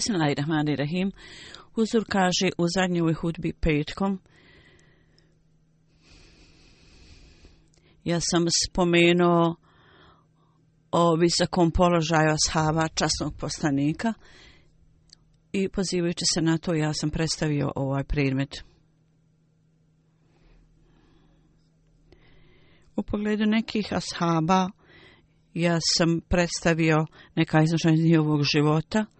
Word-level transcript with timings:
Bismillahirrahmanirrahim. 0.00 1.12
Huzur 1.74 2.04
kaže 2.08 2.50
u 2.58 2.66
zadnjoj 2.74 3.14
hudbi 3.14 3.52
petkom 3.52 4.18
ja 8.04 8.20
sam 8.20 8.44
spomenuo 8.66 9.56
o 10.92 11.16
visokom 11.16 11.70
položaju 11.70 12.30
ashaba 12.30 12.88
časnog 12.88 13.34
poslanika 13.40 14.12
i 15.52 15.68
pozivajući 15.68 16.24
se 16.34 16.42
na 16.42 16.58
to 16.58 16.74
ja 16.74 16.94
sam 16.94 17.10
predstavio 17.10 17.72
ovaj 17.76 18.04
predmet. 18.04 18.64
U 22.96 23.02
pogledu 23.02 23.46
nekih 23.46 23.92
ashaba 23.92 24.70
ja 25.54 25.78
sam 25.96 26.20
predstavio 26.28 27.06
neka 27.36 27.62
iz 27.62 27.70
njihovog 28.04 28.42
života– 28.42 29.06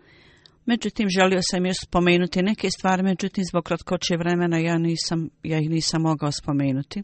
Međutim, 0.70 1.08
želio 1.18 1.40
sam 1.50 1.66
još 1.66 1.76
spomenuti 1.86 2.42
neke 2.42 2.70
stvari, 2.70 3.02
međutim, 3.02 3.44
zbog 3.50 3.64
kratkoće 3.64 4.16
vremena 4.18 4.58
ja, 4.58 4.78
nisam, 4.78 5.28
ja 5.42 5.58
ih 5.58 5.70
nisam 5.70 6.02
mogao 6.02 6.32
spomenuti. 6.32 7.02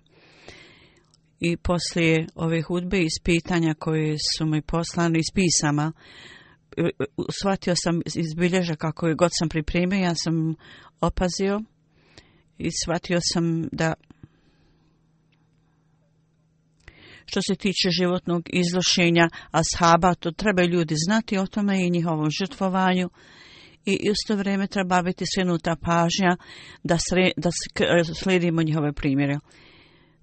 I 1.40 1.56
poslije 1.56 2.26
ove 2.34 2.62
hudbe 2.62 2.98
iz 2.98 3.16
pitanja 3.24 3.74
koje 3.74 4.16
su 4.36 4.46
mi 4.46 4.62
poslani 4.62 5.18
iz 5.18 5.30
pisama, 5.34 5.92
shvatio 7.40 7.74
sam 7.76 8.00
iz 8.06 8.34
bilježa 8.36 8.74
kako 8.74 9.06
je 9.06 9.14
god 9.14 9.30
sam 9.38 9.48
pripremio, 9.48 9.98
ja 9.98 10.14
sam 10.14 10.54
opazio 11.00 11.60
i 12.58 12.68
shvatio 12.84 13.18
sam 13.32 13.68
da 13.72 13.94
što 17.26 17.40
se 17.42 17.54
tiče 17.54 17.88
životnog 18.00 18.42
izlošenja 18.52 19.28
ashaba, 19.50 20.14
to 20.14 20.30
treba 20.30 20.62
ljudi 20.62 20.94
znati 21.06 21.38
o 21.38 21.46
tome 21.46 21.86
i 21.86 21.90
njihovom 21.90 22.30
žrtvovanju 22.40 23.08
i 23.86 23.98
isto 24.10 24.36
vrijeme 24.36 24.66
treba 24.66 25.02
biti 25.02 25.24
svinuta 25.34 25.76
pažnja 25.76 26.36
da, 26.82 26.98
sre, 26.98 27.30
da 27.36 27.50
e, 28.00 28.04
slijedimo 28.04 28.62
njihove 28.62 28.92
primjere. 28.92 29.38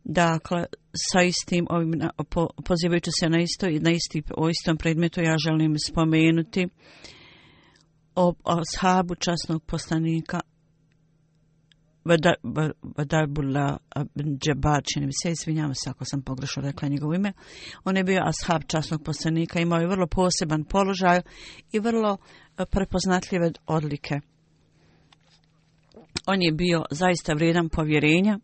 Dakle, 0.03 0.65
sa 1.11 1.21
istim 1.21 1.67
ovim, 1.69 1.93
po, 2.29 2.47
pozivajući 2.65 3.11
se 3.19 3.29
na 3.29 3.41
isto 3.41 3.67
i 3.67 3.79
na 3.79 3.91
isti, 3.91 4.23
o 4.37 4.49
istom 4.49 4.77
predmetu, 4.77 5.21
ja 5.21 5.37
želim 5.37 5.75
spomenuti 5.87 6.67
o, 8.15 8.33
o 8.43 8.61
sahabu 8.71 9.15
časnog 9.15 9.63
poslanika 9.63 10.39
Vadabula 12.97 13.77
Džabar, 14.15 14.83
čini 14.93 15.05
mi 15.05 15.11
se, 15.23 15.31
izvinjavam 15.31 15.75
se 15.75 15.89
ako 15.89 16.05
sam 16.05 16.21
pogrešno 16.21 16.61
rekla 16.61 16.87
njegovo 16.87 17.13
ime. 17.13 17.33
On 17.83 17.97
je 17.97 18.03
bio 18.03 18.21
ashab 18.25 18.61
časnog 18.67 19.03
poslanika, 19.03 19.59
imao 19.59 19.79
je 19.79 19.87
vrlo 19.87 20.07
poseban 20.07 20.63
položaj 20.63 21.21
i 21.71 21.79
vrlo 21.79 22.17
eh, 22.17 22.65
prepoznatljive 22.65 23.51
odlike. 23.65 24.19
On 26.25 26.41
je 26.41 26.51
bio 26.51 26.83
zaista 26.91 27.33
vrijedan 27.33 27.69
povjerenja 27.69 28.39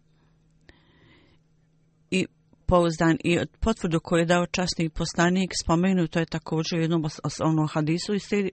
i 2.12 2.25
pouzdan 2.66 3.18
i 3.24 3.40
potvrdu 3.59 4.00
koju 4.00 4.19
je 4.19 4.25
dao 4.25 4.46
časni 4.46 4.90
poslanik 4.90 5.52
spomenuto 5.64 6.19
je 6.19 6.25
također 6.25 6.80
u 6.80 6.81
jednom 6.81 7.06
osnovnom 7.24 7.68
hadisu 7.68 8.14
i 8.14 8.19
slijedi 8.19 8.52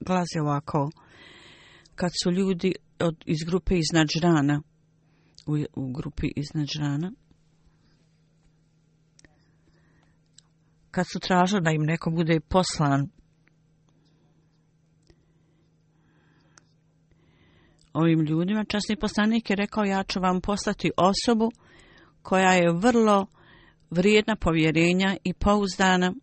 glasi 0.00 0.38
ovako 0.40 0.90
kad 1.96 2.10
su 2.22 2.30
ljudi 2.30 2.74
od, 3.00 3.24
iz 3.26 3.38
grupe 3.46 3.74
iz 3.74 3.86
žrana, 4.16 4.62
u, 5.46 5.52
u 5.74 5.92
grupi 5.92 6.26
iz 6.36 6.46
žrana, 6.74 7.12
kad 10.90 11.06
su 11.12 11.20
tražili 11.20 11.62
da 11.62 11.70
im 11.70 11.82
neko 11.82 12.10
bude 12.10 12.40
poslan 12.40 13.08
ovim 17.92 18.20
ljudima, 18.20 18.64
časni 18.64 18.96
poslanik 18.96 19.50
je 19.50 19.56
rekao 19.56 19.84
ja 19.84 20.02
ću 20.02 20.20
vam 20.20 20.40
poslati 20.40 20.90
osobu 20.96 21.50
koja 22.22 22.52
je 22.52 22.72
vrlo 22.72 23.26
vrijedna 23.90 24.36
povjerenja 24.36 25.16
i 25.24 25.32
pouzdana 25.32 26.14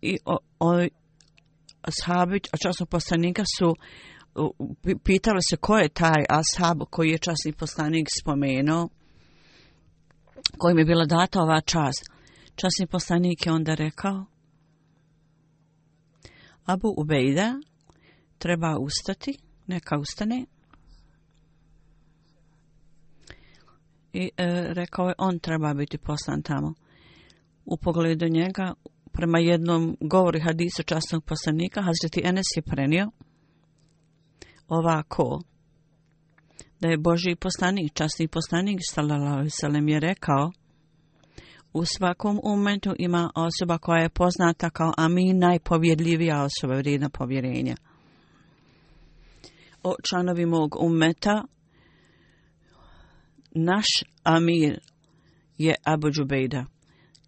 i 0.00 0.18
o, 0.24 0.36
o 0.60 0.86
ashabi, 1.82 2.40
a 2.52 2.56
časnog 2.56 2.88
poslanika 2.88 3.42
su 3.58 3.74
pitali 5.04 5.40
se 5.50 5.56
ko 5.56 5.78
je 5.78 5.88
taj 5.88 6.24
ashab 6.28 6.82
koji 6.90 7.10
je 7.10 7.18
časni 7.18 7.52
poslanik 7.52 8.06
spomenuo, 8.20 8.88
kojim 10.58 10.78
je 10.78 10.84
bila 10.84 11.04
data 11.04 11.40
ova 11.40 11.60
čast. 11.60 12.04
Časni 12.54 12.86
poslanik 12.86 13.46
je 13.46 13.52
onda 13.52 13.74
rekao, 13.74 14.24
Abu 16.64 16.94
Ubejda 16.96 17.60
treba 18.38 18.78
ustati, 18.78 19.38
neka 19.66 19.98
ustane. 19.98 20.46
I 24.12 24.30
e, 24.36 24.66
rekao 24.74 25.08
je, 25.08 25.14
on 25.18 25.38
treba 25.38 25.74
biti 25.74 25.98
poslan 25.98 26.42
tamo. 26.42 26.74
U 27.64 27.76
pogledu 27.76 28.28
njega, 28.28 28.74
prema 29.16 29.38
jednom 29.38 29.96
govori 30.00 30.40
hadisu 30.40 30.82
časnog 30.82 31.24
poslanika, 31.24 31.82
Hazreti 31.82 32.22
Enes 32.24 32.46
je 32.56 32.62
prenio 32.62 33.10
ovako, 34.68 35.40
da 36.80 36.88
je 36.88 36.98
Boži 36.98 37.36
poslanik, 37.40 37.92
časni 37.92 38.28
poslanik, 38.28 38.78
sallallahu 38.82 39.46
sallam, 39.48 39.88
je 39.88 40.00
rekao, 40.00 40.52
u 41.72 41.84
svakom 41.84 42.40
momentu 42.44 42.94
ima 42.98 43.30
osoba 43.34 43.78
koja 43.78 44.02
je 44.02 44.08
poznata 44.08 44.70
kao 44.70 44.92
Amin, 44.96 45.38
najpovjedljivija 45.38 46.42
osoba, 46.42 46.76
vrijedna 46.76 47.08
povjerenja. 47.08 47.76
o 49.82 49.94
članovi 50.08 50.46
mog 50.46 50.76
umeta, 50.80 51.44
naš 53.50 53.86
amir 54.22 54.80
je 55.58 55.74
Abu 55.84 56.10
Džubejda. 56.10 56.64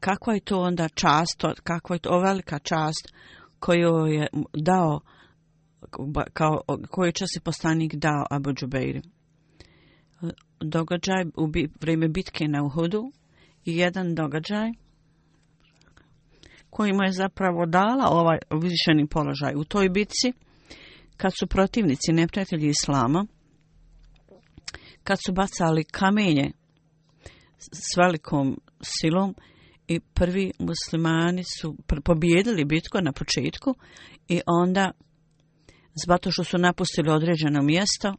Kakva 0.00 0.34
je 0.34 0.40
to 0.40 0.60
onda 0.60 0.88
čast, 0.88 1.44
kakva 1.64 1.96
je 1.96 2.00
to 2.00 2.20
velika 2.20 2.58
čast 2.58 3.12
koju 3.58 4.06
je 4.06 4.26
dao, 4.54 5.00
kao, 6.32 6.60
koju 6.90 7.12
čas 7.12 7.28
je 7.36 7.40
poslanik 7.40 7.94
dao 7.94 8.26
Abu 8.30 8.52
Džubejdi. 8.52 9.02
Događaj 10.60 11.24
u 11.36 11.46
bi, 11.46 11.68
vrijeme 11.80 12.08
bitke 12.08 12.48
na 12.48 12.64
Uhudu 12.64 13.12
i 13.64 13.76
jedan 13.76 14.14
događaj 14.14 14.70
koji 16.70 16.92
mu 16.92 17.02
je 17.02 17.12
zapravo 17.12 17.66
dala 17.66 18.08
ovaj 18.10 18.38
višeni 18.62 19.06
položaj 19.06 19.54
u 19.56 19.64
toj 19.64 19.88
bitci 19.88 20.32
kad 21.16 21.32
su 21.38 21.46
protivnici 21.46 22.12
neprijatelji 22.12 22.68
Islama 22.68 23.26
kad 25.04 25.18
su 25.26 25.32
bacali 25.32 25.84
kamenje 25.84 26.50
s 27.58 27.96
velikom 27.96 28.60
silom 28.80 29.34
i 29.88 30.00
prvi 30.00 30.52
muslimani 30.58 31.44
su 31.61 31.76
pobjedili 32.05 32.64
bitku 32.64 32.99
na 33.00 33.12
početku 33.12 33.75
i 34.29 34.40
onda 34.46 34.90
zbato 36.05 36.31
što 36.31 36.44
su 36.44 36.58
napustili 36.58 37.11
određeno 37.11 37.62
mjesto 37.62 38.14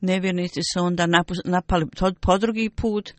nevjernici 0.00 0.60
su 0.72 0.84
onda 0.84 1.06
napali 1.44 1.86
po 2.20 2.38
drugi 2.38 2.70
put 2.76 3.10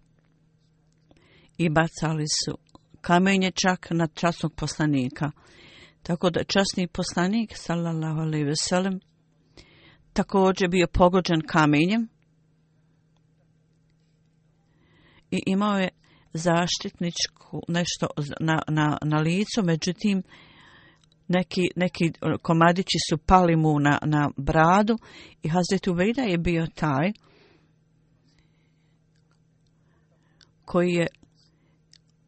i 1.57 1.69
bacali 1.69 2.25
su 2.45 2.57
kamenje 3.01 3.51
čak 3.51 3.87
na 3.91 4.07
časnog 4.07 4.53
poslanika. 4.55 5.31
Tako 6.03 6.29
da 6.29 6.43
časni 6.43 6.87
poslanik, 6.87 7.51
sallallahu 7.55 8.19
alaihi 8.19 8.45
ve 8.45 8.55
sellem, 8.55 8.99
također 10.13 10.69
bio 10.69 10.87
pogođen 10.87 11.41
kamenjem 11.47 12.07
i 15.31 15.41
imao 15.45 15.79
je 15.79 15.89
zaštitničku 16.35 17.61
nešto 17.67 18.07
na, 18.39 18.61
na, 18.67 18.97
na 19.03 19.19
licu, 19.19 19.63
međutim 19.63 20.23
neki, 21.27 21.61
neki 21.75 22.11
komadići 22.41 22.97
su 23.09 23.17
pali 23.17 23.55
mu 23.55 23.79
na, 23.79 23.99
na 24.05 24.29
bradu 24.37 24.97
i 25.43 25.49
Hazret 25.49 25.87
Ubejda 25.87 26.21
je 26.21 26.37
bio 26.37 26.67
taj 26.75 27.11
koji 30.65 30.91
je 30.91 31.07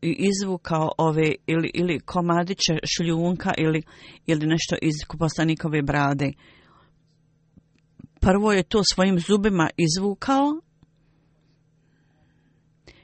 izvukao 0.01 0.91
ove 0.97 1.31
ili, 1.47 1.71
ili 1.73 1.99
komadiće 1.99 2.79
šljunka 2.97 3.53
ili, 3.57 3.81
ili 4.25 4.47
nešto 4.47 4.75
iz 4.81 4.93
poslanikove 5.19 5.81
brade. 5.81 6.31
Prvo 8.19 8.51
je 8.53 8.63
to 8.63 8.81
svojim 8.93 9.19
zubima 9.19 9.69
izvukao, 9.77 10.61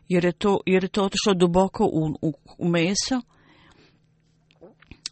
jer 0.08 0.26
je 0.26 0.32
to, 0.32 0.60
jer 0.66 0.84
je 0.84 0.90
to 0.90 1.04
otišlo 1.04 1.34
duboko 1.34 1.84
u, 1.86 2.18
u, 2.22 2.34
u 2.58 2.70
meso. 2.70 3.22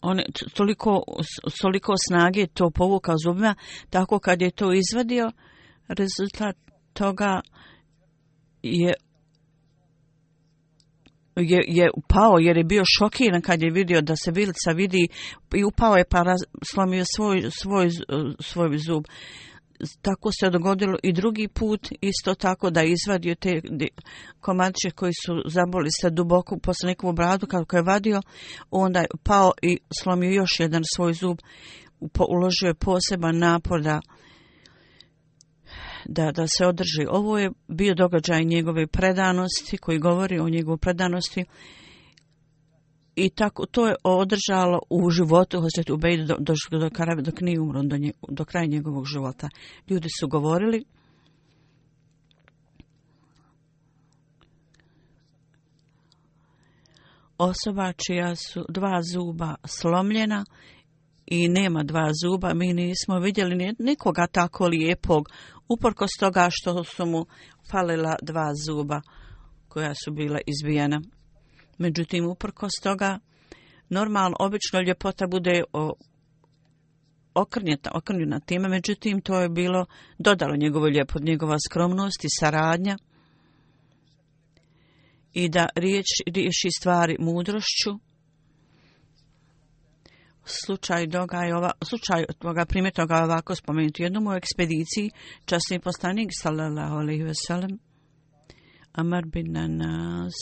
On 0.02 0.20
je 0.20 0.26
toliko, 0.54 1.04
toliko 1.62 1.94
snage 2.08 2.48
to 2.48 2.70
povukao 2.70 3.16
zubima, 3.26 3.56
tako 3.90 4.20
kad 4.20 4.42
je 4.42 4.52
to 4.52 4.74
izvadio, 4.74 5.32
rezultat 5.88 6.56
toga 6.94 7.42
je 8.64 8.94
je, 11.36 11.64
je 11.68 11.90
upao 11.98 12.38
jer 12.40 12.58
je 12.58 12.64
bio 12.64 12.84
šokiran 13.00 13.42
kad 13.42 13.62
je 13.62 13.72
vidio 13.72 14.02
da 14.02 14.16
se 14.16 14.32
vilica 14.32 14.72
vidi 14.76 15.08
i 15.56 15.64
upao 15.64 15.98
je 15.98 16.06
pa 16.10 16.24
raz, 16.24 16.40
slomio 16.74 17.04
svoj, 17.16 17.50
svoj, 17.62 17.90
svoj 18.40 18.78
zub. 18.78 19.04
Tako 20.02 20.32
se 20.32 20.50
dogodilo 20.50 20.98
i 21.04 21.14
drugi 21.14 21.48
put 21.48 21.88
isto 22.02 22.36
tako 22.36 22.70
da 22.70 22.84
izvadio 22.84 23.36
te 23.36 23.62
komadiće 24.40 24.92
koji 24.96 25.12
su 25.26 25.34
zaboli 25.46 25.90
se 26.02 26.10
duboko 26.10 26.58
posle 26.64 26.88
nekom 26.88 27.16
bradu 27.16 27.48
kako 27.48 27.76
je 27.76 27.84
vadio, 27.84 28.22
onda 28.72 29.00
je 29.00 29.08
pao 29.24 29.52
i 29.62 29.80
slomio 30.02 30.32
još 30.32 30.60
jedan 30.60 30.82
svoj 30.96 31.14
zub. 31.14 31.38
Uložio 32.30 32.68
je 32.68 32.74
poseban 32.74 33.38
napor 33.38 33.82
da 33.82 34.00
da, 36.06 36.32
da 36.32 36.48
se 36.48 36.66
održi. 36.66 37.06
Ovo 37.10 37.38
je 37.38 37.52
bio 37.68 37.96
događaj 37.96 38.44
njegove 38.44 38.88
predanosti 38.88 39.78
koji 39.78 40.00
govori 40.00 40.40
o 40.40 40.50
njegovoj 40.50 40.78
predanosti 40.78 41.46
i 43.16 43.30
tako 43.30 43.66
to 43.66 43.88
je 43.88 43.96
održalo 44.04 44.80
u 44.90 45.10
životu 45.10 45.62
Hoset 45.62 45.90
Ubejda 45.90 46.24
do, 46.26 46.36
do, 46.40 46.54
do, 46.72 46.90
do, 47.16 47.22
dok 47.22 47.42
nije 47.42 47.60
umro 47.60 47.84
do, 47.84 47.98
nje, 47.98 48.12
do 48.30 48.46
kraja 48.46 48.66
njegovog 48.66 49.06
života. 49.06 49.50
Ljudi 49.90 50.08
su 50.20 50.28
govorili 50.28 50.84
osoba 57.38 57.94
čija 58.08 58.36
su 58.36 58.66
dva 58.70 59.02
zuba 59.04 59.56
slomljena 59.66 60.46
i 61.26 61.48
nema 61.48 61.84
dva 61.84 62.10
zuba, 62.24 62.54
mi 62.54 62.74
nismo 62.74 63.20
vidjeli 63.20 63.74
nikoga 63.80 64.28
tako 64.28 64.68
lijepog 64.68 65.30
uporkos 65.68 66.12
toga 66.20 66.48
što 66.52 66.84
su 66.84 67.06
mu 67.06 67.26
falila 67.72 68.16
dva 68.22 68.52
zuba 68.66 69.02
koja 69.68 69.94
su 69.96 70.12
bila 70.12 70.40
izbijena. 70.46 71.02
Međutim, 71.82 72.26
uprkos 72.26 72.72
toga, 72.84 73.20
normalno, 73.90 74.36
obično 74.40 74.82
ljepota 74.82 75.28
bude 75.28 75.64
o, 75.74 75.94
okrnjeta, 77.34 77.92
okrnjena 77.94 78.40
time, 78.40 78.70
međutim, 78.70 79.22
to 79.22 79.40
je 79.40 79.50
bilo 79.50 79.86
dodalo 80.18 80.56
njegovo 80.56 80.88
ljepot, 80.88 81.22
njegova 81.22 81.58
skromnost 81.70 82.24
i 82.24 82.28
saradnja 82.40 82.98
i 85.34 85.50
da 85.50 85.68
riječ, 85.76 86.06
riješi 86.36 86.70
stvari 86.80 87.16
mudrošću, 87.20 87.92
slučaj 90.46 91.08
dogaja 91.08 91.58
ova, 91.58 91.72
slučaj 91.84 92.26
toga 92.40 92.66
primjetnoga 92.66 93.24
ovako 93.24 93.56
spomenuti. 93.56 94.04
Jednom 94.04 94.28
u 94.28 94.34
ekspediciji 94.34 95.12
časni 95.46 95.80
postanik 95.80 96.30
sallallahu 96.42 96.96
alejhi 96.96 97.24
ve 97.24 97.34
sellem 97.48 97.80
Amar 98.94 99.26
bin 99.26 99.52
Nanas 99.52 100.34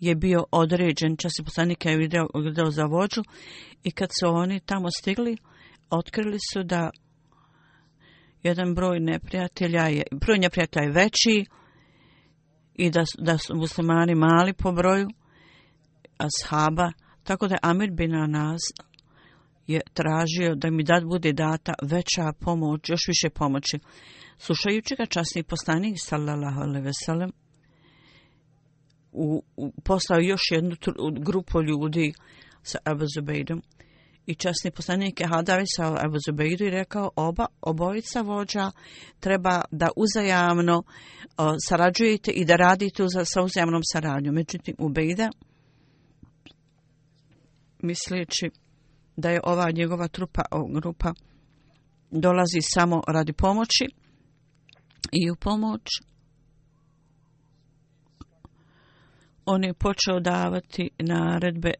je 0.00 0.14
bio 0.14 0.44
određen 0.50 1.16
časni 1.16 1.44
poslanik 1.44 1.84
je 1.84 1.96
video, 1.96 2.26
video 2.44 2.70
za 2.70 2.84
vođu 2.84 3.22
i 3.84 3.90
kad 3.90 4.08
su 4.20 4.28
oni 4.28 4.60
tamo 4.60 4.88
stigli 4.98 5.36
otkrili 5.90 6.38
su 6.52 6.62
da 6.62 6.90
jedan 8.42 8.74
broj 8.74 9.00
neprijatelja 9.00 9.88
je 9.88 10.02
broj 10.12 10.38
neprijatelja 10.38 10.84
je 10.84 10.92
veći 10.92 11.44
i 12.74 12.90
da, 12.90 13.04
da 13.18 13.38
su 13.38 13.56
muslimani 13.56 14.14
mali 14.14 14.52
po 14.52 14.72
broju 14.72 15.08
ashaba 16.18 16.92
tako 17.22 17.48
da 17.48 17.56
Amir 17.62 17.90
bin 17.90 18.14
Anas 18.14 18.60
je 19.66 19.80
tražio 19.94 20.54
da 20.54 20.70
mi 20.70 20.84
dat 20.84 21.04
bude 21.04 21.32
data 21.32 21.74
veća 21.82 22.32
pomoć, 22.40 22.88
još 22.88 23.00
više 23.08 23.30
pomoći. 23.34 23.78
Slušajući 24.38 24.96
ga 24.96 25.06
časni 25.06 25.42
poslanik, 25.42 25.94
sallallahu 25.98 26.60
alaihi 26.60 26.84
ve 26.84 26.92
sellem, 27.04 27.30
u, 29.12 29.42
u, 29.56 29.72
poslao 29.84 30.20
još 30.20 30.40
jednu 30.50 30.76
grupu 31.20 31.62
ljudi 31.62 32.12
sa 32.62 32.78
Ebu 32.86 33.04
Zubeidom 33.14 33.62
i 34.26 34.34
časni 34.34 34.70
poslanik 34.70 35.20
je 35.20 35.26
hadavi 35.26 35.64
sa 35.66 35.86
Abu 35.86 36.18
i 36.42 36.70
rekao 36.70 37.10
oba, 37.16 37.46
obojica 37.60 38.20
vođa 38.20 38.70
treba 39.20 39.62
da 39.70 39.88
uzajamno 39.96 40.82
o, 41.36 41.54
sarađujete 41.68 42.30
i 42.30 42.44
da 42.44 42.56
radite 42.56 43.04
za, 43.14 43.24
sa 43.24 43.42
uzajamnom 43.42 43.82
saradnjom. 43.92 44.34
Međutim, 44.34 44.74
Ubejda 44.78 45.30
misleći 47.82 48.50
da 49.16 49.30
je 49.30 49.40
ova 49.44 49.70
njegova 49.70 50.08
trupa, 50.08 50.42
grupa 50.74 51.12
dolazi 52.10 52.60
samo 52.62 53.02
radi 53.08 53.32
pomoći 53.32 53.84
i 55.12 55.30
u 55.30 55.36
pomoć 55.36 55.82
on 59.46 59.64
je 59.64 59.74
počeo 59.74 60.20
davati 60.20 60.90
naredbe 60.98 61.72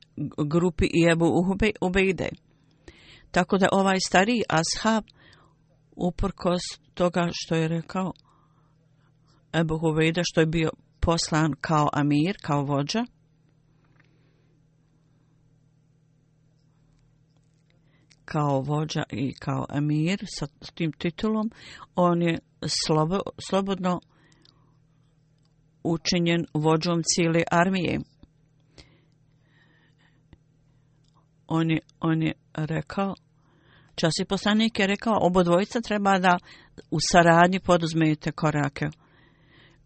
grupi 0.49 0.85
i 0.85 1.11
Ebu 1.13 1.27
Ubejde. 1.81 2.29
Tako 3.31 3.59
da 3.59 3.69
ovaj 3.73 3.97
stari 4.07 4.43
ashab 4.49 5.05
uprkos 5.97 6.61
toga 6.95 7.29
što 7.33 7.55
je 7.55 7.69
rekao 7.69 8.13
Ebu 9.53 9.79
Ubejde 9.83 10.21
što 10.25 10.41
je 10.41 10.47
bio 10.47 10.71
poslan 11.01 11.53
kao 11.61 11.89
amir, 11.93 12.37
kao 12.43 12.63
vođa, 12.63 13.05
kao 18.25 18.61
vođa 18.61 19.03
i 19.11 19.35
kao 19.35 19.67
emir 19.75 20.19
sa 20.27 20.47
tim 20.75 20.93
titulom, 20.93 21.51
on 21.95 22.23
je 22.23 22.39
slobo, 22.67 23.19
slobodno 23.49 24.01
učinjen 25.83 26.47
vođom 26.55 27.03
cijele 27.03 27.43
armije. 27.51 28.01
On 31.47 31.71
je, 31.71 31.79
on 32.01 32.23
je 32.23 32.33
rekao, 32.55 33.15
Čas 34.01 34.13
i 34.23 34.25
poslanik 34.25 34.79
je 34.79 34.87
rekao, 34.87 35.19
obo 35.21 35.43
dvojica 35.43 35.81
treba 35.81 36.19
da 36.19 36.39
u 36.91 36.99
saradnji 37.13 37.61
poduzmete 37.61 38.33
korake. 38.33 38.87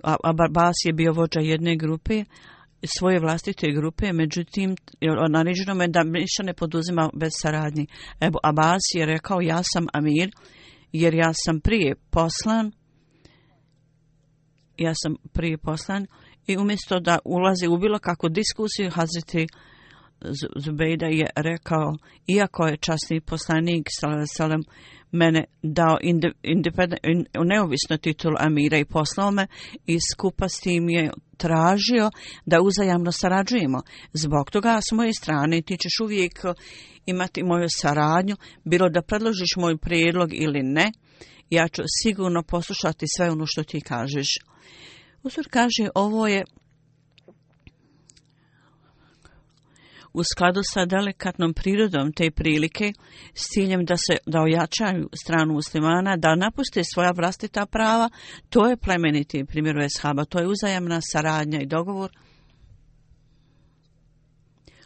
A, 0.02 0.16
a 0.24 0.32
Barbas 0.32 0.74
je 0.84 0.92
bio 0.92 1.12
vođa 1.12 1.40
jedne 1.40 1.76
grupe, 1.76 2.24
svoje 2.98 3.20
vlastite 3.20 3.72
grupe, 3.72 4.12
međutim, 4.12 4.76
naređeno 5.30 5.74
me 5.74 5.88
da 5.88 6.02
ništa 6.02 6.42
ne 6.42 6.54
poduzima 6.54 7.10
bez 7.14 7.32
saradnji. 7.42 7.86
Evo, 8.20 8.38
Abbas 8.42 8.82
je 8.94 9.06
rekao, 9.06 9.40
ja 9.40 9.60
sam 9.62 9.86
Amir, 9.92 10.30
jer 10.92 11.14
ja 11.14 11.32
sam 11.44 11.60
prije 11.60 11.94
poslan, 12.10 12.72
ja 14.76 14.92
sam 15.02 15.16
prije 15.32 15.58
poslan, 15.58 16.06
i 16.46 16.56
umjesto 16.56 17.00
da 17.00 17.18
ulazi 17.24 17.66
u 17.66 17.78
bilo 17.78 17.98
kakvu 17.98 18.28
diskusiju, 18.28 18.90
Hazreti 18.90 19.46
Zubejda 20.56 21.06
je 21.06 21.26
rekao, 21.36 21.96
iako 22.26 22.66
je 22.66 22.76
časni 22.76 23.20
poslanik, 23.20 23.86
salam, 24.36 24.62
mene 25.12 25.44
dao 25.62 25.98
neovisno 27.44 27.96
titul 27.96 28.34
Amira 28.38 28.78
i 28.78 28.84
poslao 28.84 29.30
me 29.30 29.46
i 29.86 29.98
skupa 30.12 30.48
s 30.48 30.60
tim 30.60 30.88
je 30.88 31.10
tražio 31.36 32.10
da 32.46 32.60
uzajamno 32.60 33.12
sarađujemo. 33.12 33.80
Zbog 34.12 34.50
toga 34.50 34.80
s 34.88 34.92
moje 34.92 35.12
strane 35.12 35.62
ti 35.62 35.76
ćeš 35.76 36.00
uvijek 36.02 36.44
imati 37.06 37.42
moju 37.42 37.66
saradnju, 37.68 38.36
bilo 38.64 38.88
da 38.88 39.02
predložiš 39.02 39.56
moj 39.56 39.76
prijedlog 39.76 40.30
ili 40.32 40.62
ne, 40.62 40.92
ja 41.50 41.68
ću 41.68 41.82
sigurno 42.02 42.42
poslušati 42.42 43.06
sve 43.16 43.30
ono 43.30 43.44
što 43.46 43.62
ti 43.62 43.80
kažeš. 43.80 44.28
Usur 45.22 45.46
kaže, 45.50 45.88
ovo 45.94 46.26
je 46.26 46.44
u 50.12 50.22
skladu 50.24 50.60
sa 50.72 50.84
delikatnom 50.84 51.54
prirodom 51.54 52.12
te 52.12 52.30
prilike 52.30 52.92
s 53.34 53.42
ciljem 53.54 53.84
da 53.84 53.96
se 53.96 54.16
da 54.26 54.40
ojačaju 54.40 55.08
stranu 55.24 55.52
muslimana, 55.52 56.16
da 56.16 56.34
napuste 56.34 56.82
svoja 56.84 57.12
vlastita 57.16 57.66
prava, 57.66 58.10
to 58.48 58.68
je 58.68 58.76
plemeniti 58.76 59.44
primjer 59.44 59.76
Veshaba, 59.76 60.24
to 60.24 60.38
je 60.38 60.48
uzajamna 60.48 61.00
saradnja 61.12 61.60
i 61.60 61.66
dogovor 61.66 62.10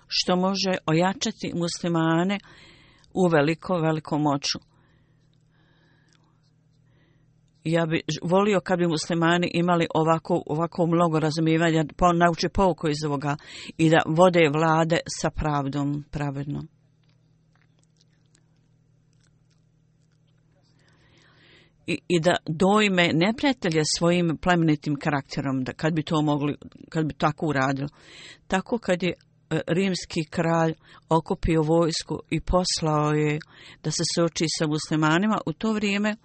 što 0.09 0.37
može 0.37 0.73
ojačati 0.87 1.53
muslimane 1.55 2.39
u 3.15 3.27
veliko, 3.27 3.79
veliko 3.79 4.19
moću 4.19 4.59
ja 7.73 7.87
bi 7.87 8.01
volio 8.23 8.61
kad 8.61 8.79
bi 8.79 8.87
muslimani 8.87 9.51
imali 9.55 9.87
ovako, 9.95 10.43
ovako 10.47 10.87
mnogo 10.87 11.21
razumijevanja, 11.21 11.85
pa 11.89 11.95
po, 11.97 12.13
nauče 12.13 12.49
pouko 12.49 12.89
iz 12.89 13.05
ovoga 13.07 13.37
i 13.77 13.91
da 13.91 13.99
vode 14.07 14.49
vlade 14.53 14.99
sa 15.21 15.31
pravdom 15.31 16.05
pravedno. 16.11 16.63
I, 21.87 21.99
i 22.09 22.21
da 22.21 22.37
dojme 22.47 23.11
neprijatelje 23.15 23.83
svojim 23.97 24.39
plemenitim 24.43 24.97
karakterom, 24.97 25.65
da 25.65 25.73
kad 25.73 25.95
bi 25.95 26.03
to 26.03 26.23
mogli, 26.23 26.57
kad 26.89 27.07
bi 27.07 27.15
tako 27.15 27.47
uradili. 27.47 27.89
Tako 28.47 28.79
kad 28.79 29.03
je 29.03 29.09
e, 29.11 29.61
rimski 29.67 30.25
kralj 30.31 30.75
okupio 31.09 31.63
vojsku 31.63 32.19
i 32.31 32.41
poslao 32.41 33.13
je 33.13 33.39
da 33.85 33.91
se 33.91 34.03
suoči 34.15 34.45
sa 34.59 34.67
muslimanima, 34.67 35.39
u 35.47 35.53
to 35.53 35.73
vrijeme 35.73 36.17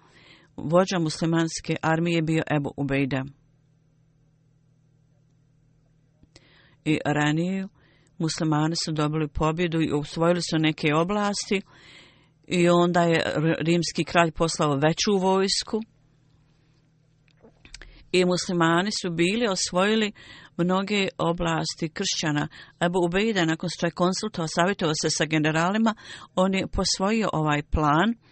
vođa 0.56 0.98
muslimanske 0.98 1.76
armije 1.82 2.22
bio 2.22 2.42
Ebu 2.56 2.72
Ubejda. 2.76 3.24
I 6.84 6.98
ranije 7.04 7.68
muslimani 8.18 8.74
su 8.84 8.92
dobili 8.92 9.28
pobjedu 9.28 9.80
i 9.80 9.92
usvojili 9.92 10.42
su 10.42 10.58
neke 10.58 10.94
oblasti 10.94 11.60
i 12.46 12.68
onda 12.68 13.02
je 13.02 13.22
rimski 13.60 14.04
kralj 14.04 14.30
poslao 14.30 14.76
veću 14.76 15.16
vojsku 15.20 15.80
i 18.12 18.24
muslimani 18.24 18.90
su 19.02 19.10
bili 19.10 19.46
osvojili 19.48 20.12
mnoge 20.56 21.08
oblasti 21.18 21.88
kršćana. 21.88 22.48
Ebu 22.80 22.98
Ubejda 23.06 23.44
nakon 23.44 23.70
što 23.70 23.86
je 23.86 23.90
konsultovao, 23.90 24.48
savjetovao 24.48 24.94
se 25.02 25.10
sa 25.10 25.24
generalima, 25.24 25.94
on 26.34 26.54
je 26.54 26.66
posvojio 26.66 27.28
ovaj 27.32 27.62
plan– 27.62 28.14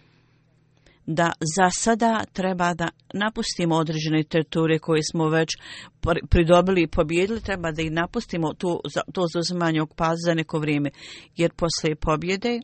da 1.05 1.31
za 1.55 1.69
sada 1.69 2.23
treba 2.33 2.73
da 2.73 2.89
napustimo 3.13 3.75
određene 3.75 4.23
teritorije 4.23 4.79
koje 4.79 5.01
smo 5.11 5.29
već 5.29 5.49
pridobili 6.29 6.81
i 6.81 6.87
pobjedili, 6.87 7.41
treba 7.41 7.71
da 7.71 7.81
ih 7.81 7.91
napustimo 7.91 8.53
tu, 8.53 8.81
to 9.13 9.25
zauzimanje 9.33 9.81
okpaza 9.81 10.19
za 10.25 10.33
neko 10.33 10.59
vrijeme. 10.59 10.89
Jer 11.35 11.51
posle 11.53 11.95
pobjede, 11.95 12.59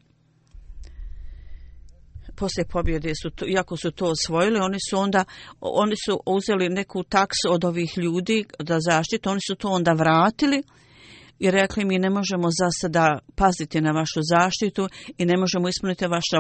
posle 2.35 2.65
pobjede 2.65 3.11
su 3.21 3.29
to, 3.29 3.45
iako 3.47 3.77
su 3.77 3.91
to 3.91 4.05
osvojili, 4.05 4.59
oni 4.59 4.77
su 4.89 4.99
onda, 4.99 5.25
oni 5.61 5.95
su 6.05 6.19
uzeli 6.25 6.69
neku 6.69 7.03
taksu 7.03 7.47
od 7.49 7.65
ovih 7.65 7.97
ljudi 7.97 8.45
da 8.59 8.77
zaštitu, 8.79 9.29
oni 9.29 9.39
su 9.47 9.55
to 9.55 9.69
onda 9.69 9.93
vratili, 9.93 10.63
i 11.39 11.51
rekli 11.51 11.85
mi 11.85 11.99
ne 11.99 12.09
možemo 12.09 12.47
za 12.59 12.69
sada 12.81 13.19
paziti 13.35 13.81
na 13.81 13.91
vašu 13.91 14.19
zaštitu 14.21 14.89
i 15.17 15.25
ne 15.25 15.37
možemo 15.37 15.69
ispuniti 15.69 16.05
vaša, 16.05 16.37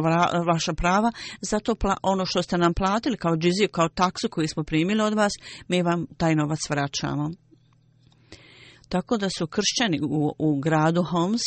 vaša 0.53 0.73
prava, 0.73 1.11
zato 1.41 1.75
pla, 1.75 1.97
ono 2.03 2.25
što 2.25 2.41
ste 2.41 2.57
nam 2.57 2.73
platili 2.73 3.17
kao 3.17 3.37
džiziju, 3.37 3.69
kao 3.71 3.89
taksu 3.89 4.27
koju 4.31 4.47
smo 4.47 4.63
primili 4.63 5.01
od 5.01 5.13
vas, 5.13 5.31
mi 5.67 5.81
vam 5.81 6.05
taj 6.17 6.35
novac 6.35 6.59
vraćamo. 6.69 7.29
Tako 8.89 9.17
da 9.17 9.29
su 9.29 9.47
kršćani 9.47 9.99
u, 10.03 10.33
u 10.39 10.59
gradu 10.59 11.03
Homs 11.03 11.41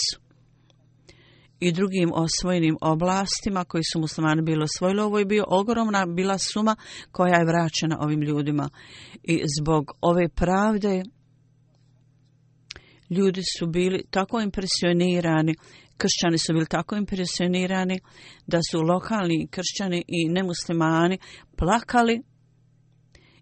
i 1.60 1.72
drugim 1.72 2.10
osvojenim 2.14 2.76
oblastima 2.80 3.64
koji 3.64 3.82
su 3.92 4.00
muslimani 4.00 4.42
bili 4.42 4.64
osvojili, 4.64 5.00
ovo 5.00 5.18
je 5.18 5.24
bio 5.24 5.44
ogromna 5.48 6.06
bila 6.06 6.38
suma 6.38 6.76
koja 7.12 7.38
je 7.38 7.44
vraćena 7.44 7.98
ovim 8.00 8.22
ljudima. 8.22 8.68
I 9.22 9.42
zbog 9.60 9.92
ove 10.00 10.28
pravde 10.28 11.02
ljudi 13.16 13.42
su 13.58 13.66
bili 13.66 14.04
tako 14.10 14.40
impresionirani, 14.40 15.54
kršćani 15.96 16.38
su 16.38 16.52
bili 16.52 16.66
tako 16.66 16.96
impresionirani 16.96 18.00
da 18.46 18.58
su 18.70 18.80
lokalni 18.80 19.48
kršćani 19.50 20.04
i 20.08 20.28
nemuslimani 20.28 21.18
plakali 21.56 22.22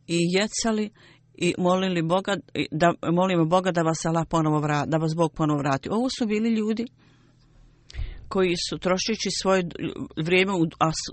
i 0.07 0.19
jecali 0.39 0.91
i 1.35 1.55
molili 1.59 2.03
Boga 2.03 2.37
da 2.71 2.93
molimo 3.13 3.45
Boga 3.45 3.71
da 3.73 3.83
vas 3.83 4.07
Allah 4.07 4.27
ponovo 4.31 4.61
vrati, 4.61 4.91
da 4.91 4.97
vas 4.97 5.15
Bog 5.17 5.33
ponovo 5.35 5.59
vrati. 5.59 5.89
Ovo 5.93 6.09
su 6.19 6.27
bili 6.27 6.49
ljudi 6.55 6.85
koji 8.29 8.55
su 8.69 8.79
trošići 8.79 9.29
svoje 9.43 9.63
vrijeme 10.25 10.53
u 10.53 10.67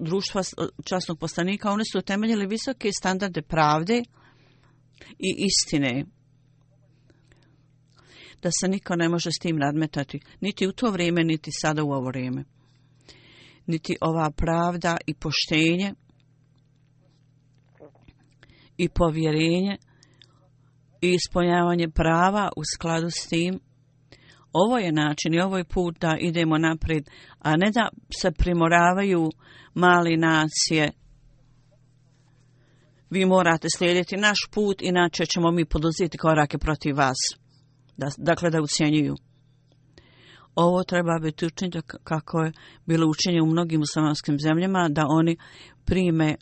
društva 0.05 0.41
časnog 0.85 1.19
poslanika, 1.19 1.71
oni 1.71 1.83
su 1.91 2.01
temeljili 2.01 2.47
visoke 2.47 2.89
standarde 2.99 3.41
pravde 3.41 4.03
i 5.19 5.29
istine 5.37 6.05
da 8.47 8.51
se 8.51 8.67
niko 8.67 8.95
ne 8.95 9.09
može 9.09 9.29
s 9.31 9.39
tim 9.41 9.57
nadmetati, 9.57 10.19
niti 10.41 10.67
u 10.67 10.71
to 10.71 10.91
vrijeme, 10.91 11.23
niti 11.23 11.51
sada 11.51 11.83
u 11.83 11.91
ovo 11.91 12.07
vrijeme. 12.07 12.43
Niti 13.65 13.97
ova 14.01 14.31
pravda 14.31 14.97
i 15.05 15.13
poštenje 15.13 15.93
i 18.77 18.89
povjerenje 18.89 19.77
i 21.01 21.13
ispunjavanje 21.13 21.89
prava 21.89 22.49
u 22.55 22.61
skladu 22.75 23.09
s 23.09 23.27
tim, 23.27 23.59
ovo 24.53 24.77
je 24.77 24.91
način 24.91 25.33
i 25.33 25.39
ovo 25.39 25.57
je 25.57 25.63
put 25.63 25.99
da 25.99 26.17
idemo 26.19 26.57
naprijed, 26.57 27.09
a 27.39 27.57
ne 27.57 27.71
da 27.71 27.89
se 28.21 28.31
primoravaju 28.31 29.29
mali 29.73 30.17
nacije. 30.17 30.91
Vi 33.09 33.25
morate 33.25 33.67
slijediti 33.75 34.17
naš 34.17 34.37
put, 34.51 34.81
inače 34.81 35.25
ćemo 35.25 35.51
mi 35.51 35.65
poduzeti 35.65 36.17
korake 36.17 36.57
protiv 36.57 36.97
vas 36.97 37.17
da, 37.97 38.07
dakle 38.17 38.49
da 38.49 38.61
ucijenjuju. 38.61 39.15
Ovo 40.55 40.83
treba 40.83 41.19
biti 41.21 41.45
učinjeno 41.45 41.81
kako 42.03 42.41
je 42.41 42.51
bilo 42.85 43.07
učinjeno 43.09 43.43
u 43.43 43.51
mnogim 43.51 43.79
muslimanskim 43.79 44.37
zemljama, 44.39 44.89
da 44.89 45.03
oni 45.07 45.37
prime 45.85 46.35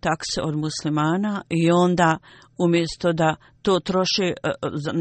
takse 0.00 0.42
od 0.42 0.56
muslimana 0.56 1.42
i 1.48 1.70
onda 1.70 2.18
umjesto 2.58 3.12
da 3.12 3.36
to 3.62 3.80
troše 3.80 4.24
e, 4.24 4.32
e, 4.44 4.52
za, 4.74 4.92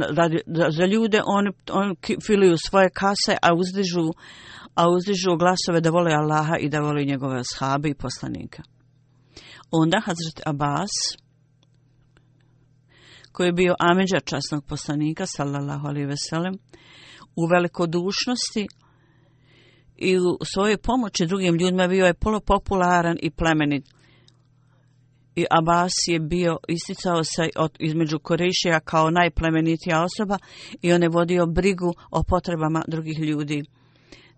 za, 0.48 0.70
za 0.70 0.86
ljude, 0.86 1.22
oni, 1.26 1.50
oni 1.72 1.96
filiju 2.26 2.58
svoje 2.58 2.90
kase, 2.90 3.38
a 3.42 3.54
uzdižu, 3.54 4.12
a 4.76 4.90
uzdižu 4.90 5.38
glasove 5.38 5.82
da 5.82 5.90
vole 5.90 6.12
Allaha 6.14 6.58
i 6.58 6.70
da 6.70 6.80
vole 6.80 7.04
njegove 7.04 7.40
ashabe 7.40 7.90
i 7.90 7.96
poslanika. 7.96 8.64
Onda 9.72 9.98
Hazret 10.06 10.42
Abbas, 10.46 10.92
koji 13.36 13.48
je 13.48 13.60
bio 13.62 13.76
ameđa 13.80 14.20
časnog 14.20 14.66
poslanika, 14.66 15.26
sallallahu 15.26 15.88
alaihi 15.88 16.08
veselem, 16.08 16.54
u 17.36 17.44
velikodušnosti 17.54 18.68
i 19.98 20.18
u 20.18 20.46
svojoj 20.54 20.78
pomoći 20.78 21.26
drugim 21.26 21.56
ljudima 21.56 21.88
bio 21.88 22.06
je 22.06 22.14
polopopularan 22.14 23.18
i 23.22 23.30
plemenit. 23.32 23.86
I 25.36 25.46
Abbas 25.50 25.92
je 26.08 26.20
bio, 26.20 26.58
isticao 26.68 27.24
se 27.24 27.50
od, 27.56 27.72
između 27.80 28.20
Korešija 28.20 28.80
kao 28.80 29.10
najplemenitija 29.10 30.04
osoba 30.04 30.38
i 30.82 30.94
on 30.94 31.04
je 31.04 31.10
vodio 31.10 31.46
brigu 31.46 31.94
o 32.12 32.24
potrebama 32.24 32.82
drugih 32.88 33.20
ljudi. 33.20 33.64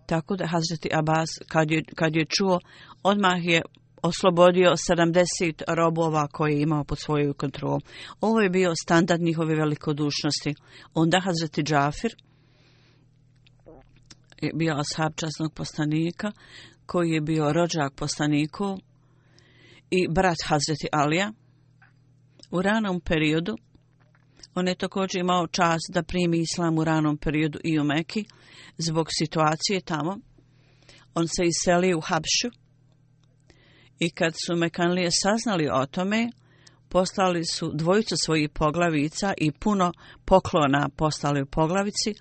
Tako 0.06 0.36
da 0.36 0.48
Hazreti 0.48 0.90
Abbas, 0.94 1.30
kad 1.48 1.72
je, 1.72 1.84
kad 1.96 2.16
je 2.16 2.26
čuo, 2.26 2.60
odmah 3.04 3.46
je 3.46 3.62
oslobodio 4.04 4.72
70 4.90 5.64
robova 5.68 6.28
koje 6.28 6.54
je 6.54 6.62
imao 6.62 6.84
pod 6.84 7.00
svoju 7.00 7.34
kontrolu. 7.34 7.80
Ovo 8.22 8.42
je 8.42 8.50
bio 8.50 8.74
standard 8.84 9.22
njihove 9.22 9.56
velikodušnosti. 9.56 10.54
Onda 10.94 11.20
Hazreti 11.20 11.64
Džafir 11.64 12.16
je 14.42 14.52
bio 14.54 14.74
ashab 14.74 15.14
časnog 15.16 15.54
poslanika, 15.54 16.32
koji 16.86 17.12
je 17.12 17.22
bio 17.22 17.54
rođak 17.54 17.94
poslaniku 17.96 18.78
i 19.90 20.08
brat 20.08 20.38
Hazreti 20.46 20.88
Alija. 20.92 21.32
U 22.52 22.62
ranom 22.62 23.02
periodu 23.02 23.58
on 24.56 24.68
je 24.68 24.76
također 24.76 25.22
imao 25.22 25.48
čas 25.48 25.80
da 25.90 26.04
primi 26.04 26.40
islam 26.40 26.78
u 26.78 26.84
ranom 26.84 27.18
periodu 27.18 27.60
i 27.64 27.80
u 27.80 27.84
Meki 27.84 28.26
zbog 28.78 29.08
situacije 29.20 29.82
tamo. 29.82 30.18
On 31.14 31.28
se 31.28 31.44
iselio 31.46 31.98
u 31.98 32.02
Habšu 32.02 32.67
i 34.00 34.10
kad 34.10 34.34
su 34.46 34.56
Mekanlije 34.56 35.10
saznali 35.12 35.70
o 35.74 35.86
tome, 35.86 36.30
poslali 36.90 37.46
su 37.46 37.72
dvojicu 37.74 38.16
svojih 38.18 38.50
poglavica 38.50 39.34
i 39.38 39.52
puno 39.52 39.94
poklona 40.26 40.90
poslali 40.96 41.42
u 41.42 41.46
poglavici 41.46 42.14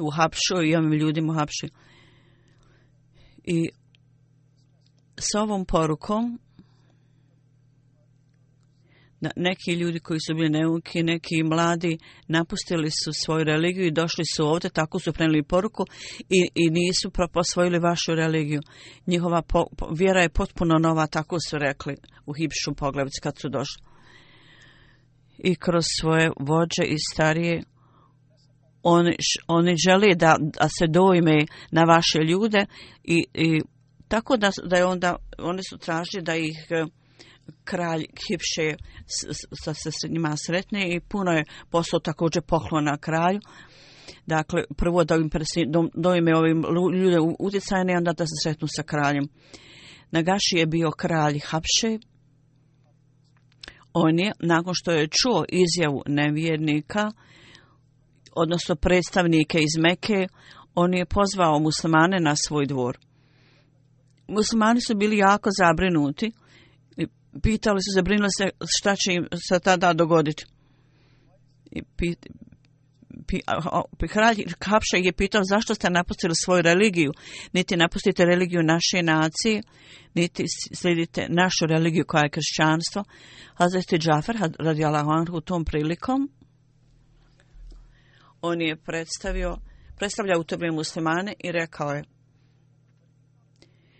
u 0.00 0.10
Hapšu 0.10 0.62
i 0.64 0.76
ovim 0.76 0.92
ljudima 0.92 1.32
u 1.32 1.36
Hapšu. 1.36 1.66
I 3.44 3.70
s 5.16 5.34
ovom 5.34 5.64
porukom 5.64 6.38
neki 9.36 9.72
ljudi 9.72 10.00
koji 10.00 10.20
su 10.20 10.34
bili 10.34 10.50
neuki, 10.50 11.02
neki 11.02 11.42
mladi, 11.42 11.98
napustili 12.28 12.90
su 12.90 13.10
svoju 13.24 13.44
religiju 13.44 13.86
i 13.86 13.90
došli 13.90 14.24
su 14.24 14.46
ovdje, 14.46 14.70
tako 14.70 14.98
su 14.98 15.12
prenili 15.12 15.42
poruku 15.42 15.84
i, 16.28 16.48
i 16.54 16.70
nisu 16.70 17.10
posvojili 17.32 17.78
vašu 17.78 18.14
religiju. 18.14 18.60
Njihova 19.06 19.42
po, 19.42 19.64
po, 19.78 19.88
vjera 19.94 20.22
je 20.22 20.28
potpuno 20.28 20.78
nova, 20.78 21.06
tako 21.06 21.36
su 21.48 21.58
rekli 21.58 21.96
u 22.26 22.32
Hipšu 22.32 22.74
poglavic 22.76 23.12
kad 23.22 23.34
su 23.40 23.48
došli. 23.48 23.82
I 25.38 25.54
kroz 25.54 25.84
svoje 26.00 26.30
vođe 26.40 26.84
i 26.86 26.96
starije, 27.12 27.62
oni, 28.82 29.16
oni 29.46 29.74
žele 29.86 30.14
da, 30.14 30.36
da 30.40 30.68
se 30.68 30.86
dojme 30.86 31.46
na 31.70 31.84
vaše 31.84 32.18
ljude 32.18 32.66
i, 33.04 33.24
i 33.34 33.60
tako 34.08 34.36
da, 34.36 34.50
da 34.64 34.76
je 34.76 34.84
onda, 34.84 35.16
oni 35.38 35.62
su 35.62 35.78
tražili 35.78 36.22
da 36.22 36.36
ih 36.36 36.66
kralj 37.64 38.06
Hipše 38.28 38.76
sa 39.64 39.74
se 39.74 39.90
s 39.90 40.10
njima 40.10 40.36
sretne 40.46 40.94
i 40.94 41.00
puno 41.00 41.32
je 41.32 41.44
poslao 41.70 42.00
također 42.00 42.42
poklona 42.42 42.96
kralju. 42.96 43.40
Dakle, 44.26 44.62
prvo 44.76 45.04
da 45.04 45.14
im 45.14 45.30
dojme 45.94 46.36
ovim 46.36 46.64
ljude 46.94 47.16
utjecajne, 47.38 47.96
onda 47.96 48.12
da 48.12 48.26
se 48.26 48.34
sretnu 48.42 48.68
sa 48.76 48.82
kraljem. 48.82 49.28
Nagaši 50.10 50.56
je 50.56 50.66
bio 50.66 50.90
kralj 50.90 51.40
Hapše. 51.46 51.98
On 53.92 54.18
je, 54.18 54.32
nakon 54.40 54.74
što 54.74 54.90
je 54.90 55.08
čuo 55.08 55.44
izjavu 55.48 56.02
nevjernika, 56.06 57.10
odnosno 58.34 58.76
predstavnike 58.76 59.58
iz 59.58 59.82
Meke, 59.82 60.28
on 60.74 60.94
je 60.94 61.06
pozvao 61.06 61.58
muslimane 61.58 62.20
na 62.20 62.36
svoj 62.36 62.66
dvor. 62.66 62.98
Muslimani 64.28 64.80
su 64.80 64.94
bili 64.94 65.16
jako 65.16 65.50
zabrinuti, 65.58 66.32
pitali 67.42 67.78
su, 67.80 67.94
zabrinuli 67.94 68.28
se 68.38 68.50
šta 68.78 68.96
će 68.96 69.12
im 69.12 69.28
se 69.48 69.60
tada 69.60 69.92
dogoditi. 69.92 70.44
I 71.70 71.82
pit, 71.96 72.26
pi, 73.26 73.40
kralj 74.08 74.36
Kapša 74.58 74.96
je 74.96 75.12
pitao 75.12 75.44
zašto 75.44 75.74
ste 75.74 75.90
napustili 75.90 76.34
svoju 76.34 76.62
religiju. 76.62 77.12
Niti 77.52 77.76
napustite 77.76 78.24
religiju 78.24 78.62
naše 78.62 79.02
nacije, 79.02 79.62
niti 80.14 80.44
slijedite 80.74 81.26
našu 81.28 81.66
religiju 81.68 82.04
koja 82.08 82.22
je 82.22 82.30
kršćanstvo. 82.30 83.04
Hazreti 83.54 83.98
Džafer 83.98 84.36
radi 84.58 84.84
Anhu 84.84 85.36
u 85.36 85.40
tom 85.40 85.64
prilikom 85.64 86.30
on 88.42 88.60
je 88.60 88.76
predstavio 88.76 89.56
predstavlja 89.96 90.38
u 90.38 90.44
tome 90.44 90.70
muslimane 90.70 91.34
i 91.44 91.52
rekao 91.52 91.90
je 91.90 92.04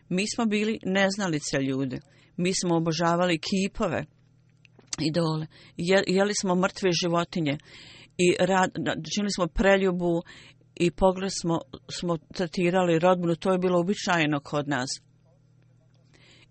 mi 0.09 0.25
smo 0.35 0.47
bili 0.47 0.79
neznalice 0.83 1.57
ljude 1.59 2.01
mi 2.39 2.53
smo 2.55 2.77
obožavali 2.77 3.39
kipove, 3.39 4.05
idole, 5.01 5.47
Je, 5.77 6.05
jeli 6.07 6.33
smo 6.41 6.55
mrtve 6.55 6.91
životinje 7.03 7.59
i 8.19 8.37
rad, 8.41 8.71
činili 9.15 9.33
smo 9.37 9.47
preljubu 9.47 10.23
i 10.75 10.91
pogled 10.91 11.31
smo, 11.41 11.61
smo 11.91 12.17
tretirali 12.35 12.99
rodbinu, 12.99 13.37
to 13.37 13.53
je 13.53 13.59
bilo 13.59 13.81
običajeno 13.81 14.41
kod 14.41 14.69
nas. 14.69 14.89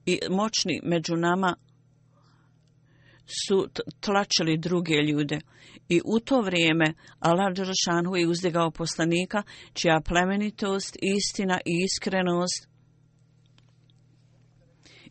I 0.05 0.19
moćni 0.29 0.79
među 0.83 1.15
nama 1.15 1.55
su 3.25 3.67
tlačili 3.99 4.57
druge 4.57 4.93
ljude. 4.93 5.39
I 5.89 6.01
u 6.05 6.19
to 6.19 6.41
vrijeme 6.41 6.93
Allah 7.19 7.53
Đerašanhu 7.53 8.15
je 8.15 8.27
uzdigao 8.27 8.71
poslanika, 8.71 9.43
čija 9.73 10.01
plemenitost, 10.05 10.97
istina 11.01 11.59
i 11.65 11.85
iskrenost 11.85 12.76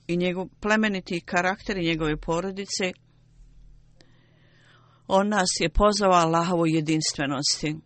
i 0.07 0.16
njegov 0.16 0.49
plemeniti 0.61 1.21
karakter 1.21 1.79
i 1.79 1.87
njegove 1.87 2.16
porodice, 2.16 2.92
on 5.09 5.29
nas 5.29 5.49
je 5.61 5.69
pozvao 5.69 6.12
Allahovu 6.12 6.66
jedinstvenosti. 6.66 7.77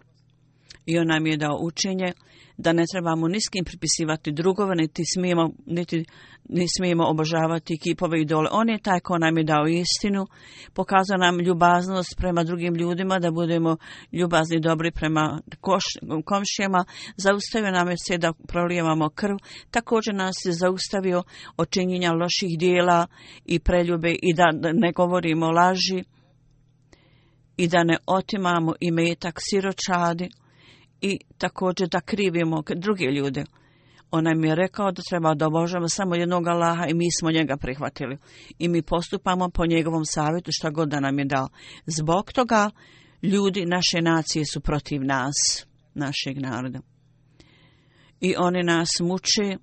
I 0.87 0.98
on 0.98 1.06
nam 1.06 1.26
je 1.26 1.37
dao 1.37 1.59
učenje 1.62 2.12
da 2.61 2.73
ne 2.73 2.85
trebamo 2.92 3.29
niskim 3.29 3.64
pripisivati 3.64 4.33
drugove, 4.33 4.75
niti 4.75 5.03
smijemo, 5.14 5.51
niti, 5.66 6.05
niti 6.49 6.73
smijemo 6.77 7.05
obožavati 7.09 7.79
kipove 7.83 8.20
i 8.20 8.25
dole. 8.25 8.49
On 8.53 8.68
je 8.68 8.79
taj 8.79 9.01
ko 9.01 9.18
nam 9.18 9.38
je 9.38 9.44
dao 9.44 9.66
istinu, 9.66 10.27
pokazao 10.75 11.18
nam 11.18 11.40
ljubaznost 11.40 12.14
prema 12.16 12.44
drugim 12.44 12.75
ljudima, 12.75 13.18
da 13.18 13.31
budemo 13.31 13.77
ljubazni 14.12 14.61
dobri 14.61 14.90
prema 14.90 15.40
koš, 15.61 15.85
komšijama, 16.25 16.85
zaustavio 17.16 17.70
nam 17.70 17.88
je 17.88 17.96
se 18.07 18.18
da 18.18 18.33
prolijevamo 18.49 19.09
krv, 19.09 19.37
također 19.70 20.14
nas 20.14 20.35
je 20.46 20.53
zaustavio 20.53 21.23
od 21.57 21.70
činjenja 21.70 22.12
loših 22.12 22.59
dijela 22.59 23.07
i 23.44 23.59
preljube 23.59 24.11
i 24.23 24.35
da 24.35 24.51
ne 24.73 24.92
govorimo 24.92 25.51
laži 25.51 26.05
i 27.57 27.68
da 27.68 27.85
ne 27.85 27.96
otimamo 28.07 28.73
imetak 28.81 29.38
siročadi, 29.40 30.29
i 31.00 31.18
također 31.38 31.88
da 31.88 32.00
krivimo 32.00 32.62
druge 32.76 33.04
ljude. 33.04 33.44
On 34.10 34.24
nam 34.24 34.44
je 34.44 34.54
rekao 34.54 34.92
da 34.92 35.02
treba 35.08 35.34
da 35.34 35.46
obožavamo 35.46 35.88
samo 35.88 36.14
jednog 36.14 36.46
Allaha 36.46 36.86
i 36.86 36.94
mi 36.94 37.08
smo 37.20 37.30
njega 37.30 37.56
prihvatili. 37.56 38.18
I 38.58 38.68
mi 38.68 38.82
postupamo 38.82 39.50
po 39.50 39.66
njegovom 39.66 40.04
savjetu 40.04 40.50
šta 40.52 40.70
god 40.70 40.88
da 40.88 41.00
nam 41.00 41.18
je 41.18 41.24
dao. 41.24 41.48
Zbog 41.86 42.32
toga 42.32 42.70
ljudi 43.22 43.66
naše 43.66 44.00
nacije 44.02 44.44
su 44.44 44.60
protiv 44.60 45.04
nas, 45.04 45.66
našeg 45.94 46.38
naroda. 46.38 46.80
I 48.20 48.34
oni 48.38 48.62
nas 48.62 48.88
muče, 49.00 49.56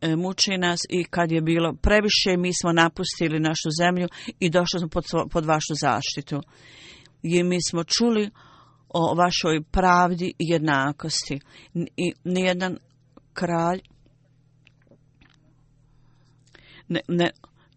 e, 0.00 0.16
muče 0.16 0.58
nas 0.58 0.80
i 0.90 1.04
kad 1.04 1.32
je 1.32 1.40
bilo 1.40 1.74
previše, 1.82 2.36
mi 2.38 2.50
smo 2.60 2.72
napustili 2.72 3.40
našu 3.40 3.68
zemlju 3.80 4.08
i 4.38 4.50
došli 4.50 4.80
smo 4.80 4.88
pod, 4.88 5.04
pod 5.30 5.44
vašu 5.46 5.74
zaštitu. 5.80 6.40
I 7.22 7.42
mi 7.42 7.58
smo 7.70 7.84
čuli 7.84 8.30
o 8.94 9.14
vašoj 9.14 9.62
pravdi 9.62 10.26
i 10.26 10.34
jednakosti. 10.38 11.40
I 11.74 12.12
nijedan 12.24 12.78
kralj 13.32 13.80
ne, 16.88 17.00
ne, 17.08 17.30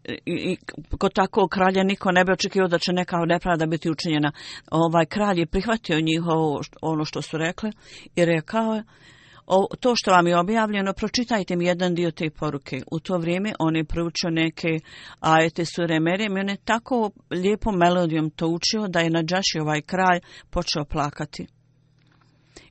i, 0.10 0.18
i 0.26 0.58
kod 0.98 1.14
takvog 1.14 1.50
kralja 1.50 1.84
niko 1.84 2.12
ne 2.12 2.26
bi 2.26 2.32
očekio 2.32 2.68
da 2.68 2.80
će 2.80 2.94
neka 2.94 3.18
nepravda 3.26 3.66
biti 3.66 3.92
učinjena. 3.92 4.32
Ovaj 4.72 5.06
kralj 5.06 5.40
je 5.40 5.46
prihvatio 5.46 6.00
njihovo 6.00 6.62
ono 6.82 7.06
što 7.06 7.22
su 7.22 7.38
rekle 7.38 7.72
i 8.16 8.26
rekao 8.26 8.74
je 8.74 8.84
o, 9.48 9.68
to 9.80 9.96
što 9.96 10.12
vam 10.12 10.28
je 10.28 10.38
objavljeno, 10.38 10.94
pročitajte 10.94 11.56
mi 11.56 11.66
jedan 11.66 11.96
dio 11.96 12.12
te 12.12 12.30
poruke. 12.30 12.82
U 12.92 13.00
to 13.00 13.18
vrijeme 13.18 13.54
on 13.60 13.76
je 13.76 13.84
proučio 13.84 14.30
neke 14.30 14.80
ajete 15.20 15.66
sure 15.66 16.00
Merijem 16.00 16.38
i 16.38 16.40
on 16.40 16.50
je 16.50 16.58
tako 16.58 17.12
lijepom 17.32 17.76
melodijom 17.76 18.30
to 18.30 18.48
učio 18.48 18.88
da 18.88 19.00
je 19.00 19.10
na 19.10 19.24
džaši 19.24 19.60
ovaj 19.62 19.82
kralj 19.82 20.20
počeo 20.50 20.86
plakati. 20.86 21.48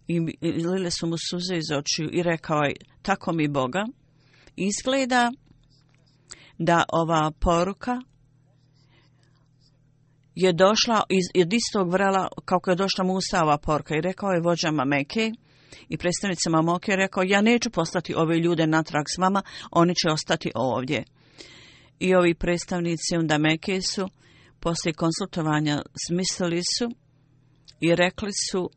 I 0.06 0.20
lile 0.42 0.90
su 0.90 1.06
mu 1.06 1.16
suze 1.30 1.56
iz 1.56 1.70
očiju 1.78 2.08
i 2.12 2.22
rekao 2.22 2.62
je, 2.62 2.74
tako 3.02 3.32
mi 3.32 3.48
Boga, 3.48 3.84
izgleda 4.56 5.32
da 6.58 6.84
ova 6.92 7.30
poruka 7.40 8.00
je 10.34 10.52
došla 10.52 11.02
iz, 11.08 11.24
iz 11.34 11.46
istog 11.52 11.92
vrela 11.92 12.28
kako 12.44 12.70
je 12.70 12.76
došla 12.76 13.04
Musa 13.04 13.42
ova 13.42 13.58
poruka 13.58 13.96
i 13.96 14.00
rekao 14.00 14.30
je 14.30 14.40
vođama 14.40 14.84
Mekej, 14.84 15.32
i 15.88 15.96
predstavnicama 15.96 16.62
Moke 16.62 16.96
rekao, 16.96 17.22
ja 17.22 17.40
neću 17.40 17.70
poslati 17.70 18.14
ove 18.14 18.38
ljude 18.38 18.66
natrag 18.66 19.04
s 19.14 19.18
vama, 19.18 19.42
oni 19.70 19.94
će 19.94 20.10
ostati 20.10 20.50
ovdje. 20.54 21.04
I 21.98 22.14
ovi 22.14 22.34
predstavnici 22.34 23.16
onda 23.16 23.38
Meke 23.38 23.80
su, 23.82 24.08
poslije 24.60 24.94
konsultovanja, 24.94 25.82
smislili 26.06 26.62
su 26.78 26.90
i 27.80 27.94
rekli 27.94 28.30
su 28.50 28.70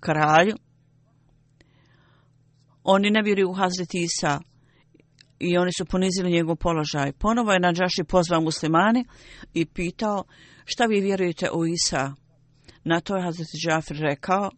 kralju 0.00 0.56
Oni 2.84 3.10
ne 3.10 3.22
vjeruju 3.22 3.50
u 3.50 3.54
Hazreti 3.54 4.02
Isa 4.02 4.40
i 5.38 5.56
oni 5.56 5.70
su 5.78 5.84
ponizili 5.84 6.32
njegov 6.32 6.56
položaj. 6.56 7.12
Ponovo 7.12 7.52
je 7.52 7.60
Nadžaši 7.60 8.04
pozvao 8.08 8.40
muslimani 8.40 9.04
i 9.54 9.66
pitao 9.66 10.24
šta 10.64 10.84
vi 10.84 11.00
vjerujete 11.00 11.50
u 11.50 11.66
Isa. 11.66 12.14
Na 12.84 13.00
to 13.00 13.16
je 13.16 13.22
Hazreti 13.22 13.58
Džafir 13.66 13.96
rekao 13.96 14.50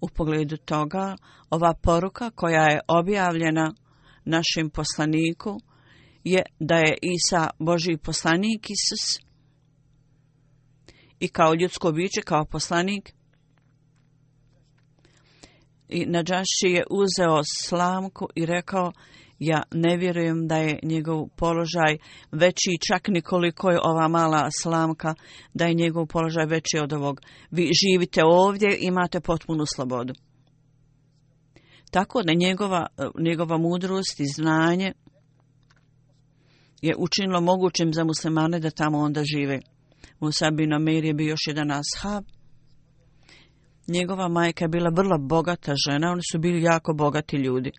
u 0.00 0.08
pogledu 0.08 0.56
toga 0.56 1.16
ova 1.50 1.74
poruka 1.74 2.30
koja 2.30 2.62
je 2.62 2.80
objavljena 2.88 3.74
našim 4.24 4.70
poslaniku 4.70 5.60
je 6.24 6.42
da 6.58 6.76
je 6.76 6.98
Isa 7.02 7.50
Boži 7.58 7.96
poslanik 7.96 8.66
Isus 8.70 9.30
i 11.20 11.28
kao 11.28 11.54
ljudsko 11.54 11.92
biće, 11.92 12.22
kao 12.22 12.44
poslanik. 12.44 13.12
I 15.88 16.06
Nađaši 16.06 16.68
je 16.68 16.84
uzeo 16.90 17.42
slamku 17.56 18.28
i 18.34 18.46
rekao 18.46 18.92
ja 19.40 19.62
ne 19.72 19.96
vjerujem 19.96 20.46
da 20.46 20.56
je 20.56 20.78
njegov 20.82 21.28
položaj 21.36 21.98
veći 22.32 22.70
čak 22.88 23.08
nikoliko 23.08 23.70
je 23.70 23.80
ova 23.82 24.08
mala 24.08 24.48
slamka, 24.62 25.14
da 25.54 25.64
je 25.64 25.74
njegov 25.74 26.06
položaj 26.06 26.46
veći 26.46 26.78
od 26.82 26.92
ovog. 26.92 27.20
Vi 27.50 27.70
živite 27.82 28.20
ovdje, 28.24 28.78
imate 28.80 29.20
potpunu 29.20 29.64
slobodu. 29.74 30.14
Tako 31.90 32.22
da 32.22 32.32
njegova, 32.34 32.86
njegova 33.18 33.58
mudrost 33.58 34.20
i 34.20 34.26
znanje 34.26 34.92
je 36.82 36.94
učinilo 36.98 37.40
mogućim 37.40 37.92
za 37.94 38.04
muslimane 38.04 38.60
da 38.60 38.70
tamo 38.70 38.98
onda 38.98 39.22
žive. 39.24 39.60
Musa 40.20 40.50
bin 40.50 40.72
Omer 40.72 41.04
je 41.04 41.14
bio 41.14 41.28
još 41.28 41.46
jedan 41.46 41.70
ashab. 41.70 42.24
Njegova 43.88 44.28
majka 44.28 44.64
je 44.64 44.68
bila 44.68 44.90
vrlo 44.96 45.18
bogata 45.18 45.74
žena, 45.88 46.10
oni 46.10 46.22
su 46.32 46.38
bili 46.38 46.62
jako 46.62 46.92
bogati 46.94 47.36
ljudi. 47.36 47.70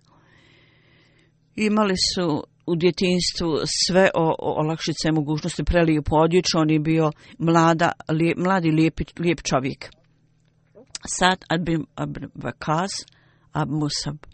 Imali 1.56 1.94
su 2.14 2.44
u 2.66 2.76
djetinstvu 2.76 3.48
sve 3.86 4.10
o, 4.14 4.34
o 4.38 4.60
olakšice 4.60 5.12
mogućnosti 5.12 5.64
preliju 5.64 6.02
odjeću, 6.10 6.58
on 6.58 6.70
je 6.70 6.78
bio 6.78 7.10
mlada, 7.38 7.92
lijep, 8.08 8.38
mladi 8.38 8.70
lijep, 8.70 8.94
lijep 9.18 9.40
čovjek. 9.42 9.90
Sad 11.18 11.44
Abim 11.48 11.86
Vakaz 12.34 12.90
Ab 13.52 13.68
Musab. 13.70 14.31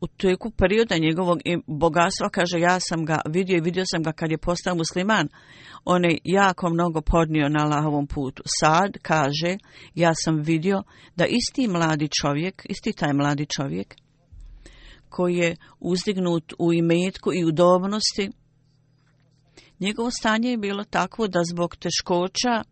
U 0.00 0.06
toku 0.06 0.50
perioda 0.50 0.98
njegovog 0.98 1.38
bogatstva, 1.66 2.28
kaže, 2.28 2.60
ja 2.60 2.80
sam 2.80 3.04
ga 3.04 3.20
vidio 3.28 3.56
i 3.56 3.60
vidio 3.60 3.84
sam 3.86 4.02
ga 4.02 4.12
kad 4.12 4.30
je 4.30 4.38
postao 4.38 4.74
musliman. 4.74 5.28
On 5.84 6.04
je 6.04 6.18
jako 6.24 6.70
mnogo 6.70 7.00
podnio 7.00 7.48
na 7.48 7.64
Allahovom 7.64 8.06
putu. 8.06 8.42
Sad, 8.60 8.90
kaže, 9.02 9.58
ja 9.94 10.12
sam 10.14 10.36
vidio 10.42 10.82
da 11.16 11.26
isti 11.26 11.68
mladi 11.68 12.08
čovjek, 12.22 12.66
isti 12.68 12.92
taj 12.92 13.12
mladi 13.12 13.46
čovjek, 13.56 13.94
koji 15.08 15.36
je 15.36 15.56
uzdignut 15.80 16.52
u 16.58 16.72
imetku 16.72 17.32
i 17.34 17.44
udobnosti, 17.44 18.30
njegovo 19.80 20.10
stanje 20.10 20.50
je 20.50 20.58
bilo 20.58 20.84
takvo 20.84 21.28
da 21.28 21.40
zbog 21.52 21.76
teškoća 21.76 22.62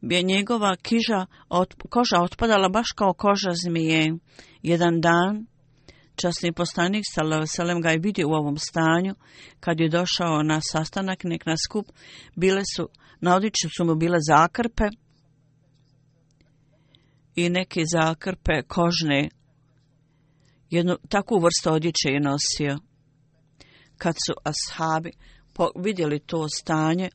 bi 0.00 0.14
je 0.14 0.22
njegova 0.22 0.76
kiža, 0.76 1.26
od, 1.48 1.74
koža 1.88 2.22
otpadala 2.22 2.68
baš 2.68 2.86
kao 2.96 3.12
koža 3.12 3.50
zmije. 3.64 4.14
Jedan 4.62 5.00
dan, 5.00 5.46
Časni 6.16 6.52
poslanik 6.52 7.04
Salaveselem 7.14 7.80
ga 7.80 7.90
je 7.90 7.98
vidio 7.98 8.28
u 8.28 8.32
ovom 8.32 8.58
stanju 8.58 9.14
kad 9.60 9.80
je 9.80 9.88
došao 9.88 10.42
na 10.42 10.60
sastanak, 10.72 11.24
nek 11.24 11.46
na 11.46 11.54
skup. 11.56 11.86
Bile 12.36 12.62
su, 12.76 12.88
na 13.20 13.36
odličju 13.36 13.70
su 13.76 13.84
mu 13.84 13.94
bile 13.94 14.18
zakrpe 14.28 14.84
i 17.34 17.48
neke 17.48 17.80
zakrpe 17.92 18.62
kožne. 18.62 19.28
Jednu 20.70 20.96
takvu 21.08 21.38
vrstu 21.38 21.72
odjeće 21.72 22.08
je 22.08 22.20
nosio. 22.20 22.78
Kad 23.98 24.14
su 24.26 24.34
ashabi 24.44 25.10
vidjeli 25.76 26.18
to 26.18 26.48
stanje, 26.48 27.08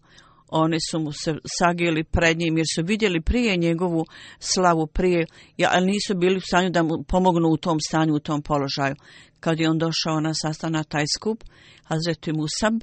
oni 0.51 0.77
su 0.91 0.99
mu 0.99 1.11
se 1.11 1.35
sagili 1.59 2.03
pred 2.03 2.37
njim 2.37 2.57
jer 2.57 2.65
su 2.75 2.83
vidjeli 2.83 3.21
prije 3.21 3.57
njegovu 3.57 4.05
slavu 4.39 4.87
prije, 4.87 5.25
ali 5.69 5.85
nisu 5.85 6.15
bili 6.15 6.37
u 6.37 6.41
stanju 6.41 6.69
da 6.69 6.83
mu 6.83 7.03
pomognu 7.07 7.49
u 7.49 7.57
tom 7.57 7.77
stanju, 7.87 8.15
u 8.15 8.19
tom 8.19 8.41
položaju. 8.41 8.95
Kad 9.39 9.59
je 9.59 9.69
on 9.69 9.77
došao 9.77 10.19
na 10.19 10.33
sastanak 10.33 10.87
taj 10.87 11.05
skup, 11.17 11.43
Hazreti 11.83 12.33
Musab 12.33 12.73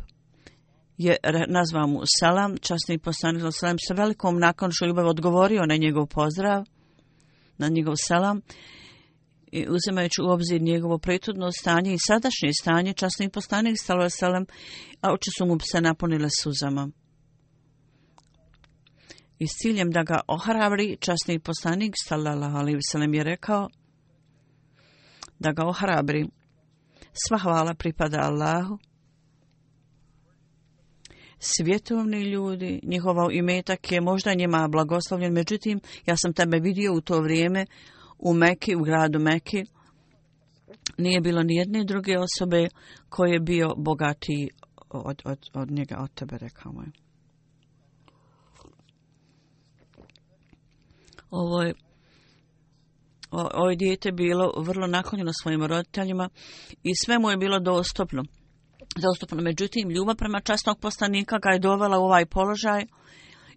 je 0.99 1.17
nazvao 1.49 1.87
mu 1.87 2.01
Salam, 2.21 2.57
časni 2.57 2.99
poslanik 2.99 3.43
Salam, 3.53 3.77
sa 3.89 3.95
velikom 3.95 4.39
nakonšu 4.39 4.87
ljubav 4.87 5.07
odgovorio 5.07 5.67
na 5.67 5.77
njegov 5.77 6.07
pozdrav, 6.07 6.65
na 7.59 7.69
njegov 7.69 7.95
Salam, 7.97 8.41
i 9.53 9.67
uzimajući 9.69 10.23
u 10.23 10.31
obzir 10.31 10.63
njegovo 10.63 10.99
prethodno 10.99 11.53
stanje 11.53 11.95
i 11.95 11.99
sadašnje 12.07 12.53
stanje, 12.61 12.93
časni 12.93 13.29
poslanik 13.29 13.77
Salam, 14.11 14.45
a 15.01 15.13
oči 15.13 15.31
su 15.39 15.47
mu 15.47 15.59
se 15.73 15.81
napunile 15.81 16.29
suzama 16.43 16.91
i 19.39 19.47
s 19.47 19.51
ciljem 19.63 19.91
da 19.91 20.03
ga 20.03 20.21
ohrabri, 20.29 20.97
časni 21.01 21.39
poslanik 21.39 21.95
sallallahu 22.05 22.57
alaihi 22.57 22.79
wasallam 22.79 23.15
je 23.15 23.25
rekao 23.25 23.69
da 25.39 25.53
ga 25.53 25.67
ohrabri. 25.67 26.27
Sva 27.13 27.39
hvala 27.39 27.75
pripada 27.75 28.19
Allahu. 28.21 28.79
Svjetovni 31.39 32.23
ljudi, 32.23 32.81
njihova 32.83 33.29
imetak 33.33 33.93
je 33.93 34.01
možda 34.01 34.35
njima 34.35 34.69
blagoslovljen, 34.69 35.33
međutim, 35.33 35.81
ja 36.07 36.17
sam 36.17 36.33
tebe 36.33 36.59
vidio 36.59 36.95
u 36.95 37.01
to 37.01 37.21
vrijeme 37.21 37.67
u 38.19 38.35
Meki, 38.35 38.77
u 38.77 38.83
gradu 38.83 39.19
Meki. 39.19 39.65
Nije 40.99 41.21
bilo 41.21 41.43
ni 41.43 41.55
jedne 41.55 41.85
druge 41.85 42.19
osobe 42.19 42.69
koje 43.09 43.33
je 43.33 43.41
bio 43.41 43.75
bogatiji 43.77 44.51
od, 44.91 45.23
od, 45.25 45.51
od 45.55 45.71
njega, 45.71 45.97
od 45.99 46.15
tebe, 46.15 46.39
rekao 46.39 46.73
moj. 46.73 47.06
Ovo 51.31 51.63
je 51.63 51.75
ovo 53.31 53.75
dijete 53.75 54.13
bilo 54.13 54.53
vrlo 54.57 54.87
naklonjeno 54.87 55.33
svojim 55.43 55.65
roditeljima 55.65 56.29
i 56.83 56.93
sve 57.05 57.19
mu 57.19 57.31
je 57.31 57.37
bilo 57.37 57.59
dostupno. 57.59 58.25
Dostupno. 58.97 59.43
Međutim, 59.43 59.91
ljubav 59.91 60.17
prema 60.17 60.41
častnog 60.41 60.81
poslanika 60.81 61.39
ga 61.39 61.51
je 61.51 61.59
dovela 61.59 61.99
u 61.99 62.03
ovaj 62.05 62.27
položaj 62.27 62.85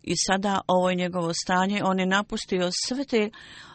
i 0.03 0.13
sada 0.27 0.62
ovo 0.67 0.89
je 0.89 0.95
njegovo 0.95 1.34
stanje. 1.34 1.82
On 1.84 1.99
je 1.99 2.05
napustio 2.05 2.69
sve 2.86 3.05
te, 3.05 3.29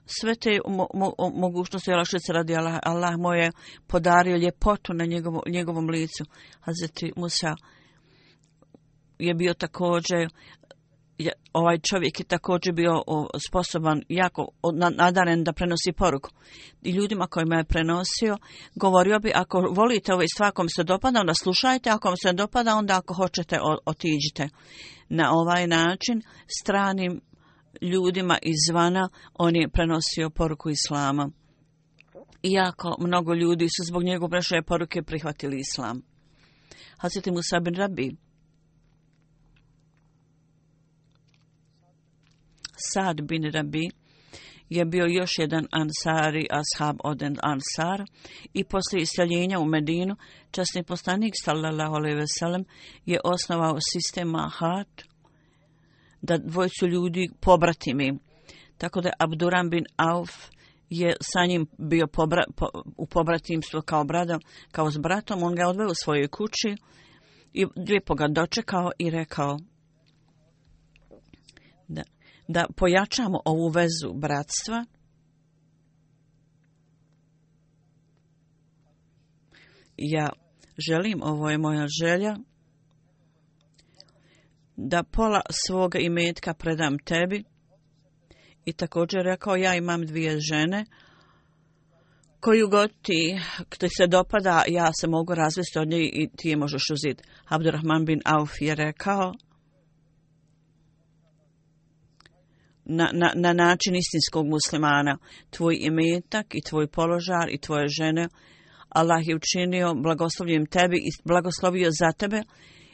sve 0.07 0.35
te 0.35 0.59
mo, 0.68 0.87
mo, 0.94 1.12
mogućnosti 1.35 1.92
olakšice 1.92 2.33
radi 2.33 2.57
Allah. 2.57 2.78
Allah 2.83 3.14
mu 3.18 3.33
je 3.33 3.52
podario 3.87 4.37
ljepotu 4.37 4.94
na 4.94 5.04
njegovo, 5.04 5.42
njegovom 5.48 5.88
licu. 5.88 6.24
Hazreti 6.61 7.12
Musa 7.16 7.54
je 9.18 9.35
bio 9.35 9.54
također 9.54 10.28
ovaj 11.53 11.79
čovjek 11.90 12.20
je 12.20 12.24
također 12.24 12.72
bio 12.72 13.03
sposoban 13.48 14.03
jako 14.09 14.48
nadaren 14.96 15.44
da 15.44 15.53
prenosi 15.53 15.92
poruku. 15.96 16.31
I 16.83 16.90
ljudima 16.90 17.27
kojima 17.27 17.57
je 17.57 17.64
prenosio, 17.64 18.38
govorio 18.74 19.18
bi, 19.18 19.33
ako 19.35 19.61
volite 19.61 20.14
ovaj 20.14 20.27
stvar 20.35 20.53
vam 20.59 20.68
se 20.68 20.85
dopada, 20.85 21.20
onda 21.20 21.33
slušajte, 21.42 21.90
ako 21.90 22.09
vam 22.09 22.16
se 22.16 22.33
dopada, 22.33 22.77
onda 22.77 22.96
ako 22.96 23.14
hoćete, 23.14 23.59
otiđite. 23.87 24.48
Na 25.09 25.33
ovaj 25.33 25.66
način, 25.66 26.22
stranim 26.61 27.20
ljudima 27.83 28.38
izvana, 28.42 29.09
on 29.35 29.57
je 29.57 29.68
prenosio 29.68 30.31
poruku 30.31 30.70
Islama. 30.70 31.31
Iako 32.42 32.96
mnogo 33.00 33.35
ljudi 33.35 33.64
su 33.64 33.83
zbog 33.88 34.03
njegove 34.03 34.31
prešle 34.31 34.62
poruke 34.62 35.03
prihvatili 35.03 35.59
Islam. 35.59 36.03
Hazreti 36.98 37.31
Musa 37.31 37.61
bin 37.61 37.74
Rabi, 37.74 38.16
Sad 42.92 43.23
bin 43.23 43.51
Rabi 43.53 43.88
je 44.68 44.85
bio 44.85 45.07
još 45.07 45.31
jedan 45.38 45.66
ansari 45.70 46.47
ashab 46.51 46.97
od 47.05 47.23
ansar. 47.23 48.05
I 48.53 48.64
posle 48.64 49.01
iseljenja 49.01 49.59
u 49.59 49.64
Medinu 49.64 50.16
časni 50.51 50.83
poslanik 50.85 51.33
sallallahu 51.44 51.94
alejhi 51.94 52.16
ve 52.16 52.27
sellem 52.38 52.64
je 53.07 53.18
osnovao 53.25 53.79
sistem 53.92 54.29
mahat 54.29 55.03
da 56.23 56.38
dvojcu 56.38 56.87
ljudi 56.87 57.29
pobratimi 57.40 58.18
tako 58.79 59.01
da 59.01 59.11
Abduran 59.18 59.70
bin 59.70 59.85
Auf 59.97 60.31
je 60.90 61.16
sa 61.20 61.47
njim 61.47 61.66
bio 61.79 62.07
pobra, 62.07 62.42
po, 62.57 62.66
u 62.97 63.07
pobratimstvu 63.07 63.83
kao 63.83 64.05
brada, 64.05 64.38
kao 64.73 64.90
s 64.90 64.99
bratom, 64.99 65.42
on 65.42 65.55
ga 65.55 65.68
odveo 65.68 65.87
u 65.87 65.94
svojoj 66.05 66.29
kući 66.29 66.77
i 67.53 67.66
lijepo 67.88 68.14
ga 68.14 68.29
dočekao 68.29 68.90
i 68.99 69.11
rekao 69.11 69.59
da 72.48 72.66
pojačamo 72.76 73.40
ovu 73.44 73.68
vezu 73.68 74.12
bratstva 74.14 74.85
ja 79.96 80.28
želim, 80.88 81.22
ovo 81.22 81.50
je 81.50 81.59
moja 81.59 81.87
želja 82.02 82.37
da 84.76 85.02
pola 85.02 85.40
svoga 85.66 85.98
imetka 85.98 86.54
predam 86.54 86.98
tebi 86.98 87.44
I 88.64 88.72
također 88.72 89.20
rekao, 89.24 89.57
ja 89.57 89.74
imam 89.74 90.07
dvije 90.07 90.40
žene, 90.40 90.85
koju 92.40 92.68
god 92.68 92.90
ti, 93.02 93.40
ti 93.78 93.88
se 93.96 94.07
dopada, 94.07 94.64
ja 94.68 94.90
se 95.00 95.07
mogu 95.07 95.35
razvesti 95.35 95.78
od 95.78 95.88
nje 95.88 95.98
i 95.98 96.28
ti 96.37 96.48
je 96.48 96.57
možeš 96.57 96.83
uzeti. 96.92 97.22
Abdurrahman 97.44 98.04
bin 98.04 98.20
Auf 98.24 98.61
je 98.61 98.74
rekao, 98.74 99.33
na, 102.85 103.11
na, 103.12 103.33
na 103.35 103.53
način 103.53 103.97
istinskog 103.97 104.47
muslimana, 104.47 105.18
tvoj 105.51 105.79
imetak 105.81 106.55
i 106.55 106.62
tvoj 106.68 106.87
položar 106.87 107.49
i 107.51 107.59
tvoje 107.59 107.88
žene, 107.88 108.29
Allah 108.88 109.29
je 109.29 109.37
učinio 109.37 109.94
blagoslovljen 109.94 110.66
tebi 110.66 110.97
i 110.97 111.11
blagoslovio 111.25 111.90
za 111.90 112.12
tebe 112.12 112.42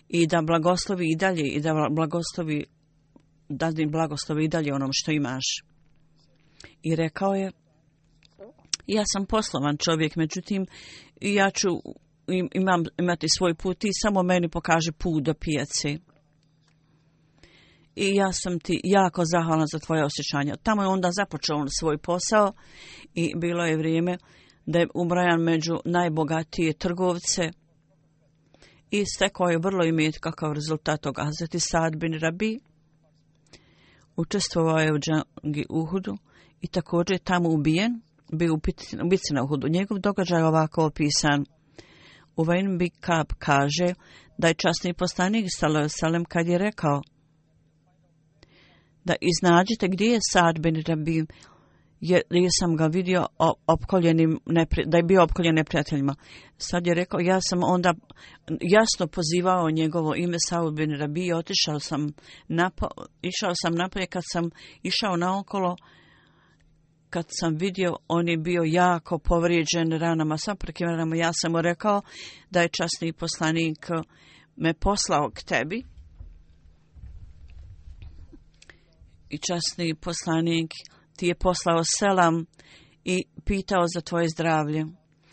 i 0.08 0.26
da 0.26 0.42
blagoslovi 0.42 1.06
i 1.12 1.16
dalje 1.16 1.48
i 1.48 1.60
da 1.60 1.72
blagoslovi 1.90 2.64
da 3.48 3.72
im 3.78 3.90
blagoslovi 3.90 4.44
i 4.44 4.48
dalje 4.48 4.74
onom 4.74 4.90
što 4.92 5.12
imaš. 5.12 5.44
I 6.82 6.96
rekao 6.96 7.34
je, 7.34 7.52
ja 8.86 9.02
sam 9.12 9.26
poslovan 9.26 9.76
čovjek, 9.76 10.16
međutim, 10.16 10.66
ja 11.20 11.50
ću 11.50 11.68
imam, 12.52 12.84
imati 12.98 13.26
svoj 13.38 13.54
put 13.54 13.84
i 13.84 13.88
samo 14.02 14.22
meni 14.22 14.48
pokaže 14.48 14.92
put 14.92 15.22
do 15.24 15.34
pijace. 15.34 15.98
I 18.00 18.14
ja 18.14 18.32
sam 18.32 18.60
ti 18.60 18.80
jako 18.84 19.22
zahvalna 19.24 19.66
za 19.72 19.78
tvoje 19.78 20.04
osjećanje. 20.04 20.52
Tamo 20.62 20.82
je 20.82 20.88
onda 20.88 21.10
započeo 21.12 21.56
on 21.56 21.68
svoj 21.78 21.98
posao 21.98 22.52
i 23.14 23.32
bilo 23.36 23.64
je 23.64 23.76
vrijeme 23.76 24.18
da 24.66 24.78
je 24.78 24.88
ubrajan 24.94 25.40
među 25.40 25.76
najbogatije 25.84 26.72
trgovce 26.72 27.50
i 28.90 29.04
stekao 29.06 29.48
je 29.48 29.58
vrlo 29.58 29.84
imet 29.84 30.18
kakav 30.18 30.52
rezultat 30.52 31.00
toga. 31.00 31.24
Hazreti 31.24 31.60
Sad 31.60 31.96
bin 31.96 32.18
Rabi 32.20 32.60
učestvovao 34.16 34.78
je 34.78 34.92
u 34.92 34.98
džangi 34.98 35.64
Uhudu 35.70 36.16
i 36.60 36.66
također 36.66 37.14
je 37.14 37.24
tamo 37.24 37.48
ubijen, 37.48 38.00
bio 38.32 38.54
ubici 39.04 39.34
na 39.34 39.42
Uhudu. 39.44 39.68
Njegov 39.68 39.98
događaj 39.98 40.40
je 40.40 40.46
ovako 40.46 40.84
opisan. 40.84 41.44
Uvain 42.36 42.78
Bikab 42.78 43.26
kaže 43.38 43.94
da 44.38 44.48
je 44.48 44.54
časni 44.54 44.94
postanik 44.94 45.46
Salem 45.88 46.24
kad 46.24 46.46
je 46.46 46.58
rekao 46.58 47.02
da 49.04 49.14
iznađete 49.20 49.88
gdje 49.88 50.06
je 50.06 50.18
Sad 50.32 50.58
bin 50.58 50.82
Rabi 50.86 51.26
je, 52.00 52.22
sam 52.60 52.76
ga 52.76 52.86
vidio 52.86 53.26
opkoljenim, 53.66 54.38
da 54.86 54.96
je 54.96 55.02
bio 55.02 55.22
opkoljen 55.22 55.54
neprijateljima. 55.54 56.14
Sad 56.58 56.86
je 56.86 56.94
rekao, 56.94 57.20
ja 57.20 57.40
sam 57.40 57.62
onda 57.62 57.94
jasno 58.60 59.06
pozivao 59.06 59.70
njegovo 59.70 60.14
ime 60.16 60.36
Saud 60.48 60.74
bin 60.74 60.98
Rabi 60.98 61.26
i 61.26 61.32
otišao 61.32 61.80
sam 61.80 62.12
napo, 62.48 62.86
išao 63.22 63.52
sam 63.54 63.74
napolje 63.74 64.06
kad 64.06 64.22
sam 64.32 64.50
išao 64.82 65.16
naokolo, 65.16 65.76
kad 67.10 67.26
sam 67.28 67.56
vidio, 67.56 67.96
on 68.08 68.28
je 68.28 68.36
bio 68.36 68.62
jako 68.66 69.18
povrijeđen 69.18 69.98
ranama, 70.00 70.38
sa 70.38 70.54
prekim 70.54 70.88
ranama. 70.88 71.16
Ja 71.16 71.32
sam 71.32 71.52
mu 71.52 71.62
rekao 71.62 72.02
da 72.50 72.62
je 72.62 72.68
časni 72.68 73.12
poslanik 73.12 73.86
me 74.56 74.74
poslao 74.74 75.30
k 75.34 75.42
tebi. 75.42 75.84
I 79.30 79.38
časni 79.38 79.94
poslanik 79.94 80.70
ti 81.16 81.26
je 81.26 81.34
poslao 81.34 81.82
selam 81.98 82.46
i 83.04 83.24
pitao 83.44 83.84
za 83.94 84.00
tvoje 84.00 84.28
zdravlje. 84.28 84.84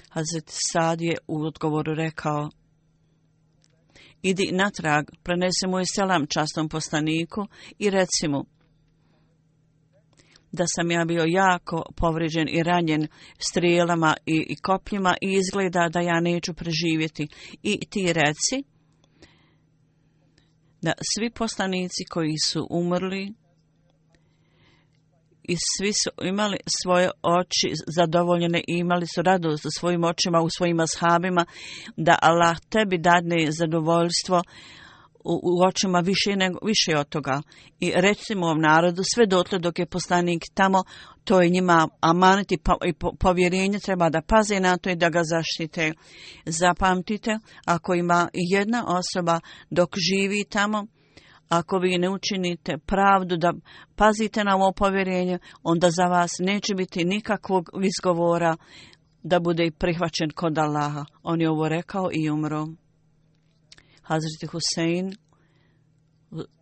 Hazret 0.09 0.49
Sad 0.71 1.01
je 1.01 1.15
u 1.27 1.41
odgovoru 1.45 1.93
rekao, 1.93 2.49
idi 4.21 4.51
natrag, 4.51 5.05
prenesi 5.23 5.67
mu 5.67 5.79
je 5.79 5.85
selam 5.95 6.25
častom 6.27 6.69
poslaniku 6.69 7.47
i 7.79 7.89
reci 7.89 8.27
mu 8.27 8.45
da 10.51 10.63
sam 10.67 10.91
ja 10.91 11.05
bio 11.05 11.23
jako 11.27 11.83
povrijeđen 11.95 12.47
i 12.49 12.63
ranjen 12.63 13.07
strijelama 13.39 14.13
i, 14.25 14.45
i 14.49 14.55
kopljima 14.55 15.15
i 15.21 15.31
izgleda 15.31 15.89
da 15.89 15.99
ja 15.99 16.19
neću 16.19 16.53
preživjeti. 16.53 17.27
I 17.63 17.79
ti 17.89 18.13
reci 18.13 18.63
da 20.81 20.93
svi 21.15 21.29
poslanici 21.29 22.03
koji 22.09 22.35
su 22.45 22.67
umrli, 22.69 23.33
i 25.47 25.55
svi 25.55 25.91
su 25.93 26.09
imali 26.25 26.57
svoje 26.83 27.09
oči 27.23 27.73
zadovoljene 27.87 28.59
i 28.67 28.77
imali 28.77 29.05
su 29.15 29.21
radost 29.21 29.65
u 29.65 29.69
svojim 29.79 30.03
očima, 30.03 30.41
u 30.41 30.49
svojim 30.49 30.79
ashabima, 30.79 31.45
da 31.97 32.19
Allah 32.21 32.59
tebi 32.69 32.97
dadne 32.97 33.51
zadovoljstvo 33.51 34.43
u, 35.23 35.39
u 35.43 35.67
očima 35.67 35.99
više, 35.99 36.35
nego, 36.35 36.59
više 36.65 36.97
od 36.97 37.09
toga. 37.09 37.41
I 37.79 37.91
recimo 37.95 38.45
ovom 38.45 38.61
narodu, 38.61 39.01
sve 39.13 39.25
dotle 39.25 39.59
dok 39.59 39.79
je 39.79 39.85
poslanik 39.85 40.43
tamo, 40.53 40.83
to 41.23 41.41
je 41.41 41.49
njima 41.49 41.87
amanet 42.01 42.51
i 42.51 42.59
povjerenje, 43.19 43.79
treba 43.79 44.09
da 44.09 44.21
paze 44.21 44.59
na 44.59 44.77
to 44.77 44.89
i 44.89 44.95
da 44.95 45.09
ga 45.09 45.21
zaštite. 45.23 45.93
Zapamtite, 46.45 47.39
ako 47.65 47.93
ima 47.93 48.29
jedna 48.33 48.85
osoba 48.87 49.39
dok 49.69 49.89
živi 49.97 50.45
tamo, 50.49 50.87
ako 51.49 51.79
vi 51.79 51.97
ne 51.97 52.09
učinite 52.09 52.77
pravdu 52.77 53.37
da 53.37 53.53
pazite 53.95 54.43
na 54.43 54.55
ovo 54.55 54.71
povjerenje, 54.71 55.39
onda 55.63 55.89
za 55.91 56.03
vas 56.03 56.31
neće 56.39 56.75
biti 56.75 57.05
nikakvog 57.05 57.69
izgovora 57.83 58.55
da 59.23 59.39
bude 59.39 59.71
prihvaćen 59.71 60.29
kod 60.35 60.57
Allaha. 60.57 61.05
On 61.23 61.41
je 61.41 61.49
ovo 61.49 61.69
rekao 61.69 62.09
i 62.13 62.29
umro. 62.29 62.67
Hazreti 64.01 64.47
Husein 64.47 65.15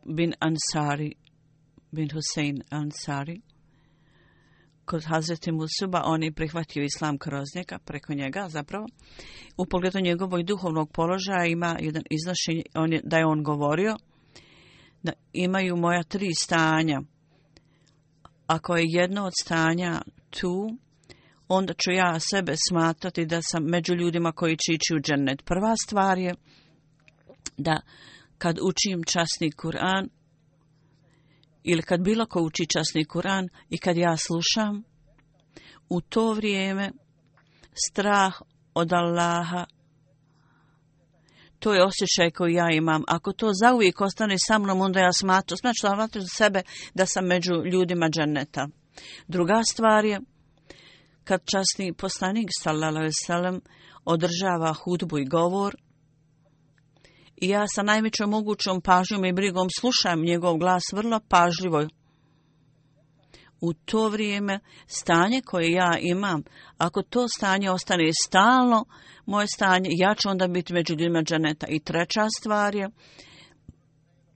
bin 0.06 0.34
Ansari, 0.40 1.14
bin 1.92 2.10
Husein 2.14 2.62
Ansari, 2.70 3.42
kod 4.86 5.04
Hazreti 5.04 5.52
Musuba, 5.52 6.02
on 6.06 6.24
je 6.24 6.32
prihvatio 6.32 6.84
islam 6.84 7.18
kroz 7.18 7.46
njega, 7.56 7.78
preko 7.86 8.14
njega 8.14 8.46
zapravo. 8.50 8.86
U 9.58 9.66
pogledu 9.66 10.00
njegovog 10.00 10.44
duhovnog 10.44 10.92
položaja 10.92 11.46
ima 11.46 11.78
jedan 11.80 12.04
iznošenje 12.10 12.64
on 12.76 12.94
je, 12.94 13.02
da 13.04 13.18
je 13.18 13.26
on 13.26 13.44
govorio, 13.44 13.96
da 15.06 15.14
imaju 15.34 15.76
moja 15.76 16.04
tri 16.04 16.30
stanja. 16.40 17.02
Ako 18.48 18.76
je 18.76 18.84
jedno 18.88 19.26
od 19.26 19.34
stanja 19.42 20.02
tu, 20.30 20.78
onda 21.48 21.74
ću 21.74 21.92
ja 21.92 22.20
sebe 22.20 22.54
smatrati 22.70 23.26
da 23.26 23.42
sam 23.42 23.64
među 23.64 23.94
ljudima 23.94 24.32
koji 24.32 24.58
će 24.58 24.74
ići 24.74 24.96
u 24.96 25.02
džennet. 25.02 25.46
Prva 25.46 25.76
stvar 25.86 26.18
je 26.18 26.34
da 27.58 27.82
kad 28.38 28.58
učim 28.62 29.04
časni 29.04 29.52
Kur'an 29.52 30.08
ili 31.64 31.82
kad 31.82 32.02
bilo 32.02 32.26
ko 32.26 32.42
uči 32.42 32.66
časni 32.66 33.06
Kur'an 33.06 33.50
i 33.70 33.78
kad 33.78 33.98
ja 33.98 34.18
slušam, 34.18 34.84
u 35.90 36.02
to 36.02 36.34
vrijeme 36.34 36.92
strah 37.88 38.42
od 38.74 38.94
Allaha 38.94 39.66
to 41.60 41.74
je 41.74 41.84
osjećaj 41.84 42.32
koji 42.32 42.54
ja 42.54 42.68
imam. 42.72 43.04
Ako 43.08 43.34
to 43.34 43.52
zauvijek 43.64 44.02
ostane 44.02 44.36
sa 44.48 44.60
mnom, 44.60 44.82
onda 44.82 45.00
ja 45.00 45.14
smatru, 45.14 45.58
znači 45.58 45.80
da 45.84 45.90
smatru 45.90 46.22
za 46.22 46.28
sebe 46.28 46.62
da 46.94 47.06
sam 47.06 47.26
među 47.26 47.54
ljudima 47.72 48.10
dženeta. 48.10 48.68
Druga 49.28 49.62
stvar 49.72 50.06
je, 50.06 50.20
kad 51.24 51.42
časni 51.52 51.94
poslanik, 51.94 52.48
sallallahu 52.62 52.98
alaihi 52.98 53.62
održava 54.06 54.74
hudbu 54.74 55.18
i 55.18 55.26
govor, 55.26 55.76
i 57.38 57.50
ja 57.50 57.66
sa 57.68 57.84
najvećom 57.84 58.30
mogućom 58.30 58.82
pažnjom 58.82 59.26
i 59.26 59.34
brigom 59.34 59.68
slušam 59.80 60.22
njegov 60.22 60.58
glas 60.58 60.84
vrlo 60.94 61.20
pažljivo, 61.30 61.88
u 63.66 63.74
to 63.74 64.10
vrijeme 64.10 64.60
stanje 64.88 65.42
koje 65.46 65.72
ja 65.72 65.98
imam, 66.02 66.44
ako 66.78 67.02
to 67.02 67.28
stanje 67.28 67.72
ostane 67.72 68.10
stalno, 68.26 68.86
moje 69.26 69.48
stanje, 69.48 69.90
ja 69.92 70.16
ću 70.16 70.30
onda 70.30 70.48
biti 70.48 70.74
među 70.74 70.94
ljudima 70.94 71.24
dženeta. 71.24 71.68
I 71.70 71.80
treća 71.80 72.28
stvar 72.40 72.76
je 72.76 72.90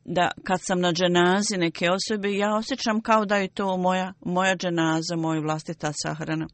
da 0.05 0.31
kad 0.43 0.59
sam 0.61 0.79
na 0.79 0.91
dženazi 0.91 1.57
neke 1.57 1.87
osobe, 1.91 2.33
ja 2.33 2.55
osjećam 2.55 3.01
kao 3.01 3.25
da 3.25 3.35
je 3.35 3.47
to 3.47 3.77
moja, 3.77 4.13
moja 4.25 4.55
dženaza, 4.55 5.15
moja 5.15 5.41
vlastita 5.41 5.91
sahrana. 6.03 6.47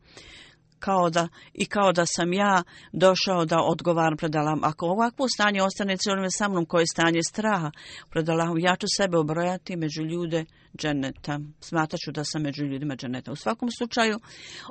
Kao 0.86 1.10
da, 1.10 1.28
I 1.54 1.66
kao 1.66 1.92
da 1.92 2.04
sam 2.06 2.34
ja 2.34 2.64
došao 2.92 3.46
da 3.46 3.58
odgovaram 3.64 4.18
pred 4.18 4.36
Allahom. 4.36 4.64
Ako 4.64 4.86
ovakvo 4.86 5.28
stanje 5.28 5.64
ostane 5.64 5.98
cijelom 5.98 6.30
sa 6.30 6.48
mnom, 6.48 6.66
koje 6.66 6.82
je 6.82 6.94
stanje 6.94 7.20
straha 7.30 7.72
pred 8.10 8.30
Allahom, 8.30 8.60
ja 8.60 8.76
ću 8.76 8.88
sebe 8.98 9.18
obrojati 9.18 9.76
među 9.76 10.04
ljude 10.04 10.46
dženeta. 10.78 11.40
Smataću 11.60 12.12
da 12.12 12.24
sam 12.24 12.42
među 12.42 12.64
ljudima 12.66 12.96
dženeta. 12.96 13.32
U 13.32 13.36
svakom 13.36 13.70
slučaju, 13.78 14.20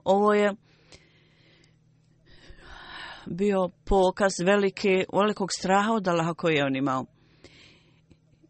ovo 0.04 0.34
je 0.34 0.54
bio 3.26 3.68
pokaz 3.84 4.32
velike, 4.44 5.04
velikog 5.12 5.48
straha 5.58 5.92
od 5.92 6.08
Allaha 6.08 6.34
koji 6.34 6.54
je 6.54 6.64
on 6.64 6.76
imao. 6.76 7.04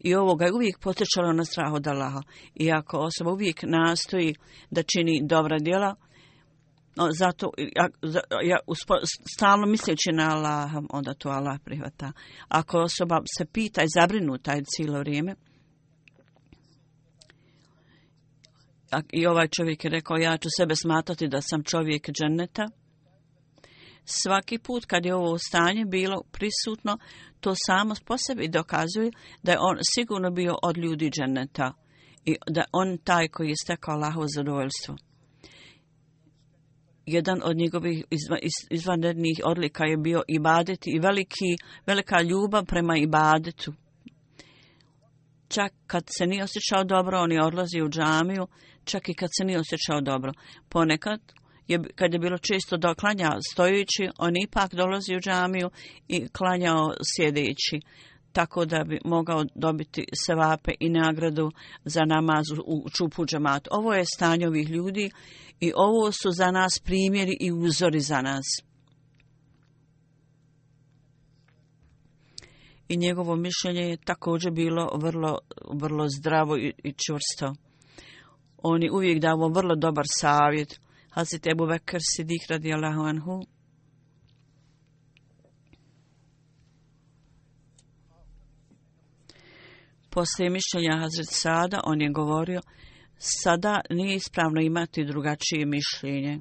I 0.00 0.14
ovo 0.14 0.34
ga 0.34 0.44
je 0.44 0.52
uvijek 0.52 0.78
potečalo 0.80 1.32
na 1.32 1.44
strah 1.44 1.72
od 1.72 1.86
Allaha. 1.86 2.22
Iako 2.54 2.98
osoba 2.98 3.32
uvijek 3.32 3.62
nastoji 3.62 4.34
da 4.70 4.82
čini 4.82 5.22
dobra 5.26 5.58
djela, 5.58 5.94
no, 6.96 7.08
zato 7.12 7.50
ja, 7.76 7.88
ja, 8.44 8.58
uspo, 8.66 8.94
stalno 9.36 9.66
misleći 9.66 10.12
na 10.12 10.30
Allaha, 10.30 10.82
onda 10.90 11.14
to 11.14 11.28
Allah 11.28 11.58
prihvata. 11.64 12.12
Ako 12.48 12.78
osoba 12.78 13.20
se 13.38 13.44
pita 13.44 13.82
i 13.82 13.88
zabrinuta 13.94 14.52
je 14.52 14.64
cijelo 14.64 14.98
vrijeme, 14.98 15.34
I 19.12 19.26
ovaj 19.26 19.48
čovjek 19.48 19.84
je 19.84 19.90
rekao, 19.90 20.16
ja 20.16 20.36
ću 20.36 20.48
sebe 20.56 20.74
smatrati 20.76 21.28
da 21.28 21.40
sam 21.40 21.62
čovjek 21.62 22.10
dženeta. 22.10 22.68
Svaki 24.04 24.58
put 24.58 24.84
kad 24.84 25.06
je 25.06 25.14
ovo 25.14 25.38
stanje 25.38 25.84
bilo 25.84 26.22
prisutno, 26.32 26.98
to 27.40 27.54
samo 27.66 27.94
po 28.06 28.18
sebi 28.18 28.48
dokazuje 28.48 29.10
da 29.42 29.52
je 29.52 29.58
on 29.60 29.76
sigurno 29.94 30.30
bio 30.30 30.54
od 30.62 30.76
ljudi 30.76 31.10
dženeta 31.10 31.72
i 32.24 32.36
da 32.50 32.64
on 32.72 32.98
taj 32.98 33.28
koji 33.28 33.48
je 33.48 33.54
stekao 33.64 33.94
Allahovo 33.94 34.26
zadovoljstvo. 34.28 34.96
Jedan 37.06 37.40
od 37.44 37.56
njegovih 37.56 38.04
izvanrednih 38.70 39.40
odlika 39.44 39.84
je 39.84 39.96
bio 39.96 40.22
ibadet 40.28 40.86
i 40.86 40.98
veliki, 40.98 41.56
velika 41.86 42.22
ljubav 42.22 42.64
prema 42.64 42.96
ibadetu. 42.96 43.72
Čak 45.48 45.72
kad 45.86 46.04
se 46.18 46.26
nije 46.26 46.44
osjećao 46.44 46.84
dobro, 46.84 47.20
on 47.20 47.32
je 47.32 47.44
odlazio 47.44 47.84
u 47.84 47.88
džamiju, 47.88 48.46
čak 48.84 49.08
i 49.08 49.14
kad 49.14 49.30
se 49.38 49.44
nije 49.44 49.58
osjećao 49.58 50.00
dobro. 50.00 50.32
Ponekad, 50.68 51.20
je, 51.68 51.78
kad 51.94 52.12
je 52.12 52.18
bilo 52.18 52.38
često 52.38 52.76
da 52.76 52.94
klanja 52.94 53.30
stojući, 53.52 54.08
on 54.18 54.36
ipak 54.36 54.74
dolazi 54.74 55.16
u 55.16 55.20
džamiju 55.20 55.70
i 56.08 56.28
klanjao 56.28 56.94
sjedeći 57.16 57.80
tako 58.34 58.64
da 58.64 58.84
bi 58.84 58.98
mogao 59.04 59.44
dobiti 59.54 60.04
sevape 60.26 60.72
i 60.80 60.88
nagradu 60.88 61.50
za 61.84 62.04
namaz 62.04 62.44
u 62.66 62.90
čupu 62.90 63.26
džamat. 63.26 63.68
Ovo 63.70 63.94
je 63.94 64.04
stanje 64.16 64.48
ovih 64.48 64.70
ljudi 64.70 65.10
i 65.60 65.72
ovo 65.76 66.12
su 66.12 66.30
za 66.30 66.50
nas 66.50 66.72
primjeri 66.84 67.36
i 67.40 67.52
uzori 67.52 68.00
za 68.00 68.22
nas. 68.22 68.44
I 72.88 72.96
njegovo 72.96 73.36
mišljenje 73.36 73.80
je 73.80 73.96
također 73.96 74.52
bilo 74.52 74.90
vrlo, 74.94 75.38
vrlo 75.72 76.08
zdravo 76.08 76.56
i, 76.56 76.72
i 76.84 76.92
čvrsto. 76.92 77.54
On 78.62 78.82
je 78.82 78.92
uvijek 78.92 79.18
davo 79.18 79.48
vrlo 79.48 79.74
dobar 79.74 80.04
savjet. 80.08 80.80
Hazit 81.10 81.46
Ebu 81.46 81.66
Bekr 81.66 81.98
Sidik 82.00 82.50
radijallahu 82.50 83.00
anhu 83.00 83.53
Poslije 90.14 90.50
mišljenja 90.50 90.98
Hazret 91.00 91.28
Sada, 91.30 91.80
on 91.84 92.00
je 92.00 92.10
govorio, 92.10 92.60
sada 93.18 93.80
nije 93.90 94.14
ispravno 94.14 94.60
imati 94.60 95.04
drugačije 95.04 95.66
mišljenje. 95.66 96.38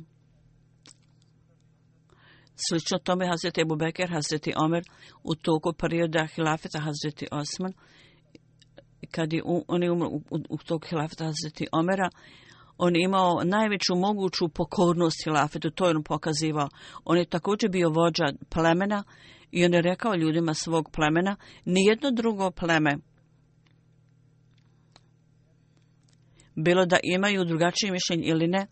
Slično 2.67 2.97
tome 2.97 3.27
Hazret 3.27 3.57
Ebu 3.57 3.75
Bekir, 3.75 4.09
Hazreti 4.09 4.53
Omer, 4.57 4.83
u 5.23 5.35
toku 5.35 5.73
perioda 5.73 6.27
hilafeta 6.35 6.79
Hazreti 6.79 7.27
Osman, 7.31 7.73
kad 9.11 9.33
je 9.33 9.41
on 9.67 9.83
je 9.83 9.91
umro 9.91 10.07
u, 10.07 10.15
u, 10.15 10.37
u 10.49 10.57
toku 10.57 10.87
hilafeta 10.87 11.25
Hazreti 11.25 11.67
Omera, 11.71 12.09
on 12.77 12.95
je 12.95 13.03
imao 13.03 13.43
najveću 13.43 13.95
moguću 13.95 14.49
pokornost 14.49 15.23
hilafetu, 15.23 15.71
to 15.71 15.85
je 15.85 15.95
on 15.95 16.03
pokazivao. 16.03 16.69
On 17.05 17.17
je 17.17 17.25
također 17.25 17.69
bio 17.69 17.89
vođa 17.89 18.25
plemena 18.49 19.03
i 19.51 19.65
on 19.65 19.73
je 19.73 19.81
rekao 19.81 20.15
ljudima 20.15 20.53
svog 20.53 20.89
plemena, 20.91 21.35
nijedno 21.65 22.11
drugo 22.11 22.51
pleme, 22.51 22.97
bilo 26.55 26.85
da 26.85 26.97
imaju 27.03 27.45
drugačije 27.45 27.91
mišljenje 27.91 28.23
ili 28.23 28.47
ne, 28.47 28.67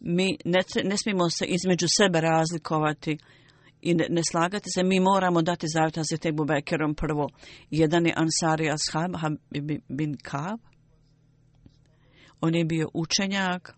mi 0.00 0.36
ne, 0.44 0.60
ne 0.84 0.96
smijemo 0.96 1.30
se 1.30 1.44
između 1.44 1.86
sebe 1.98 2.20
razlikovati 2.20 3.18
i 3.82 3.94
ne, 3.94 4.06
ne 4.10 4.20
slagati 4.30 4.70
se. 4.74 4.82
Mi 4.82 5.00
moramo 5.00 5.42
dati 5.42 5.66
zavjet 5.74 5.96
Hazreti 5.96 6.28
Ebu 6.28 6.44
Bekerom 6.44 6.94
prvo. 6.94 7.28
Jedan 7.70 8.06
je 8.06 8.14
Ansari 8.16 8.70
Ashab 8.70 9.14
bin 9.88 10.16
Kav. 10.22 10.58
On 12.40 12.54
je 12.54 12.64
bio 12.64 12.88
učenjak 12.94 13.74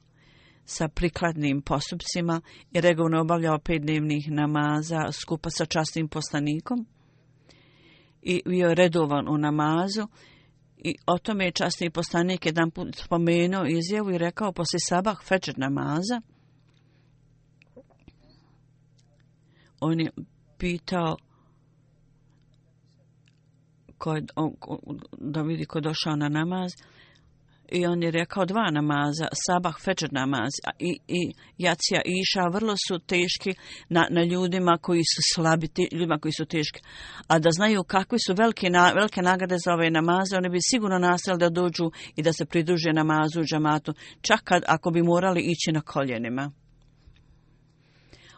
sa 0.64 0.88
prikladnim 0.88 1.62
postupcima 1.62 2.40
i 2.72 2.80
regovno 2.80 3.20
obavljao 3.20 3.58
pet 3.58 3.82
dnevnih 3.82 4.30
namaza 4.30 5.12
skupa 5.12 5.50
sa 5.50 5.66
častnim 5.66 6.08
poslanikom. 6.08 6.86
I 8.22 8.42
bio 8.46 8.68
je 8.68 8.74
redovan 8.74 9.28
u 9.28 9.38
namazu 9.38 10.06
I 10.78 10.94
o 11.06 11.18
tome 11.18 11.44
je 11.44 11.52
časni 11.52 11.90
poslanik 11.90 12.46
jedan 12.46 12.70
put 12.70 12.96
spomenuo 12.96 13.66
izjavu 13.66 14.10
i 14.10 14.18
rekao 14.18 14.52
posle 14.52 14.78
sabah 14.88 15.16
fečer 15.28 15.54
namaza. 15.58 16.20
On 19.80 20.00
je 20.00 20.10
pitao 20.58 21.16
ko 23.98 24.14
je, 24.14 24.24
on, 24.36 24.52
da 25.18 25.42
vidi 25.42 25.64
ko 25.64 25.80
došao 25.80 26.16
na 26.16 26.28
namaz. 26.28 26.72
I 27.72 27.86
on 27.86 28.02
je 28.02 28.10
rekao 28.10 28.44
dva 28.44 28.70
namaza, 28.70 29.28
sabah, 29.46 29.74
fečer 29.84 30.12
namaz 30.12 30.50
i, 30.78 30.98
i 31.08 31.32
jacija 31.58 32.00
i 32.04 32.12
iša 32.22 32.48
vrlo 32.52 32.74
su 32.88 32.98
teški 32.98 33.54
na, 33.88 34.06
na 34.10 34.22
ljudima 34.24 34.78
koji 34.82 35.02
su 35.02 35.20
slabi, 35.34 35.68
te, 35.68 35.82
ljudima 35.92 36.18
koji 36.18 36.32
su 36.32 36.44
teški. 36.44 36.80
A 37.26 37.38
da 37.38 37.50
znaju 37.50 37.84
kakvi 37.84 38.18
su 38.26 38.34
velike, 38.34 38.70
na, 38.70 38.92
velike 38.92 39.22
nagrade 39.22 39.56
za 39.64 39.72
ove 39.72 39.90
namaze, 39.90 40.36
oni 40.36 40.48
bi 40.48 40.58
sigurno 40.60 40.98
nastavili 40.98 41.40
da 41.40 41.50
dođu 41.50 41.90
i 42.16 42.22
da 42.22 42.32
se 42.32 42.46
pridruže 42.46 42.92
namazu 42.92 43.40
u 43.40 43.44
džamatu, 43.44 43.94
čak 44.20 44.40
kad, 44.44 44.62
ako 44.66 44.90
bi 44.90 45.02
morali 45.02 45.40
ići 45.40 45.72
na 45.72 45.80
koljenima. 45.80 46.52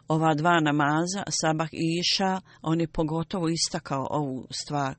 Ova 0.07 0.33
dva 0.33 0.59
namaza, 0.59 1.23
sabah 1.41 1.69
i 1.71 1.99
iša, 1.99 2.41
on 2.61 2.81
je 2.81 2.87
pogotovo 2.87 3.49
istakao 3.49 4.07
ovu 4.09 4.47
stvar 4.51 4.95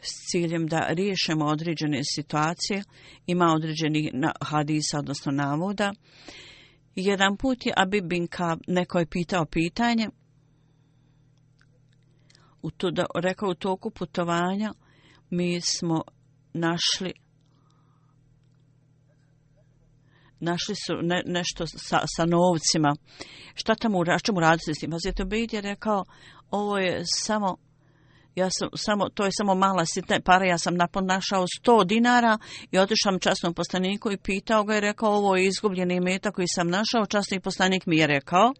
s 0.00 0.30
ciljem 0.30 0.66
da 0.66 0.86
riješimo 0.88 1.44
određene 1.44 2.00
situacije, 2.14 2.82
ima 3.26 3.46
određeni 3.54 4.12
hadisa, 4.42 4.98
odnosno 4.98 5.32
navoda. 5.32 5.92
Jedan 6.94 7.36
put 7.36 7.66
je 7.66 7.72
Abib 7.76 8.04
bin 8.04 8.26
Kab, 8.26 8.58
neko 8.66 8.98
je 8.98 9.06
pitao 9.06 9.44
pitanje, 9.44 10.08
u 12.62 12.70
to, 12.70 12.90
da, 12.90 13.06
rekao 13.14 13.48
u 13.48 13.54
toku 13.54 13.90
putovanja, 13.90 14.74
mi 15.30 15.60
smo 15.60 16.02
našli 16.52 17.12
našli 20.40 20.74
su 20.74 20.94
ne, 21.02 21.22
nešto 21.26 21.66
sa, 21.66 22.00
sa 22.16 22.26
novcima. 22.26 22.96
Šta 23.54 23.74
tamo, 23.74 24.04
šta 24.04 24.18
ćemo 24.18 24.40
raditi 24.40 24.74
s 24.74 24.78
tim? 24.78 24.90
Pa 24.90 24.94
Hazreti 24.94 25.22
Obid 25.22 25.52
je 25.52 25.60
rekao, 25.60 26.04
ovo 26.50 26.78
je 26.78 27.02
samo 27.04 27.56
ja 28.38 28.48
sam 28.50 28.68
samo, 28.74 29.08
to 29.08 29.24
je 29.24 29.30
samo 29.32 29.54
mala 29.54 29.86
sitna 29.86 30.20
para, 30.24 30.46
ja 30.46 30.58
sam 30.58 30.74
napon 30.74 31.06
našao 31.06 31.46
100 31.64 31.86
dinara 31.86 32.38
i 32.70 32.78
otišao 32.78 33.18
časnom 33.18 33.54
poslaniku 33.54 34.12
i 34.12 34.16
pitao 34.16 34.64
ga 34.64 34.76
i 34.76 34.80
rekao 34.80 35.10
ovo 35.10 35.36
je 35.36 35.46
izgubljeni 35.46 36.00
meta 36.00 36.30
koji 36.30 36.46
sam 36.48 36.68
našao, 36.68 37.06
časni 37.06 37.40
poslanik 37.40 37.86
mi 37.86 37.96
je 37.98 38.06
rekao 38.06 38.52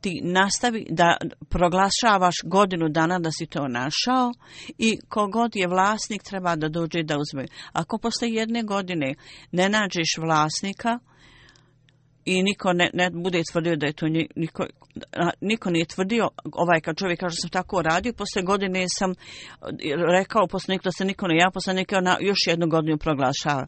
ti 0.00 0.20
nastavi 0.24 0.86
da 0.90 1.16
proglašavaš 1.48 2.34
godinu 2.44 2.88
dana 2.88 3.18
da 3.18 3.30
si 3.30 3.46
to 3.46 3.68
našao 3.68 4.32
i 4.78 4.98
kogod 5.08 5.52
je 5.54 5.66
vlasnik 5.66 6.22
treba 6.22 6.56
da 6.56 6.68
dođe 6.68 7.02
da 7.02 7.18
uzme. 7.18 7.46
Ako 7.72 7.98
posle 7.98 8.28
jedne 8.30 8.62
godine 8.62 9.14
ne 9.52 9.68
nađeš 9.68 10.08
vlasnika, 10.18 10.98
i 12.26 12.42
niko 12.42 12.72
ne, 12.72 12.90
ne 12.92 13.10
bude 13.10 13.42
tvrdio 13.52 13.76
da 13.76 13.86
je 13.86 13.92
to 13.92 14.06
niko, 14.36 14.66
niko 15.40 15.70
nije 15.70 15.86
tvrdio 15.86 16.30
ovaj 16.52 16.80
kad 16.80 16.96
čovjek 16.96 17.20
kaže 17.20 17.36
sam 17.40 17.50
tako 17.50 17.82
radio 17.82 18.12
posle 18.12 18.42
godine 18.42 18.84
sam 18.98 19.10
e, 19.10 19.14
rekao 20.18 20.46
posle 20.46 20.72
niko 20.72 20.84
da 20.84 20.92
se 20.92 21.04
niko 21.04 21.26
ne 21.26 21.36
ja 21.36 21.50
posle 21.54 21.74
niko 21.74 22.00
na 22.00 22.16
još 22.20 22.38
jednu 22.46 22.66
godinu 22.68 22.98
proglašava 22.98 23.66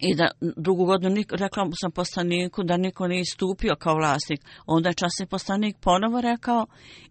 i 0.00 0.14
da 0.14 0.28
drugu 0.56 0.84
godinu 0.84 1.14
nik, 1.14 1.32
rekla 1.32 1.66
sam 1.80 1.90
poslaniku 1.90 2.62
da 2.62 2.76
niko 2.76 3.08
nije 3.08 3.20
istupio 3.20 3.74
kao 3.78 3.94
vlasnik. 3.94 4.40
Onda 4.66 4.88
je 4.88 4.94
časni 4.94 5.26
poslanik 5.26 5.76
ponovo 5.80 6.20
rekao 6.20 6.66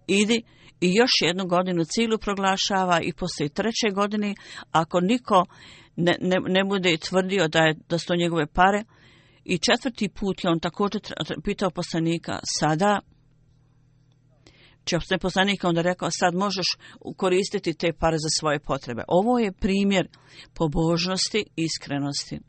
idi 0.08 0.44
i 0.82 0.94
još 0.94 1.12
jednu 1.22 1.46
godinu 1.46 1.84
cilu 1.86 2.18
proglašava 2.18 3.02
i 3.02 3.14
posle 3.14 3.50
treće 3.50 3.90
godine 3.94 4.36
ako 4.72 5.00
niko 5.00 5.46
ne, 5.96 6.16
ne, 6.22 6.38
ne 6.48 6.64
bude 6.64 6.98
tvrdio 6.98 7.48
da, 7.48 7.60
je, 7.60 7.76
da 7.90 7.98
su 7.98 8.08
to 8.08 8.16
njegove 8.16 8.46
pare 8.46 8.84
I 9.46 9.58
četvrti 9.58 10.10
put 10.10 10.44
je 10.44 10.50
on 10.50 10.60
također 10.60 11.02
pitao 11.44 11.70
poslanika, 11.70 12.40
sada 12.60 13.00
će 14.86 15.00
se 15.00 15.18
poslanik 15.18 15.64
onda 15.64 15.82
rekao, 15.82 16.10
sad 16.12 16.34
možeš 16.36 16.66
koristiti 17.18 17.74
te 17.74 17.94
pare 17.94 18.18
za 18.18 18.30
svoje 18.40 18.60
potrebe. 18.60 19.04
Ovo 19.08 19.40
je 19.40 19.52
primjer 19.52 20.08
pobožnosti 20.54 21.46
i 21.56 21.64
iskrenosti. 21.64 22.40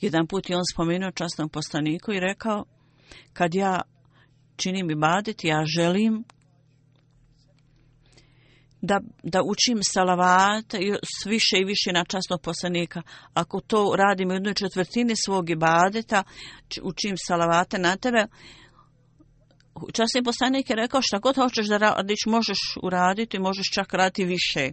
Jedan 0.00 0.26
put 0.26 0.50
je 0.50 0.56
on 0.56 0.62
spomenuo 0.72 1.10
častnom 1.10 1.48
poslaniku 1.48 2.12
i 2.12 2.20
rekao, 2.20 2.64
kad 3.32 3.54
ja 3.54 3.80
činim 4.56 4.90
i 4.90 4.94
badit, 4.94 5.44
ja 5.44 5.64
želim 5.76 6.24
da, 8.82 9.00
da 9.22 9.42
učim 9.42 9.78
salavat 9.82 10.74
više 11.26 11.56
i 11.58 11.64
više 11.64 11.92
na 11.92 12.04
častnog 12.04 12.40
poslanika. 12.42 13.02
Ako 13.34 13.60
to 13.60 13.94
radim 13.98 14.30
u 14.30 14.32
jednoj 14.32 14.54
četvrtini 14.54 15.14
svog 15.24 15.50
ibadeta, 15.50 16.24
učim 16.82 17.14
salavate 17.16 17.78
na 17.78 17.96
tebe, 17.96 18.26
častni 19.92 20.22
poslanik 20.22 20.70
je 20.70 20.76
rekao 20.76 21.02
šta 21.02 21.18
god 21.18 21.36
hoćeš 21.36 21.66
da 21.66 21.76
radiš, 21.78 22.20
možeš 22.26 22.58
uraditi, 22.82 23.38
možeš 23.38 23.70
čak 23.74 23.94
raditi 23.94 24.24
više. 24.24 24.72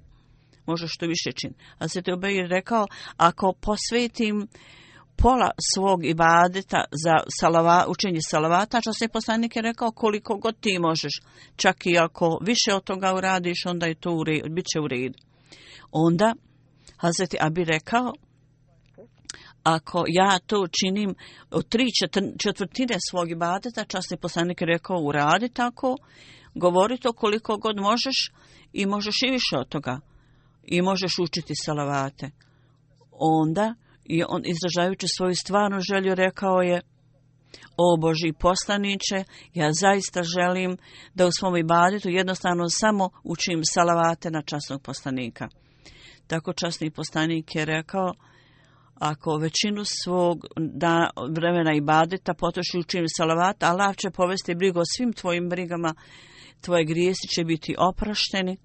možeš 0.66 0.98
to 0.98 1.06
više 1.08 1.32
čin. 1.32 1.54
A 1.78 1.88
se 1.88 2.02
te 2.02 2.14
obej 2.14 2.48
rekao, 2.48 2.88
ako 3.18 3.54
posvetim 3.62 4.48
pola 5.22 5.52
svog 5.74 6.06
ibadeta 6.06 6.84
za 7.04 7.16
salava, 7.40 7.86
učenje 7.88 8.20
salavata, 8.22 8.82
što 8.82 8.94
se 8.94 9.08
poslanik 9.08 9.56
je 9.56 9.62
rekao 9.62 9.92
koliko 9.92 10.38
god 10.38 10.60
ti 10.60 10.80
možeš, 10.80 11.12
čak 11.56 11.86
i 11.86 11.98
ako 11.98 12.40
više 12.42 12.74
od 12.74 12.84
toga 12.84 13.14
uradiš, 13.16 13.66
onda 13.66 13.86
je 13.86 13.96
to 13.96 14.14
u 14.14 14.24
redu, 14.24 14.50
bit 14.50 14.66
će 14.66 14.80
u 14.80 14.88
redu. 14.88 15.18
Onda, 15.92 16.34
Hazreti 16.98 17.38
Abi 17.42 17.64
rekao, 17.64 18.14
ako 19.64 20.06
ja 20.08 20.40
to 20.40 20.68
činim 20.80 21.16
od 21.52 21.70
tri 21.70 21.86
četvrtine 22.44 22.96
svog 23.10 23.32
ibadeta, 23.32 23.86
časni 23.86 24.18
poslanik 24.18 24.62
je 24.62 24.68
rekao 24.68 24.98
uradi 24.98 25.50
tako, 25.50 25.96
govori 26.56 26.98
to 26.98 27.14
koliko 27.14 27.58
god 27.58 27.78
možeš 27.78 28.32
i 28.74 28.86
možeš 28.86 29.16
i 29.28 29.32
više 29.32 29.58
od 29.58 29.70
toga. 29.70 30.00
I 30.64 30.82
možeš 30.82 31.12
učiti 31.20 31.54
salavate. 31.56 32.32
Onda, 33.12 33.76
i 34.10 34.24
on 34.28 34.42
izražajući 34.46 35.08
svoju 35.18 35.36
stvarnu 35.36 35.80
želju 35.80 36.16
rekao 36.16 36.62
je, 36.62 36.82
o 37.78 37.98
Boži 37.98 38.34
poslaniće, 38.40 39.24
ja 39.54 39.70
zaista 39.74 40.22
želim 40.24 40.78
da 41.14 41.28
u 41.28 41.32
svom 41.32 41.58
ibadetu 41.58 42.10
jednostavno 42.10 42.70
samo 42.70 43.10
učim 43.24 43.60
salavate 43.64 44.32
na 44.32 44.42
časnog 44.42 44.82
poslanika. 44.82 45.48
Tako 46.28 46.54
časni 46.54 46.92
poslanik 46.92 47.56
je 47.56 47.66
rekao, 47.66 48.14
ako 48.96 49.38
većinu 49.38 49.82
svog 49.86 50.46
da, 50.58 51.10
vremena 51.36 51.74
ibadeta 51.74 52.34
potroši 52.34 52.78
učim 52.78 53.06
čim 53.06 53.06
Allah 53.60 53.96
će 53.96 54.10
povesti 54.10 54.56
brigu 54.56 54.80
o 54.80 54.92
svim 54.98 55.14
tvojim 55.14 55.50
brigama, 55.50 55.94
tvoje 56.62 56.86
grijesi 56.86 57.28
će 57.36 57.44
biti 57.44 57.76
oprašteni. 57.78 58.58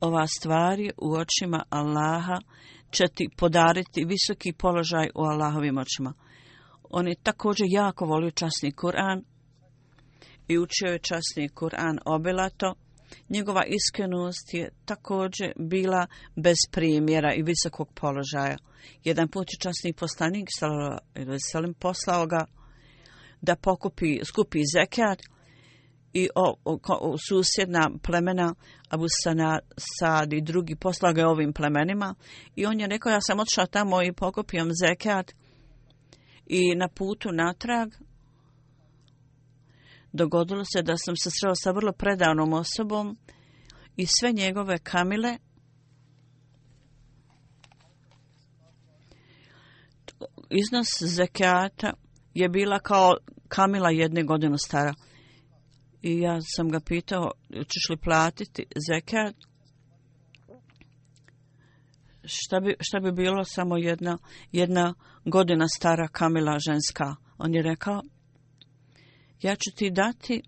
Ova 0.00 0.26
stvari 0.26 0.90
u 0.96 1.12
očima 1.12 1.62
Allaha 1.70 2.38
će 2.90 3.08
ti 3.14 3.28
podariti 3.36 4.04
visoki 4.04 4.52
položaj 4.52 5.10
u 5.14 5.22
Allahovim 5.22 5.78
očima. 5.78 6.12
On 6.90 7.08
je 7.08 7.14
također 7.22 7.66
jako 7.70 8.04
volio 8.04 8.30
časni 8.30 8.72
Kur'an 8.72 9.22
i 10.48 10.58
učio 10.58 10.92
je 10.92 10.98
časni 10.98 11.48
Kur'an 11.48 11.98
obilato. 12.04 12.74
Njegova 13.28 13.62
iskrenost 13.66 14.54
je 14.54 14.70
također 14.84 15.52
bila 15.58 16.06
bez 16.36 16.56
primjera 16.70 17.34
i 17.34 17.42
visokog 17.42 17.88
položaja. 17.94 18.56
Jedan 19.04 19.28
put 19.28 19.46
je 19.52 19.58
časni 19.60 19.92
poslanik 19.92 20.48
Salim 21.52 21.74
poslao 21.74 22.26
ga 22.26 22.44
da 23.40 23.56
pokupi, 23.56 24.20
skupi 24.24 24.58
zekat 24.74 25.18
i 26.12 26.28
o, 26.34 26.54
o, 26.64 26.78
o, 26.88 27.16
susjedna 27.28 27.90
plemena 28.02 28.54
Abu 28.88 29.06
Sana, 29.24 29.60
Sad 29.98 30.32
i 30.32 30.40
drugi 30.40 30.76
poslaga 30.76 31.28
ovim 31.28 31.52
plemenima. 31.52 32.14
I 32.56 32.66
on 32.66 32.80
je 32.80 32.86
rekao 32.86 33.12
ja 33.12 33.20
sam 33.20 33.40
odšao 33.40 33.66
tamo 33.66 34.02
i 34.02 34.12
pokopio 34.12 34.64
zekat 34.82 35.32
i 36.46 36.74
na 36.74 36.88
putu 36.88 37.28
natrag. 37.32 37.88
Dogodilo 40.12 40.64
se 40.64 40.82
da 40.82 40.96
sam 40.96 41.16
se 41.16 41.30
sreo 41.30 41.54
sa 41.54 41.70
vrlo 41.70 41.92
predavnom 41.92 42.52
osobom 42.52 43.18
i 43.96 44.06
sve 44.06 44.32
njegove 44.32 44.78
kamile. 44.78 45.38
Iznos 50.50 50.86
zekata 51.00 51.92
je 52.34 52.48
bila 52.48 52.78
kao 52.78 53.16
kamila 53.48 53.90
jedne 53.90 54.22
godine 54.22 54.58
stara. 54.58 54.94
I 56.02 56.20
ja 56.20 56.38
sam 56.56 56.68
ga 56.68 56.80
pitao, 56.80 57.30
ćeš 57.50 57.88
li 57.90 57.96
platiti 57.96 58.64
zekat? 58.88 59.34
Šta 62.24 62.60
bi, 62.60 62.76
šta 62.80 63.00
bi 63.00 63.12
bilo 63.12 63.44
samo 63.44 63.76
jedna, 63.76 64.18
jedna 64.52 64.94
godina 65.24 65.68
stara 65.68 66.08
kamila 66.08 66.58
ženska? 66.58 67.14
On 67.38 67.54
je 67.54 67.62
rekao, 67.62 68.02
ja 69.42 69.54
ću 69.54 69.76
ti 69.76 69.90
dati 69.90 70.42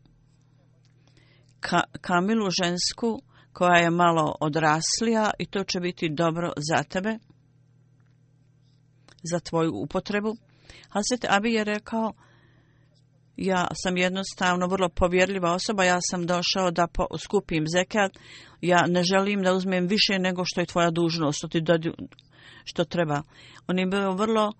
ka, 1.61 1.83
kamilu 2.01 2.51
žensku 2.63 3.23
koja 3.53 3.77
je 3.77 3.91
malo 3.91 4.35
odraslija 4.41 5.31
i 5.39 5.47
to 5.47 5.65
će 5.65 5.81
biti 5.81 6.09
dobro 6.09 6.53
za 6.57 6.83
tebe, 6.83 7.19
za 9.23 9.41
tvoju 9.41 9.73
upotrebu. 9.75 10.37
Hazret 10.89 11.25
Abi 11.29 11.53
je 11.53 11.65
rekao, 11.65 12.13
ja 13.37 13.67
sam 13.75 13.97
jednostavno 13.97 14.67
vrlo 14.67 14.89
povjerljiva 14.89 15.53
osoba, 15.53 15.85
ja 15.85 15.99
sam 16.11 16.27
došao 16.27 16.71
da 16.71 16.87
po, 16.87 17.07
skupim 17.19 17.65
zekat, 17.69 18.13
ja 18.61 18.87
ne 18.87 19.03
želim 19.05 19.43
da 19.43 19.53
uzmem 19.53 19.87
više 19.87 20.19
nego 20.19 20.43
što 20.45 20.61
je 20.61 20.67
tvoja 20.67 20.91
dužnost, 20.91 21.39
što 21.39 21.49
ti 21.49 21.61
dodi, 21.61 21.93
što 22.65 22.85
treba. 22.85 23.23
On 23.67 23.79
je 23.79 23.87
bio 23.87 24.13
vrlo 24.13 24.53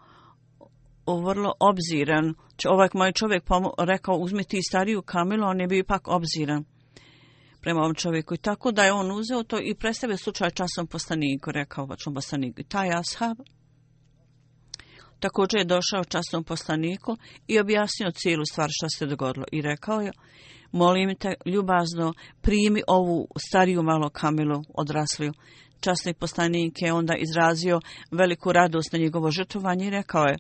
vrlo 1.07 1.53
obziran. 1.61 2.35
Ovaj 2.69 2.89
moj 2.95 3.13
čovjek 3.13 3.43
rekao, 3.79 4.17
uzmi 4.17 4.45
ti 4.45 4.63
stariju 4.69 5.03
kamilu, 5.03 5.47
on 5.47 5.61
je 5.61 5.67
bio 5.67 5.79
ipak 5.79 6.09
obziran 6.09 6.65
prema 7.61 7.81
ovom 7.81 7.95
čovjeku. 7.95 8.35
I 8.35 8.39
tako 8.39 8.73
da 8.73 8.85
je 8.85 8.93
on 8.93 9.11
uzeo 9.11 9.43
to 9.43 9.59
i 9.61 9.75
predstavio 9.75 10.17
slučaj 10.17 10.51
časom 10.51 10.87
postaniku, 10.87 11.53
rekao 11.53 11.87
vačom 11.87 12.15
postaniku. 12.15 12.61
I 12.61 12.65
taj 12.65 12.89
ashab 12.91 13.37
također 15.23 15.59
je 15.61 15.73
došao 15.75 16.05
časnom 16.05 16.45
poslaniku 16.45 17.17
i 17.47 17.61
objasnio 17.61 18.11
cijelu 18.11 18.45
stvar 18.45 18.69
što 18.71 18.87
se 18.89 19.07
dogodilo. 19.07 19.47
I 19.53 19.63
rekao 19.63 20.01
je, 20.01 20.11
molim 20.73 21.17
te 21.17 21.35
ljubazno, 21.47 22.15
primi 22.41 22.83
ovu 22.87 23.29
stariju 23.49 23.83
malo 23.83 24.09
kamilu 24.11 24.63
odrasliju. 24.75 25.33
Časni 25.81 26.15
poslanik 26.15 26.83
je 26.83 26.93
onda 26.93 27.15
izrazio 27.17 27.81
veliku 28.11 28.53
radost 28.53 28.93
na 28.93 28.99
njegovo 28.99 29.31
žrtvovanje 29.31 29.87
i 29.87 29.91
rekao 29.91 30.25
je, 30.25 30.37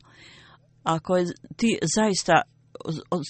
ako 0.82 1.16
je 1.16 1.26
ti 1.56 1.78
zaista 1.96 2.42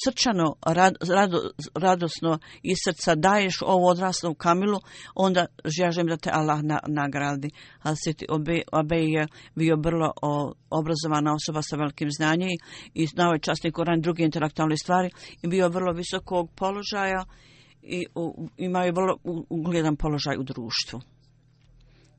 srčano, 0.04 0.54
rad, 0.66 0.94
rado, 1.08 1.50
radosno 1.74 2.38
iz 2.62 2.76
srca 2.84 3.14
daješ 3.14 3.62
ovu 3.62 3.86
odraslom 3.86 4.34
kamilu, 4.34 4.78
onda 5.14 5.46
želim 5.64 6.06
da 6.06 6.16
te 6.16 6.30
Allah 6.32 6.62
na, 6.62 6.78
nagradi. 6.88 7.50
Ali 7.82 7.96
se 7.96 8.12
ti 8.12 8.26
obe, 8.28 8.62
obe 8.72 8.96
je 8.96 9.26
bio 9.54 9.76
vrlo 9.84 10.12
o, 10.22 10.52
obrazovana 10.70 11.34
osoba 11.34 11.62
sa 11.62 11.76
velikim 11.76 12.08
znanjem 12.10 12.48
i 12.94 13.06
znao 13.06 13.24
je 13.24 13.28
ovaj 13.28 13.38
časni 13.38 13.72
Koran 13.72 14.00
druge 14.00 14.24
intelektualne 14.24 14.76
stvari 14.76 15.10
i 15.42 15.48
bio 15.48 15.68
vrlo 15.68 15.92
visokog 15.92 16.50
položaja 16.56 17.24
i 17.82 18.06
u, 18.14 18.48
imao 18.56 18.84
je 18.84 18.92
vrlo 18.92 19.16
ugledan 19.48 19.96
položaj 19.96 20.36
u 20.38 20.42
društvu. 20.42 21.00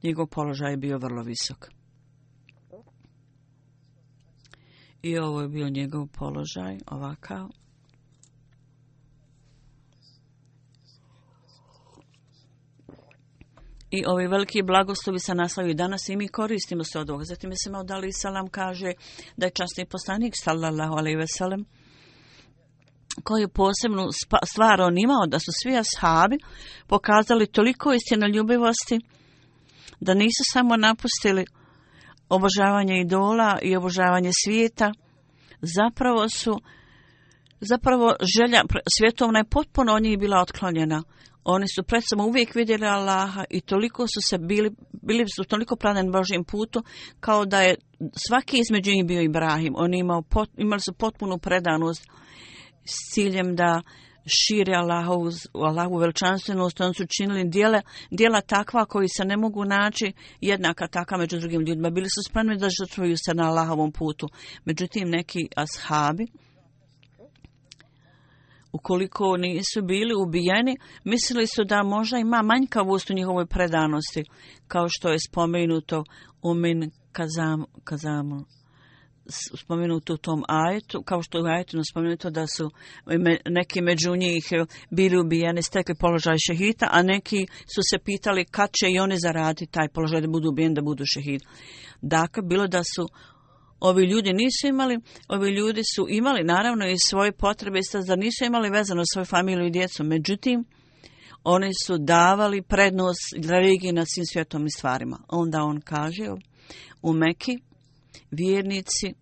Njegov 0.04 0.28
položaj 0.28 0.72
je 0.72 0.78
bio 0.78 0.98
vrlo 0.98 1.24
visok. 1.24 1.83
I 5.04 5.18
ovo 5.18 5.42
je 5.42 5.48
bio 5.48 5.70
njegov 5.70 6.08
položaj, 6.08 6.78
ovakav. 6.88 7.50
I 13.92 14.04
ovi 14.08 14.28
veliki 14.28 14.62
blagoslovi 14.62 15.20
se 15.20 15.36
naslaju 15.36 15.74
danas 15.74 16.10
i 16.10 16.16
mi 16.16 16.28
koristimo 16.28 16.84
se 16.84 17.00
od 17.00 17.10
ovoga. 17.10 17.26
Zatim 17.26 17.52
je 17.52 17.58
se 17.64 17.70
malo 17.70 17.84
dali 17.84 18.12
salam 18.12 18.48
kaže 18.48 18.94
da 19.38 19.46
je 19.46 19.52
častni 19.52 19.86
poslanik 19.86 20.34
sallallahu 20.36 20.94
alaihi 20.94 21.18
ve 21.18 21.28
sellem 21.28 21.66
koju 23.24 23.50
posebnu 23.50 24.08
stvar 24.52 24.82
on 24.82 24.98
imao 24.98 25.28
da 25.28 25.40
su 25.40 25.52
svi 25.64 25.78
ashabi 25.78 26.38
pokazali 26.88 27.48
toliko 27.48 27.94
istinoljubivosti 27.94 29.00
da 30.00 30.14
nisu 30.14 30.44
samo 30.54 30.78
napustili 30.78 31.46
obožavanje 32.30 33.02
idola 33.02 33.60
i 33.62 33.76
obožavanje 33.76 34.30
svijeta, 34.46 34.92
zapravo 35.62 36.30
su, 36.30 36.60
zapravo 37.60 38.16
želja 38.38 38.62
svjetovna 38.98 39.40
je 39.40 39.50
potpuno 39.50 39.94
od 39.94 40.04
njih 40.04 40.20
bila 40.20 40.42
otklonjena. 40.42 41.04
Oni 41.44 41.66
su 41.76 41.84
pred 41.84 42.04
samo 42.06 42.26
uvijek 42.26 42.56
vidjeli 42.56 42.86
Allaha 42.86 43.44
i 43.50 43.62
toliko 43.62 44.08
su 44.08 44.30
se 44.30 44.38
bili, 44.38 44.72
bili 45.02 45.26
su 45.36 45.44
toliko 45.44 45.76
planen 45.76 46.12
Božim 46.12 46.44
putu, 46.44 46.84
kao 47.20 47.46
da 47.46 47.62
je 47.62 47.76
svaki 48.28 48.58
između 48.60 48.92
njih 48.92 49.06
bio 49.06 49.22
Ibrahim. 49.22 49.74
Oni 49.78 50.00
imao, 50.00 50.24
imali 50.58 50.82
su 50.82 50.94
potpunu 50.94 51.38
predanost 51.38 52.08
s 52.86 53.14
ciljem 53.14 53.56
da 53.56 53.82
šire 54.26 54.74
Allahovu, 54.76 55.30
Allahovu 55.54 55.98
veličanstvenost, 55.98 56.82
oni 56.82 56.94
su 56.94 57.06
činili 57.18 57.50
dijela, 57.50 57.82
dijela 58.12 58.42
takva 58.42 58.86
koji 58.86 59.08
se 59.08 59.26
ne 59.26 59.38
mogu 59.38 59.66
naći 59.66 60.14
jednaka 60.42 60.88
takva 60.88 61.18
među 61.18 61.40
drugim 61.40 61.62
ljudima. 61.62 61.90
Bili 61.90 62.10
su 62.10 62.30
spremni 62.30 62.58
da 62.58 62.70
žrtvuju 62.70 63.16
se 63.18 63.34
na 63.34 63.44
Allahovom 63.44 63.92
putu. 63.92 64.28
Međutim, 64.66 65.10
neki 65.10 65.48
ashabi, 65.56 66.28
ukoliko 68.72 69.38
nisu 69.38 69.82
bili 69.82 70.14
ubijeni, 70.16 70.78
mislili 71.04 71.48
su 71.48 71.64
da 71.64 71.84
možda 71.84 72.18
ima 72.18 72.42
manjkavost 72.42 73.10
u 73.10 73.14
njihovoj 73.14 73.46
predanosti, 73.46 74.24
kao 74.68 74.88
što 74.90 75.10
je 75.10 75.18
spomenuto 75.30 76.04
umin 76.42 76.92
kazam, 77.12 77.66
kazamu 77.84 78.46
spomenuto 79.30 80.14
u 80.14 80.18
tom 80.18 80.44
ajetu, 80.48 81.02
kao 81.02 81.22
što 81.22 81.38
je 81.38 81.44
u 81.44 81.48
ajetu 81.48 81.82
spomenuto 81.92 82.30
da 82.30 82.48
su 82.48 82.72
neki 83.50 83.82
među 83.82 84.16
njih 84.16 84.50
bili 84.90 85.20
ubijeni, 85.20 85.62
stekli 85.62 85.96
položaj 85.96 86.36
šehita, 86.48 86.88
a 86.92 87.02
neki 87.02 87.48
su 87.76 87.82
se 87.90 87.98
pitali 88.06 88.46
kad 88.46 88.70
će 88.80 88.92
i 88.92 89.00
oni 89.00 89.16
zaraditi 89.18 89.72
taj 89.72 89.88
položaj 89.88 90.22
da 90.22 90.28
budu 90.28 90.50
ubijeni, 90.50 90.76
da 90.76 90.82
budu 90.82 91.04
šehid. 91.06 91.42
Dakle, 92.02 92.44
bilo 92.44 92.68
da 92.68 92.82
su 92.96 93.08
ovi 93.80 94.06
ljudi 94.06 94.34
nisu 94.34 94.68
imali, 94.68 95.00
ovi 95.28 95.50
ljudi 95.50 95.82
su 95.96 96.08
imali 96.10 96.44
naravno 96.44 96.90
i 96.90 96.96
svoje 97.08 97.32
potrebe, 97.32 97.80
da 98.08 98.16
nisu 98.16 98.46
imali 98.46 98.70
vezano 98.70 99.04
svoju 99.14 99.26
familiju 99.26 99.68
i 99.68 99.72
djecu, 99.72 100.04
međutim, 100.04 100.66
oni 101.44 101.72
su 101.86 101.98
davali 101.98 102.62
prednost 102.62 103.50
religiji 103.50 103.92
nad 103.92 104.06
svim 104.14 104.26
svjetom 104.26 104.66
i 104.66 104.72
stvarima. 104.72 105.18
Onda 105.28 105.64
on 105.64 105.82
kaže 105.82 106.30
u 107.02 107.14
Meki, 107.14 107.58
vjernici 108.38 109.14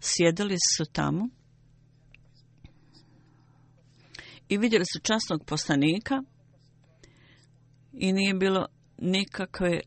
sjedili 0.00 0.56
su 0.76 0.84
tamo 0.92 1.28
i 4.48 4.58
vidjeli 4.58 4.84
su 4.92 5.00
časnog 5.02 5.44
poslanika 5.46 6.22
i 7.92 8.12
nije 8.12 8.34
bilo 8.34 8.66
nikakve 8.98 9.80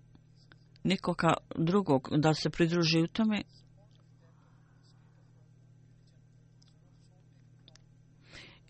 nikoga 0.83 1.33
drugog 1.57 2.09
da 2.17 2.33
se 2.33 2.49
pridruži 2.49 3.01
u 3.01 3.07
tome. 3.07 3.41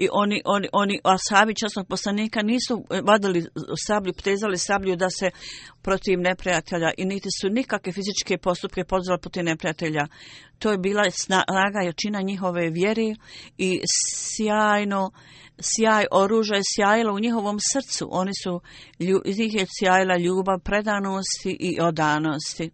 I 0.03 0.09
oni, 0.11 0.41
oni, 0.45 0.67
oni 0.73 0.99
ashabi 1.03 1.55
časnog 1.55 1.87
poslanika 1.87 2.41
nisu 2.41 2.85
eh, 2.89 3.01
vadili 3.03 3.45
sablju, 3.87 4.13
ptezali 4.13 4.57
sablju 4.57 4.95
da 4.95 5.09
se 5.09 5.31
protiv 5.81 6.19
neprijatelja 6.19 6.91
i 6.97 7.05
niti 7.05 7.29
su 7.41 7.49
nikakve 7.49 7.91
fizičke 7.91 8.37
postupke 8.37 8.83
pozvali 8.83 9.21
protiv 9.21 9.43
neprijatelja. 9.43 10.07
To 10.59 10.71
je 10.71 10.77
bila 10.77 11.03
snaga 11.11 11.79
jačina 11.85 12.21
njihove 12.21 12.69
vjere 12.69 13.15
i 13.57 13.81
sjajno, 14.33 15.11
sjaj 15.59 16.05
oružja 16.11 16.55
je 16.55 16.63
sjajilo 16.75 17.13
u 17.13 17.19
njihovom 17.19 17.57
srcu. 17.73 18.07
Oni 18.11 18.31
su, 18.43 18.61
iz 19.25 19.37
njih 19.39 19.53
je 19.53 19.65
sjajila 19.79 20.17
ljubav, 20.17 20.59
predanosti 20.59 21.57
i 21.59 21.81
odanosti 21.81 22.71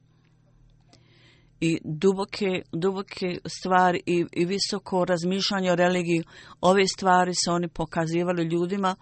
i 1.62 1.80
duboke, 1.84 2.62
duboke 2.72 3.38
stvari 3.45 4.01
i, 4.05 4.26
i 4.32 4.45
visoko 4.45 5.05
razmišljanje 5.05 5.72
o 5.72 5.76
religiji. 5.76 6.24
Ove 6.62 6.88
stvari 6.88 7.34
su 7.36 7.51
oni 7.51 7.68
pokazivali 7.68 8.43
ljudima. 8.43 8.95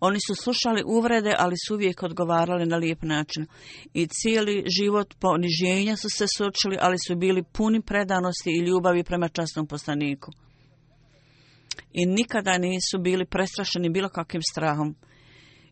Oni 0.00 0.18
su 0.26 0.34
slušali 0.34 0.82
uvrede, 0.86 1.34
ali 1.38 1.54
su 1.66 1.74
uvijek 1.74 2.02
odgovarali 2.02 2.66
na 2.66 2.76
lijep 2.76 3.02
način. 3.02 3.46
I 3.94 4.06
cijeli 4.06 4.64
život 4.78 5.14
poniženja 5.20 5.96
su 5.96 6.08
se 6.08 6.26
suočili, 6.36 6.76
ali 6.80 6.96
su 7.06 7.16
bili 7.16 7.42
puni 7.42 7.82
predanosti 7.82 8.50
i 8.50 8.66
ljubavi 8.66 9.04
prema 9.04 9.28
častnom 9.28 9.66
poslaniku. 9.66 10.30
I 11.92 12.06
nikada 12.06 12.58
nisu 12.58 12.98
bili 13.00 13.26
prestrašeni 13.26 13.88
bilo 13.90 14.08
kakvim 14.08 14.42
strahom. 14.50 14.96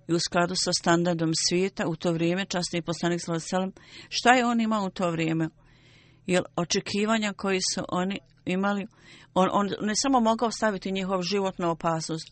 I 0.08 0.14
u 0.14 0.18
skladu 0.18 0.54
sa 0.56 0.72
standardom 0.72 1.30
svijeta 1.48 1.88
u 1.88 1.96
to 1.96 2.12
vrijeme, 2.12 2.44
častni 2.44 2.82
poslanik 2.82 3.20
Salasalem, 3.20 3.72
šta 4.08 4.32
je 4.32 4.46
on 4.46 4.60
imao 4.60 4.86
u 4.86 4.90
to 4.90 5.10
vrijeme? 5.10 5.48
Jer 6.26 6.42
očekivanja 6.56 7.32
koji 7.32 7.60
su 7.74 7.82
oni 7.88 8.18
imali, 8.44 8.86
on, 9.34 9.48
on 9.52 9.66
ne 9.80 9.92
samo 9.94 10.20
mogao 10.20 10.50
staviti 10.50 10.92
njihov 10.92 11.22
život 11.22 11.58
na 11.58 11.70
opasnost, 11.70 12.26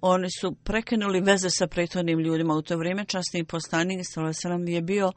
oni 0.00 0.28
su 0.40 0.56
prekinuli 0.64 1.20
veze 1.20 1.50
sa 1.50 1.66
prethodnim 1.66 2.18
ljudima. 2.18 2.54
U 2.54 2.62
to 2.62 2.76
vrijeme 2.76 3.04
časni 3.04 3.44
postanik 3.44 4.00
Stalasalam 4.10 4.68
je 4.68 4.82
bio, 4.82 5.12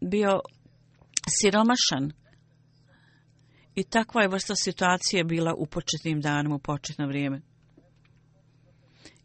bio 0.00 0.40
siromašan. 1.40 2.12
I 3.74 3.84
takva 3.84 4.22
je 4.22 4.28
vrsta 4.28 4.54
situacije 4.54 5.24
bila 5.24 5.54
u 5.54 5.66
početnim 5.66 6.20
danima, 6.20 6.54
u 6.54 6.58
početno 6.58 7.06
vrijeme. 7.06 7.40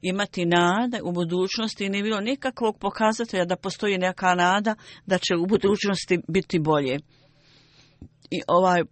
Imati 0.02 0.46
nade 0.46 1.02
u 1.04 1.12
budućnosti 1.12 1.90
nije 1.90 2.04
bilo 2.04 2.20
nikakvog 2.20 2.80
pokazatelja 2.80 3.46
da 3.46 3.56
postoji 3.56 3.98
neka 3.98 4.36
nada 4.36 4.76
da 5.06 5.18
će 5.18 5.36
u 5.36 5.46
budućnosti 5.46 6.20
biti 6.28 6.60
bolje 6.60 7.00
i 8.32 8.42
ovaj 8.48 8.84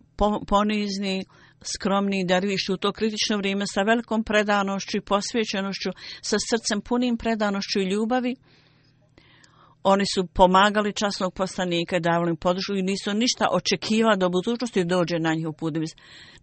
ponizni, 0.48 1.26
skromni 1.62 2.26
derviš 2.26 2.70
u 2.70 2.78
to 2.78 2.92
kritično 2.92 3.38
vrijeme 3.38 3.66
sa 3.68 3.82
velikom 3.82 4.24
predanošću 4.24 4.98
i 4.98 5.02
posvećenošću, 5.02 5.90
sa 6.22 6.38
srcem 6.50 6.82
punim 6.82 7.18
predanošću 7.18 7.80
i 7.80 7.90
ljubavi, 7.90 8.36
oni 9.84 10.03
su 10.15 10.27
pomagali 10.27 10.93
časnog 10.93 11.34
poslanika 11.34 11.97
i 11.97 11.99
davali 11.99 12.30
im 12.30 12.38
podršku 12.38 12.73
i 12.75 12.82
nisu 12.82 13.13
ništa 13.13 13.47
očekivali 13.51 14.17
do 14.17 14.30
budućnosti 14.30 14.84
dođe 14.84 15.19
na 15.19 15.34
njih 15.34 15.47
put. 15.57 15.73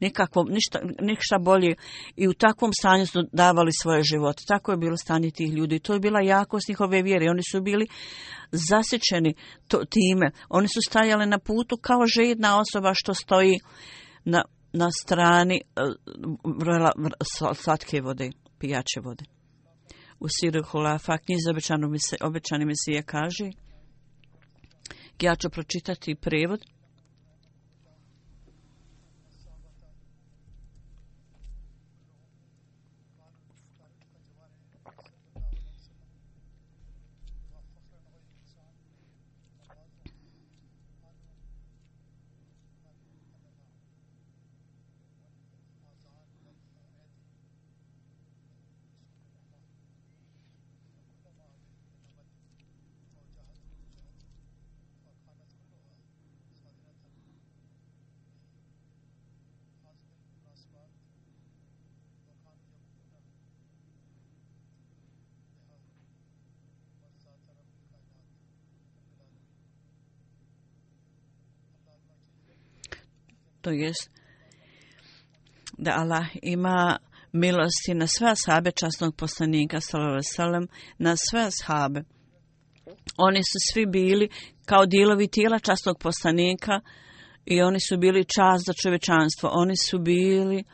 Nikako, 0.00 0.44
ništa, 0.48 0.78
ništa 1.00 1.38
bolje. 1.40 1.74
I 2.16 2.28
u 2.28 2.34
takvom 2.34 2.72
stanju 2.72 3.06
su 3.06 3.22
davali 3.32 3.70
svoje 3.82 4.02
živote. 4.02 4.42
Tako 4.48 4.70
je 4.70 4.76
bilo 4.76 4.96
stanje 4.96 5.30
tih 5.30 5.52
ljudi. 5.52 5.78
To 5.78 5.92
je 5.92 6.00
bila 6.00 6.20
jakost 6.20 6.68
njihove 6.68 7.02
vjere. 7.02 7.30
Oni 7.30 7.42
su 7.50 7.60
bili 7.60 7.86
zasjećeni 8.52 9.34
to, 9.68 9.84
time. 9.84 10.30
Oni 10.48 10.68
su 10.68 10.80
stajali 10.88 11.26
na 11.26 11.38
putu 11.38 11.76
kao 11.76 12.06
žedna 12.06 12.60
osoba 12.60 12.92
što 12.94 13.14
stoji 13.14 13.58
na, 14.24 14.42
na 14.72 14.88
strani 15.02 15.60
uh, 15.76 17.54
slatke 17.54 18.00
vode, 18.00 18.30
pijače 18.58 19.00
vode 19.04 19.35
u 20.20 20.26
Siru 20.28 20.62
Hulafa, 20.62 21.18
knjize 21.18 21.50
obećani 22.20 22.64
mesija 22.64 23.02
kaže, 23.02 23.50
ja 25.20 25.36
ću 25.36 25.50
pročitati 25.50 26.14
prevod, 26.14 26.60
to 73.66 73.72
jest 73.72 74.10
da 75.78 75.90
Allah 75.94 76.26
ima 76.42 76.98
milosti 77.32 77.94
na 77.94 78.06
sve 78.06 78.28
ashabe 78.30 78.70
časnog 78.70 79.16
poslanika 79.16 79.80
sallallahu 79.80 80.68
na 80.98 81.16
sve 81.16 81.40
ashabe 81.40 82.00
oni 83.16 83.40
su 83.42 83.58
svi 83.72 83.86
bili 83.86 84.28
kao 84.66 84.86
dijelovi 84.86 85.28
tijela 85.28 85.58
časnog 85.58 85.96
poslanika 86.00 86.80
i 87.44 87.62
oni 87.62 87.80
su 87.80 87.98
bili 87.98 88.24
čast 88.24 88.64
za 88.66 88.72
čovečanstvo 88.82 89.50
oni 89.52 89.76
su 89.76 89.98
bili 89.98 90.64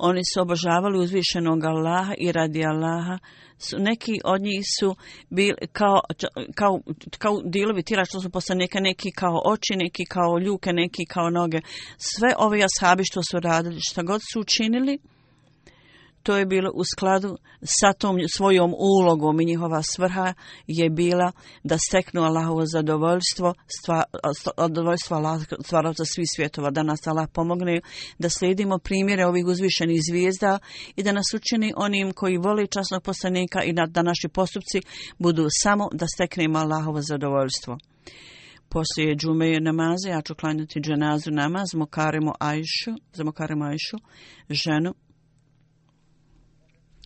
oni 0.00 0.20
su 0.34 0.40
obožavali 0.40 0.98
uzvišenog 0.98 1.64
Allaha 1.64 2.14
i 2.18 2.32
radi 2.32 2.64
Allaha 2.64 3.18
su, 3.58 3.78
neki 3.78 4.20
od 4.24 4.40
njih 4.40 4.64
su 4.80 4.96
bili 5.30 5.54
kao, 5.72 6.00
kao, 6.54 6.80
kao 7.18 7.40
dilovi 7.44 7.82
tira 7.82 8.04
što 8.04 8.20
su 8.20 8.30
poslanika, 8.30 8.80
neki 8.80 9.10
kao 9.10 9.42
oči, 9.44 9.76
neki 9.76 10.04
kao 10.04 10.38
ljuke, 10.38 10.72
neki 10.72 11.04
kao 11.04 11.30
noge. 11.30 11.60
Sve 11.96 12.34
ove 12.38 12.60
ashabi 12.64 13.04
što 13.04 13.20
su 13.22 13.40
radili, 13.40 13.78
šta 13.90 14.02
god 14.02 14.20
su 14.32 14.40
učinili, 14.40 14.98
to 16.22 16.36
je 16.36 16.46
bilo 16.46 16.70
u 16.74 16.84
skladu 16.84 17.38
sa 17.62 17.92
tom 17.92 18.16
svojom 18.36 18.74
ulogom 18.78 19.40
i 19.40 19.44
njihova 19.44 19.82
svrha 19.82 20.34
je 20.66 20.90
bila 20.90 21.32
da 21.64 21.76
steknu 21.88 22.22
Allahovo 22.22 22.66
zadovoljstvo, 22.66 23.54
zadovoljstvo 24.56 25.16
stvaravca 25.64 26.04
svih 26.04 26.26
svjetova, 26.34 26.70
da 26.70 26.82
nas 26.82 27.06
Allah 27.06 27.28
pomogne 27.32 27.80
da 28.18 28.28
slijedimo 28.28 28.78
primjere 28.78 29.26
ovih 29.26 29.46
uzvišenih 29.46 30.00
zvijezda 30.10 30.58
i 30.96 31.02
da 31.02 31.12
nas 31.12 31.26
učini 31.34 31.72
onim 31.76 32.12
koji 32.12 32.36
voli 32.36 32.66
časnog 32.66 33.02
poslanika 33.02 33.62
i 33.64 33.72
da 33.72 34.02
naši 34.02 34.28
postupci 34.28 34.80
budu 35.18 35.46
samo 35.62 35.88
da 35.92 36.06
steknemo 36.14 36.58
Allahovo 36.58 37.00
zadovoljstvo. 37.02 37.78
Poslije 38.68 39.16
džume 39.16 39.60
namaze, 39.60 40.08
ja 40.08 40.22
ću 40.22 40.34
klanjati 40.34 40.80
dženazu 40.80 41.30
namaz, 41.30 41.74
mokaremo 41.74 42.32
Ajšu, 42.38 42.92
za 43.12 43.24
mokaremo 43.24 43.64
Ajšu, 43.64 43.96
ženu 44.50 44.94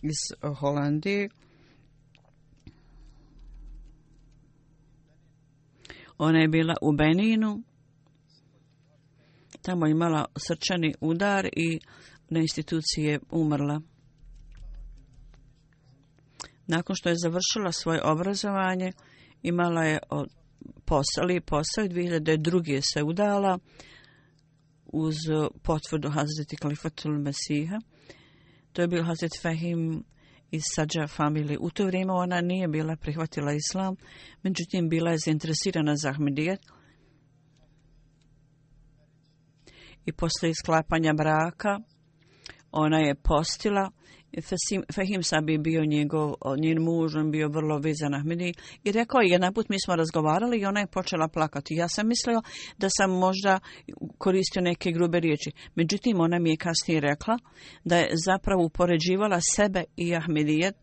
iz 0.09 0.49
Holandije. 0.59 1.29
Ona 6.17 6.39
je 6.39 6.47
bila 6.47 6.75
u 6.81 6.91
Beninu 6.91 7.63
tamo 9.65 9.85
je 9.85 9.91
imala 9.91 10.25
srčani 10.47 10.93
udar 11.01 11.45
i 11.45 11.79
na 12.29 12.39
instituciji 12.39 13.03
je 13.03 13.19
umrla. 13.31 13.81
Nakon 16.67 16.95
što 16.95 17.09
je 17.09 17.15
završila 17.23 17.71
svoje 17.71 18.03
obrazovanje, 18.03 18.91
imala 19.41 19.83
je 19.83 19.99
posao, 20.85 21.25
posao 21.45 21.85
i 21.85 21.89
2002. 21.89 22.81
se 22.93 23.03
udala 23.03 23.59
uz 24.85 25.15
potvrdu 25.63 26.09
Hazreti 26.09 26.55
Kalifatul 26.55 27.19
Mesiha. 27.19 27.79
To 28.75 28.81
je 28.81 28.87
bil 28.87 29.03
Hazret 29.03 29.31
Fahim 29.41 30.03
iz 30.51 30.61
Sađa 30.75 31.07
familije. 31.07 31.57
U 31.59 31.69
to 31.69 31.85
vrijeme 31.85 32.13
ona 32.13 32.41
nije 32.41 32.67
bila 32.67 32.95
prihvatila 32.95 33.53
islam, 33.53 33.95
međutim 34.43 34.89
bila 34.89 35.11
je 35.11 35.17
zainteresirana 35.17 35.95
za 35.95 36.09
Ahmedijet. 36.09 36.59
I 40.05 40.11
posle 40.11 40.49
isklapanja 40.49 41.13
braka 41.13 41.79
ona 42.71 42.99
je 42.99 43.15
postila 43.15 43.91
Fahim 44.93 45.23
Sabi 45.23 45.57
bio 45.57 45.85
njegov, 45.85 46.33
njen 46.57 46.81
muž, 46.81 47.15
on 47.15 47.31
bio 47.31 47.47
vrlo 47.47 47.77
vezan 47.77 48.13
Ahmedi 48.13 48.53
i 48.83 48.91
rekao 48.91 49.21
je, 49.21 49.29
jedan 49.29 49.53
put 49.53 49.69
mi 49.69 49.77
smo 49.85 49.95
razgovarali 49.95 50.59
i 50.59 50.65
ona 50.65 50.79
je 50.79 50.87
počela 50.87 51.27
plakati. 51.27 51.75
Ja 51.75 51.87
sam 51.89 52.07
mislio 52.07 52.41
da 52.77 52.87
sam 52.89 53.11
možda 53.11 53.59
koristio 54.17 54.61
neke 54.61 54.91
grube 54.91 55.19
riječi. 55.19 55.51
Međutim, 55.75 56.19
ona 56.19 56.39
mi 56.39 56.49
je 56.49 56.57
kasnije 56.57 57.01
rekla 57.01 57.37
da 57.83 57.97
je 57.97 58.09
zapravo 58.25 58.65
upoređivala 58.65 59.39
sebe 59.55 59.83
i 59.95 60.15
Ahmedijet 60.15 60.75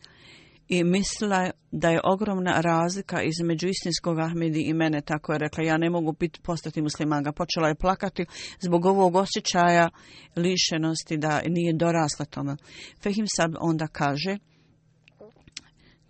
i 0.69 0.85
mislila 0.85 1.51
da 1.71 1.91
je 1.91 2.01
ogromna 2.05 2.61
razlika 2.61 3.23
između 3.23 3.69
istinskog 3.69 4.19
Ahmedi 4.19 4.61
i 4.61 4.75
mene, 4.75 5.01
tako 5.01 5.33
je 5.33 5.39
rekla, 5.39 5.65
ja 5.65 5.77
ne 5.77 5.91
mogu 5.91 6.13
biti, 6.13 6.41
postati 6.41 6.83
muslimanga. 6.83 7.33
Počela 7.33 7.69
je 7.69 7.75
plakati 7.75 8.27
zbog 8.61 8.85
ovog 8.85 9.17
osjećaja 9.17 9.91
lišenosti 10.37 11.17
da 11.17 11.43
nije 11.47 11.73
dorasla 11.73 12.25
tome. 12.25 12.57
Fehim 13.03 13.27
Sab 13.37 13.55
onda 13.61 13.87
kaže, 13.87 14.37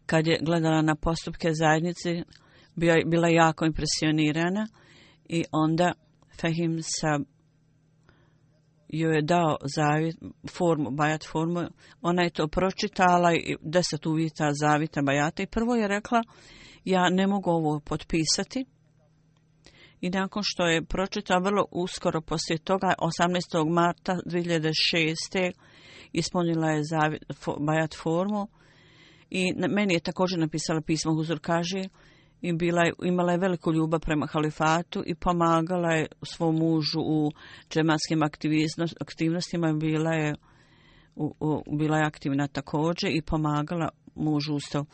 kad 0.07 0.27
je 0.27 0.39
gledala 0.43 0.83
na 0.83 0.95
postupke 0.95 1.51
zajednice, 1.53 2.23
bila 3.07 3.29
jako 3.29 3.65
impresionirana 3.65 4.69
i 5.29 5.45
onda 5.53 5.93
Fehim 6.41 6.79
Sab 6.83 7.23
joj 8.93 9.16
je 9.16 9.22
dao 9.22 9.57
zavit, 9.76 10.16
formu, 10.51 10.90
bajat 10.90 11.24
formu, 11.32 11.61
ona 12.03 12.22
je 12.22 12.30
to 12.30 12.49
pročitala 12.49 13.34
i 13.34 13.57
deset 13.61 14.07
uvjeta 14.07 14.53
zavita 14.53 15.03
bajata 15.03 15.43
i 15.43 15.47
prvo 15.47 15.74
je 15.74 15.88
rekla 15.88 16.22
ja 16.84 17.11
ne 17.11 17.26
mogu 17.26 17.51
ovo 17.51 17.80
potpisati 17.80 18.64
i 20.01 20.11
nakon 20.11 20.43
što 20.45 20.66
je 20.66 20.84
pročitala 20.84 21.40
vrlo 21.40 21.64
uskoro 21.70 22.20
poslije 22.20 22.59
toga 22.59 22.95
18. 22.99 23.70
marta 23.70 24.18
2006. 24.26 25.53
ispunila 26.12 26.70
je 26.70 26.84
zavit, 26.84 27.22
bajat 27.61 27.95
formu 28.03 28.49
i 29.30 29.53
meni 29.55 29.95
je 29.95 30.01
također 30.01 30.38
napisala 30.38 30.80
pismo 30.80 31.14
Huzur 31.14 31.38
kaže 31.40 31.82
i 32.43 32.53
bila 32.53 32.82
je, 32.82 32.93
imala 33.03 33.32
je 33.32 33.38
veliku 33.38 33.72
ljubav 33.72 34.01
prema 34.01 34.26
halifatu 34.26 35.03
i 35.07 35.14
pomagala 35.14 35.93
je 35.93 36.07
svom 36.22 36.57
mužu 36.57 37.01
u 37.01 37.30
džematskim 37.70 38.22
aktivnostima 39.01 39.70
i 39.70 39.74
bila 39.74 40.12
je, 40.12 40.34
u, 41.16 41.34
u, 41.40 41.76
bila 41.76 41.97
je 41.97 42.07
aktivna 42.07 42.49
također 42.49 43.11
i 43.11 43.22
pomagala 43.22 43.88
mužu 44.14 44.55
usto. 44.55 44.84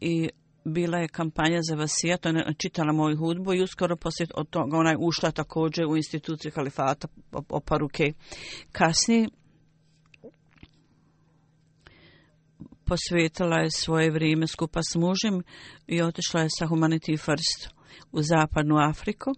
I 0.00 0.28
bila 0.64 0.98
je 0.98 1.08
kampanja 1.08 1.58
za 1.68 1.74
vasijat, 1.74 2.26
ona 2.26 2.38
je 2.38 2.54
čitala 2.58 2.92
moju 2.92 3.16
hudbu 3.16 3.54
i 3.54 3.62
uskoro 3.62 3.96
poslije 3.96 4.26
od 4.34 4.50
toga 4.50 4.76
ona 4.76 4.90
je 4.90 4.96
ušla 5.00 5.30
također 5.30 5.86
u 5.86 5.96
instituciju 5.96 6.52
halifata 6.54 7.08
oparuke. 7.48 8.12
Kasnije 8.72 9.28
posvetila 12.92 13.56
je 13.56 13.70
svoje 13.70 14.10
vrijeme 14.10 14.46
skupa 14.46 14.80
s 14.82 14.96
mužem 14.96 15.42
i 15.86 16.02
otišla 16.02 16.40
je 16.40 16.48
sa 16.58 16.66
Humanity 16.66 17.24
First 17.24 17.60
u 18.12 18.22
zapadnu 18.22 18.76
Afriku. 18.78 19.30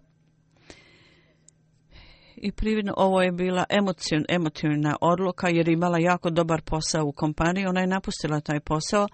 I 2.36 2.52
prividno 2.52 2.94
ovo 2.96 3.22
je 3.22 3.32
bila 3.32 3.64
emocion, 3.68 4.24
emotivna 4.28 4.96
odluka 5.00 5.48
jer 5.48 5.68
imala 5.68 5.98
jako 5.98 6.30
dobar 6.30 6.62
posao 6.62 7.06
u 7.06 7.12
kompaniji. 7.12 7.66
Ona 7.66 7.80
je 7.80 7.86
napustila 7.86 8.40
taj 8.40 8.60
posao. 8.60 9.08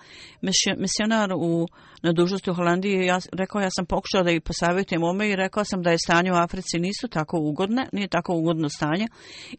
Misionar 0.76 1.32
u, 1.32 1.66
na 2.02 2.12
dužnosti 2.12 2.50
u 2.50 2.54
Holandiji, 2.54 3.06
ja, 3.06 3.18
rekao 3.32 3.60
ja 3.60 3.68
sam 3.70 3.86
pokušao 3.86 4.22
da 4.22 4.30
ih 4.30 4.42
posavjetujem 4.42 5.04
ome 5.04 5.28
i 5.28 5.36
rekao 5.36 5.64
sam 5.64 5.82
da 5.82 5.90
je 5.90 5.98
stanje 5.98 6.32
u 6.32 6.36
Africi 6.36 6.78
nisu 6.78 7.08
tako 7.08 7.38
ugodne, 7.40 7.88
nije 7.92 8.08
tako 8.08 8.34
ugodno 8.34 8.68
stanje 8.68 9.06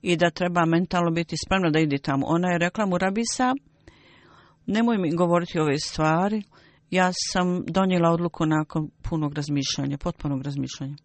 i 0.01 0.15
da 0.15 0.29
treba 0.29 0.65
mentalno 0.65 1.11
biti 1.11 1.35
spremna 1.45 1.69
da 1.69 1.79
ide 1.79 1.97
tamo. 1.97 2.25
Ona 2.27 2.51
je 2.51 2.57
rekla 2.57 2.85
mu, 2.85 2.97
Rabisa, 2.97 3.53
nemoj 4.71 4.97
mi 4.97 5.15
govoriti 5.15 5.59
ove 5.59 5.77
stvari. 5.79 6.43
Ja 6.89 7.11
sam 7.13 7.65
donijela 7.65 8.09
odluku 8.09 8.45
nakon 8.45 8.89
punog 9.09 9.33
razmišljanja, 9.33 9.97
potpunog 9.97 10.41
razmišljanja. 10.41 10.95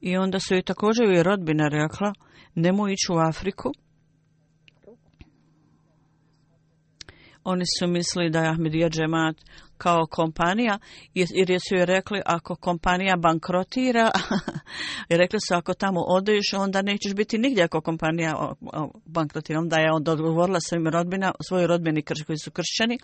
I 0.00 0.16
onda 0.16 0.40
su 0.40 0.54
joj 0.54 0.62
također 0.62 1.04
i 1.10 1.22
rodbina 1.22 1.68
rekla, 1.68 2.12
nemoj 2.54 2.92
ići 2.92 3.12
u 3.12 3.18
Afriku. 3.28 3.72
Oni 7.44 7.64
su 7.78 7.86
mislili 7.86 8.30
da 8.30 8.40
je 8.40 8.50
Ahmedija 8.50 8.88
džemat 8.88 9.36
kao 9.78 10.06
kompanija, 10.10 10.78
jer 11.14 11.60
su 11.68 11.74
joj 11.74 11.86
rekli 11.86 12.20
ako 12.26 12.54
kompanija 12.54 13.16
bankrotira, 13.16 14.10
i 15.10 15.16
rekli 15.16 15.38
su 15.48 15.54
ako 15.54 15.74
tamo 15.74 16.00
odeš, 16.00 16.52
onda 16.58 16.82
nećeš 16.82 17.14
biti 17.14 17.38
nigdje 17.38 17.64
ako 17.64 17.80
kompanija 17.80 18.52
bankrotira. 19.04 19.58
Onda 19.58 19.76
je 19.76 19.92
onda 19.92 20.12
odgovorila 20.12 20.60
svojim 20.60 20.88
rodbina, 20.88 21.32
svojoj 21.48 21.66
rodbini 21.66 22.02
koji 22.02 22.38
su 22.38 22.50
kršćani, 22.50 22.98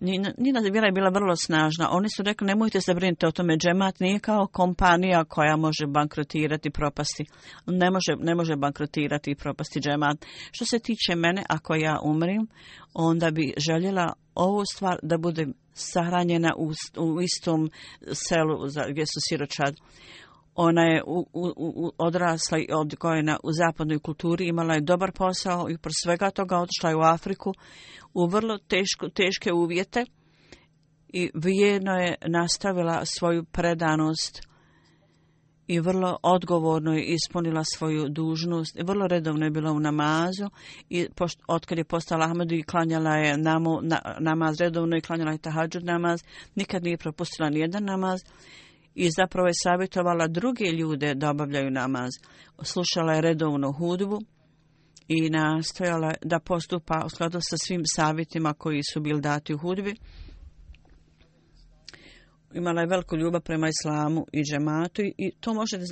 Nina 0.00 0.60
vjera 0.72 0.86
je 0.86 0.92
bila 0.92 1.10
vrlo 1.10 1.36
snažna. 1.36 1.88
Oni 1.90 2.08
su 2.10 2.22
rekli, 2.22 2.46
nemojte 2.46 2.80
se 2.80 2.94
brinuti 2.94 3.26
o 3.26 3.30
tome, 3.30 3.56
džemat 3.56 4.00
nije 4.00 4.18
kao 4.18 4.46
kompanija 4.52 5.24
koja 5.24 5.56
može 5.56 5.86
bankrotirati 5.86 6.68
i 6.68 6.72
propasti. 6.72 7.24
Ne 7.66 7.90
može, 7.90 8.16
ne 8.18 8.34
može 8.34 8.56
bankrotirati 8.56 9.30
i 9.30 9.34
propasti 9.34 9.80
džemat. 9.80 10.26
Što 10.52 10.64
se 10.64 10.78
tiče 10.78 11.14
mene, 11.16 11.42
ako 11.48 11.74
ja 11.74 11.98
umrim, 12.04 12.48
onda 12.94 13.30
bi 13.30 13.54
željela 13.56 14.12
ovu 14.34 14.62
stvar 14.72 14.98
da 15.02 15.18
budem 15.18 15.54
sahranjena 15.72 16.50
u, 16.56 16.70
u 17.04 17.20
istom 17.22 17.70
selu 18.12 18.68
za, 18.68 18.84
gdje 18.90 19.06
su 19.06 19.20
siročad. 19.28 19.76
Ona 20.54 20.82
je 20.82 21.02
u, 21.06 21.26
u, 21.32 21.52
u, 21.56 21.92
odrasla 21.98 22.58
i 22.58 22.66
odgojena 22.72 23.38
u 23.42 23.52
zapadnoj 23.52 23.98
kulturi, 23.98 24.48
imala 24.48 24.74
je 24.74 24.80
dobar 24.80 25.12
posao 25.12 25.70
i 25.70 25.78
pro 25.78 25.92
svega 26.04 26.30
toga 26.30 26.58
otišla 26.58 26.90
je 26.90 26.96
u 26.96 27.00
Afriku 27.00 27.52
u 28.14 28.26
vrlo 28.26 28.58
teško, 28.58 29.08
teške 29.08 29.52
uvjete 29.52 30.04
i 31.08 31.30
vjerno 31.34 31.92
je 31.92 32.14
nastavila 32.26 33.02
svoju 33.04 33.44
predanost 33.44 34.50
i 35.66 35.80
vrlo 35.80 36.18
odgovorno 36.22 36.92
je 36.92 37.04
ispunila 37.04 37.64
svoju 37.64 38.08
dužnost. 38.08 38.76
Vrlo 38.82 39.06
redovno 39.06 39.46
je 39.46 39.50
bila 39.50 39.72
u 39.72 39.80
namazu 39.80 40.50
i 40.88 41.08
pošto, 41.16 41.42
otkad 41.48 41.78
je 41.78 41.84
postala 41.84 42.24
Ahmedu 42.24 42.54
i 42.54 42.62
klanjala 42.62 43.14
je 43.14 43.38
namu, 43.38 43.78
na, 43.82 44.00
namaz 44.20 44.60
redovno 44.60 44.96
i 44.96 45.00
klanjala 45.00 45.32
je 45.32 45.38
tahadžud 45.38 45.84
namaz. 45.84 46.22
Nikad 46.54 46.82
nije 46.82 46.96
propustila 46.96 47.50
nijedan 47.50 47.84
namaz 47.84 48.20
i 49.04 49.10
zapravo 49.10 49.48
je 49.48 49.62
savjetovala 49.64 50.26
druge 50.26 50.64
ljude 50.64 51.14
da 51.14 51.30
obavljaju 51.30 51.70
namaz. 51.70 52.10
Slušala 52.62 53.12
je 53.12 53.20
redovnu 53.20 53.72
hudbu 53.72 54.18
i 55.08 55.30
nastojala 55.30 56.14
da 56.22 56.40
postupa 56.40 57.02
u 57.06 57.08
skladu 57.08 57.38
sa 57.40 57.56
svim 57.56 57.82
savjetima 57.96 58.54
koji 58.54 58.80
su 58.92 59.00
bili 59.00 59.20
dati 59.20 59.54
u 59.54 59.58
hudbi. 59.58 59.94
Imala 62.54 62.80
je 62.80 62.86
veliku 62.86 63.16
ljubav 63.16 63.40
prema 63.40 63.68
islamu 63.68 64.26
i 64.32 64.42
džematu 64.42 65.02
i 65.02 65.32
to 65.40 65.54
možete 65.54 65.84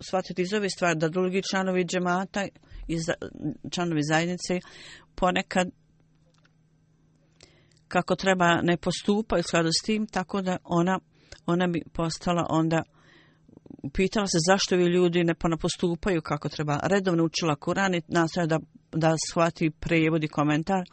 shvatiti 0.00 0.42
iz 0.42 0.52
ove 0.52 0.70
stvari 0.70 0.98
da 0.98 1.08
drugi 1.08 1.42
članovi 1.50 1.84
džemata 1.84 2.48
i 2.88 2.96
članovi 3.70 4.00
zajednice 4.02 4.60
ponekad 5.14 5.68
kako 7.88 8.16
treba 8.16 8.60
ne 8.62 8.76
postupa 8.76 9.36
u 9.38 9.42
skladu 9.42 9.68
s 9.72 9.82
tim, 9.84 10.06
tako 10.06 10.42
da 10.42 10.56
ona 10.64 10.98
ona 11.48 11.66
bi 11.66 11.82
postala 11.92 12.46
onda 12.50 12.82
pitala 13.94 14.26
se 14.26 14.38
zašto 14.46 14.76
vi 14.76 14.84
ljudi 14.84 15.24
ne 15.24 15.34
postupaju 15.60 16.22
kako 16.22 16.48
treba. 16.48 16.80
Redovno 16.82 17.24
učila 17.24 17.56
Kuran 17.56 17.94
i 17.94 18.02
nastoja 18.08 18.46
da, 18.46 18.58
da 18.92 19.14
shvati 19.30 19.70
prevod 19.70 20.24
i 20.24 20.28
komentar. 20.28 20.84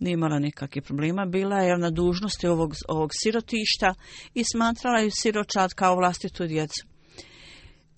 Nije 0.00 0.14
imala 0.14 0.38
nikakvih 0.38 0.82
problema. 0.82 1.26
Bila 1.26 1.58
je 1.58 1.78
na 1.78 1.90
dužnosti 1.90 2.46
ovog, 2.46 2.74
ovog 2.88 3.10
sirotišta 3.12 3.94
i 4.34 4.44
smatrala 4.44 4.98
je 4.98 5.10
siročad 5.10 5.74
kao 5.74 5.96
vlastitu 5.96 6.46
djecu. 6.46 6.86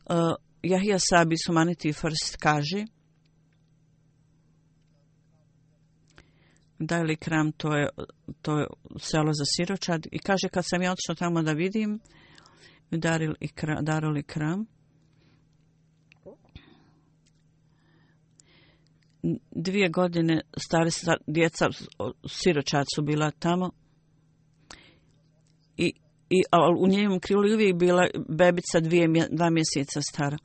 Uh, 0.07 0.17
Jahija 0.63 0.99
Sabi 0.99 1.37
Sumaniti 1.47 1.93
First 1.93 2.37
kaže 2.41 2.85
Dajli 6.79 7.17
Kram, 7.17 7.53
to 7.53 7.77
je, 7.77 7.89
to 8.43 8.59
je 8.59 8.67
selo 8.99 9.33
za 9.33 9.45
siročad. 9.57 10.07
I 10.13 10.19
kaže, 10.19 10.49
kad 10.49 10.65
sam 10.67 10.83
ja 10.83 10.93
otišla 10.93 11.15
tamo 11.15 11.43
da 11.43 11.53
vidim, 11.53 12.01
Daril 12.91 13.35
Ikram, 13.41 13.85
Darul 13.85 14.23
Kram, 14.27 14.67
Dvije 19.51 19.89
godine 19.89 20.41
stare 20.57 20.91
djeca 21.27 21.69
siročad 22.29 22.85
su 22.95 23.03
bila 23.03 23.31
tamo 23.31 23.71
i, 25.77 25.93
i 26.31 26.43
a 26.51 26.59
u 26.79 26.89
njenom 26.89 27.21
krilu 27.21 27.55
uvijek 27.55 27.77
bila 27.77 28.07
bebica 28.29 28.81
dvije, 28.81 29.09
dva 29.31 29.51
mjeseca 29.51 30.01
stara. 30.03 30.39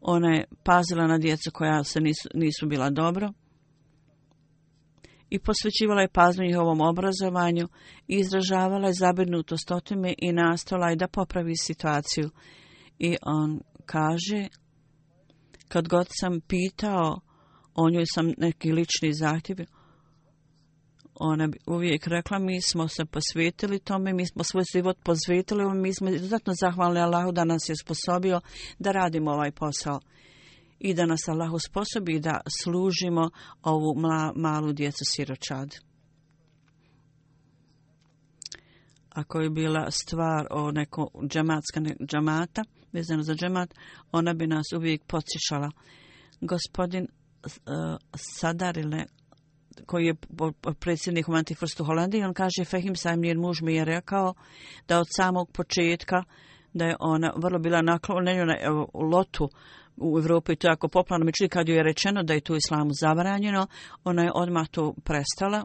Ona 0.00 0.34
je 0.34 0.44
pazila 0.64 1.06
na 1.06 1.18
djecu 1.18 1.50
koja 1.54 1.84
se 1.84 2.00
nisu, 2.00 2.28
nisu 2.34 2.66
bila 2.66 2.90
dobro 2.90 3.32
i 5.30 5.38
posvećivala 5.38 6.00
je 6.00 6.08
pažnju 6.08 6.44
njihovom 6.44 6.80
obrazovanju 6.80 7.68
i 8.08 8.16
izražavala 8.16 8.86
je 8.86 8.94
zabrinutost 8.94 9.70
o 9.70 9.80
tome 9.80 10.14
i 10.18 10.32
nastala 10.32 10.90
je 10.90 10.96
da 10.96 11.08
popravi 11.08 11.56
situaciju. 11.56 12.30
I 12.98 13.16
on 13.22 13.60
kaže, 13.86 14.48
kad 15.68 15.88
god 15.88 16.06
sam 16.10 16.40
pitao 16.40 17.20
o 17.74 17.90
njoj 17.90 18.04
sam 18.14 18.32
neki 18.38 18.72
lični 18.72 19.12
zahtjev, 19.12 19.56
ona 21.14 21.46
bi 21.46 21.58
uvijek 21.66 22.06
rekla, 22.06 22.38
mi 22.38 22.62
smo 22.62 22.88
se 22.88 23.04
posvetili 23.04 23.78
tome, 23.78 24.12
mi 24.12 24.26
smo 24.26 24.44
svoj 24.44 24.64
život 24.72 24.98
posvetili, 25.02 25.74
mi 25.74 25.94
smo 25.94 26.08
izuzetno 26.10 26.52
zahvalni 26.60 27.00
Allahu 27.00 27.32
da 27.32 27.44
nas 27.44 27.68
je 27.68 27.76
sposobio 27.76 28.40
da 28.78 28.92
radimo 28.92 29.30
ovaj 29.30 29.50
posao 29.50 30.00
i 30.80 30.94
da 30.94 31.06
nas 31.06 31.28
Allah 31.28 31.52
usposobi 31.52 32.20
da 32.20 32.40
služimo 32.62 33.30
ovu 33.62 33.94
mla, 34.00 34.32
malu 34.36 34.72
djecu 34.72 35.04
siročad. 35.04 35.74
Ako 39.10 39.40
je 39.40 39.50
bila 39.50 39.90
stvar 39.90 40.46
o 40.50 40.70
neko 40.70 41.10
džematska 41.28 41.80
ne, 41.80 41.96
džamata, 42.06 42.64
vezano 42.92 43.22
za 43.22 43.34
džemat, 43.34 43.74
ona 44.12 44.34
bi 44.34 44.46
nas 44.46 44.66
uvijek 44.76 45.02
podsjećala. 45.06 45.70
Gospodin 46.40 47.06
uh, 47.06 47.50
Sadarile, 48.14 49.04
koji 49.86 50.04
je 50.04 50.14
predsjednik 50.80 51.28
u 51.28 51.32
Antifrstu 51.32 51.84
Holandiji, 51.84 52.22
on 52.22 52.34
kaže, 52.34 52.64
Fehim 52.64 52.96
Sajmir 52.96 53.38
muž 53.38 53.62
mi 53.62 53.74
je 53.74 53.84
rekao 53.84 54.34
da 54.88 55.00
od 55.00 55.06
samog 55.16 55.50
početka 55.52 56.24
da 56.74 56.84
je 56.84 56.96
ona 57.00 57.32
vrlo 57.36 57.58
bila 57.58 57.82
naklonjena 57.82 58.54
u 58.94 59.02
lotu 59.02 59.48
u 60.00 60.18
Evropi 60.18 60.56
to 60.56 60.68
jako 60.68 60.88
popularno. 60.88 61.24
Međutim, 61.24 61.48
kad 61.48 61.68
joj 61.68 61.76
je 61.76 61.82
rečeno 61.82 62.22
da 62.22 62.34
je 62.34 62.40
to 62.40 62.56
islamu 62.56 62.90
zabranjeno, 63.00 63.66
ona 64.04 64.22
je 64.22 64.32
odmah 64.34 64.68
to 64.68 64.94
prestala 65.04 65.64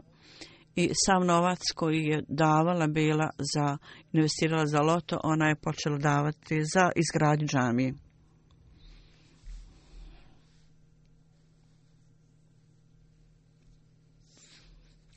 i 0.76 0.90
sam 1.06 1.26
novac 1.26 1.60
koji 1.74 2.04
je 2.04 2.24
davala 2.28 2.86
bila 2.86 3.30
za, 3.54 3.78
investirala 4.12 4.66
za 4.66 4.80
loto, 4.80 5.20
ona 5.24 5.48
je 5.48 5.54
počela 5.54 5.98
davati 5.98 6.64
za 6.64 6.90
izgradnju 6.96 7.46
džamije. 7.46 7.94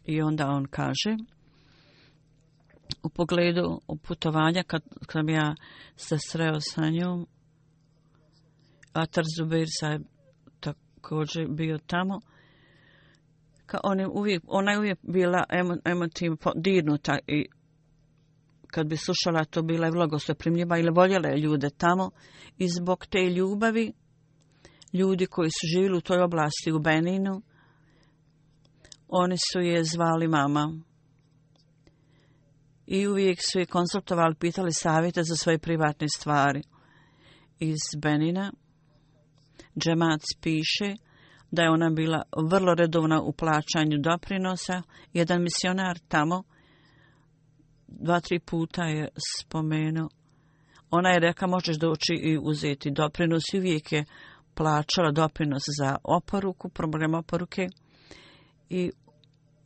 I 0.06 0.22
onda 0.22 0.48
on 0.48 0.66
kaže, 0.66 1.18
u 3.04 3.10
pogledu 3.10 3.82
putovanja, 4.04 4.64
kad, 4.64 4.82
kad 5.06 5.30
ja 5.30 5.56
se 5.96 6.18
sreo 6.30 6.60
sa 6.62 6.90
njom, 6.90 7.28
Atar 8.98 9.24
Zubair 9.38 9.68
je 9.82 10.00
također 10.60 11.48
bio 11.48 11.78
tamo. 11.88 12.20
Ka 13.66 13.80
on 13.84 14.00
je 14.00 14.08
uvijek, 14.08 14.44
ona 14.48 14.72
je 14.72 14.80
uvijek 14.80 15.00
bila 15.02 15.44
emo, 15.50 15.76
emotivno 15.86 16.38
dirnuta 16.56 17.20
i 17.28 17.46
kad 18.68 18.88
bi 18.88 18.98
slušala 18.98 19.46
to 19.46 19.62
bila 19.62 19.86
je 19.86 19.92
vrlo 19.92 20.08
ili 20.80 20.92
voljela 20.92 21.28
je 21.28 21.42
ljude 21.42 21.70
tamo. 21.70 22.12
I 22.58 22.68
zbog 22.70 23.06
te 23.06 23.30
ljubavi 23.30 23.94
ljudi 24.94 25.26
koji 25.26 25.50
su 25.50 25.68
živjeli 25.74 25.98
u 25.98 26.02
toj 26.02 26.22
oblasti 26.22 26.72
u 26.72 26.80
Beninu 26.80 27.42
oni 29.08 29.36
su 29.52 29.60
je 29.60 29.84
zvali 29.84 30.28
mama. 30.28 30.80
I 32.88 33.08
uvijek 33.08 33.40
su 33.42 33.60
je 33.60 33.66
konsultovali, 33.66 34.36
pitali 34.36 34.74
savjete 34.74 35.24
za 35.24 35.36
svoje 35.36 35.60
privatne 35.60 36.08
stvari. 36.16 36.62
Iz 37.60 37.78
Benina 38.02 38.52
džemac 39.78 40.22
piše 40.42 40.96
da 41.52 41.62
je 41.62 41.70
ona 41.70 41.90
bila 41.90 42.22
vrlo 42.50 42.74
redovna 42.74 43.22
u 43.22 43.32
plaćanju 43.32 43.98
doprinosa. 43.98 44.82
Jedan 45.14 45.42
misionar 45.42 46.00
tamo 46.08 46.44
dva, 47.88 48.20
tri 48.20 48.40
puta 48.40 48.84
je 48.84 49.08
spomenuo. 49.38 50.10
Ona 50.92 51.10
je 51.10 51.20
reka 51.20 51.48
možeš 51.48 51.78
doći 51.78 52.14
i 52.14 52.38
uzeti 52.42 52.92
doprinos 52.92 53.44
i 53.54 53.58
uvijek 53.58 53.92
je 53.92 54.06
plaćala 54.54 55.12
doprinos 55.12 55.64
za 55.80 55.96
oporuku, 56.04 56.70
program 56.70 57.14
oporuke 57.14 57.68
i 58.70 58.92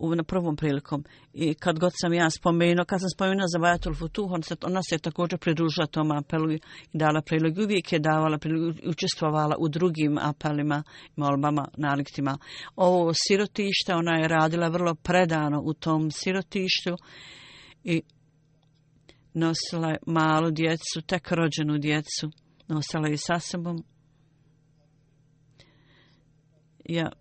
u, 0.01 0.15
na 0.15 0.23
prvom 0.23 0.55
prilikom. 0.55 1.03
I 1.33 1.53
kad 1.53 1.79
god 1.79 1.91
sam 1.95 2.13
ja 2.13 2.29
spomenuo, 2.29 2.85
kad 2.85 2.99
sam 2.99 3.09
spomenuo 3.09 3.47
za 3.47 3.59
Vajatul 3.59 3.93
Futuh, 3.93 4.31
on 4.31 4.43
se, 4.43 4.55
ona 4.63 4.81
se 4.83 4.97
također 4.97 5.39
pridružila 5.39 5.87
tom 5.87 6.11
apelu 6.11 6.51
i 6.51 6.59
dala 6.93 7.21
prilog. 7.21 7.57
Uvijek 7.57 7.93
je 7.93 7.99
davala 7.99 8.37
prilog, 8.37 8.75
učestvovala 8.87 9.55
u 9.59 9.69
drugim 9.69 10.17
apelima, 10.17 10.83
molbama, 11.15 11.67
naliktima. 11.77 12.37
Ovo 12.75 13.11
sirotište, 13.27 13.93
ona 13.93 14.17
je 14.17 14.27
radila 14.27 14.67
vrlo 14.67 14.95
predano 14.95 15.61
u 15.65 15.73
tom 15.73 16.11
sirotištu 16.11 16.95
i 17.83 18.01
nosila 19.33 19.89
je 19.89 19.97
malu 20.07 20.51
djecu, 20.51 21.01
tek 21.07 21.31
rođenu 21.31 21.77
djecu, 21.77 22.31
nosila 22.67 23.07
je 23.07 23.17
sa 23.17 23.39
sobom. 23.39 23.83
Ja 26.85 27.11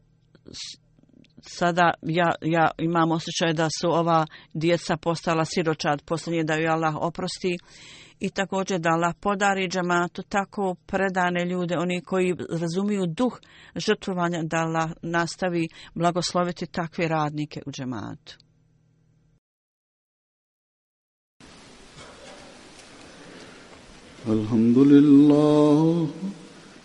sada 1.41 1.93
ja, 2.01 2.31
ja 2.41 2.71
imam 2.77 3.11
osjećaj 3.11 3.53
da 3.53 3.69
su 3.79 3.87
ova 3.87 4.25
djeca 4.53 4.97
postala 4.97 5.45
siročad 5.45 6.01
posljednje 6.01 6.43
da 6.43 6.55
ju 6.55 6.71
Allah 6.71 6.95
oprosti 6.95 7.57
i 8.19 8.29
također 8.29 8.79
da 8.79 8.89
Allah 8.89 9.15
podari 9.19 9.67
džamatu 9.69 10.21
tako 10.23 10.75
predane 10.85 11.45
ljude, 11.45 11.77
oni 11.77 12.01
koji 12.01 12.35
razumiju 12.49 13.05
duh 13.07 13.39
žrtvovanja 13.75 14.41
da 14.43 14.57
Allah 14.57 14.91
nastavi 15.01 15.67
blagosloviti 15.93 16.65
takve 16.65 17.07
radnike 17.07 17.61
u 17.65 17.71
džamatu. 17.71 18.37
Alhamdulillah 24.27 26.09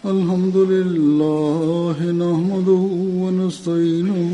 الحمد 0.05 0.57
لله 0.57 2.12
نحمده 2.12 2.83
ونستعينه 3.23 4.34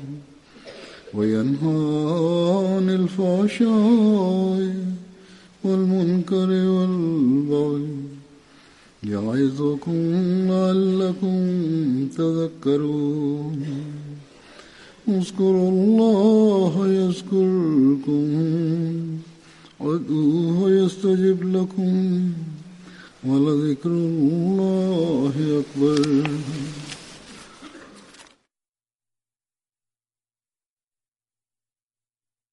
وينهى 1.13 1.77
عن 2.71 2.89
الفحشاء 2.89 4.75
والمنكر 5.63 6.49
والبغي 6.49 7.87
يعظكم 9.03 9.97
لعلكم 10.51 11.37
تذكرون. 12.17 13.61
اذكروا 15.09 15.69
الله 15.71 16.73
يذكركم 16.87 18.25
وادعوه 19.79 20.71
يستجب 20.71 21.55
لكم 21.55 21.93
ولذكر 23.27 23.89
الله 23.89 25.33
أكبر. 25.61 26.29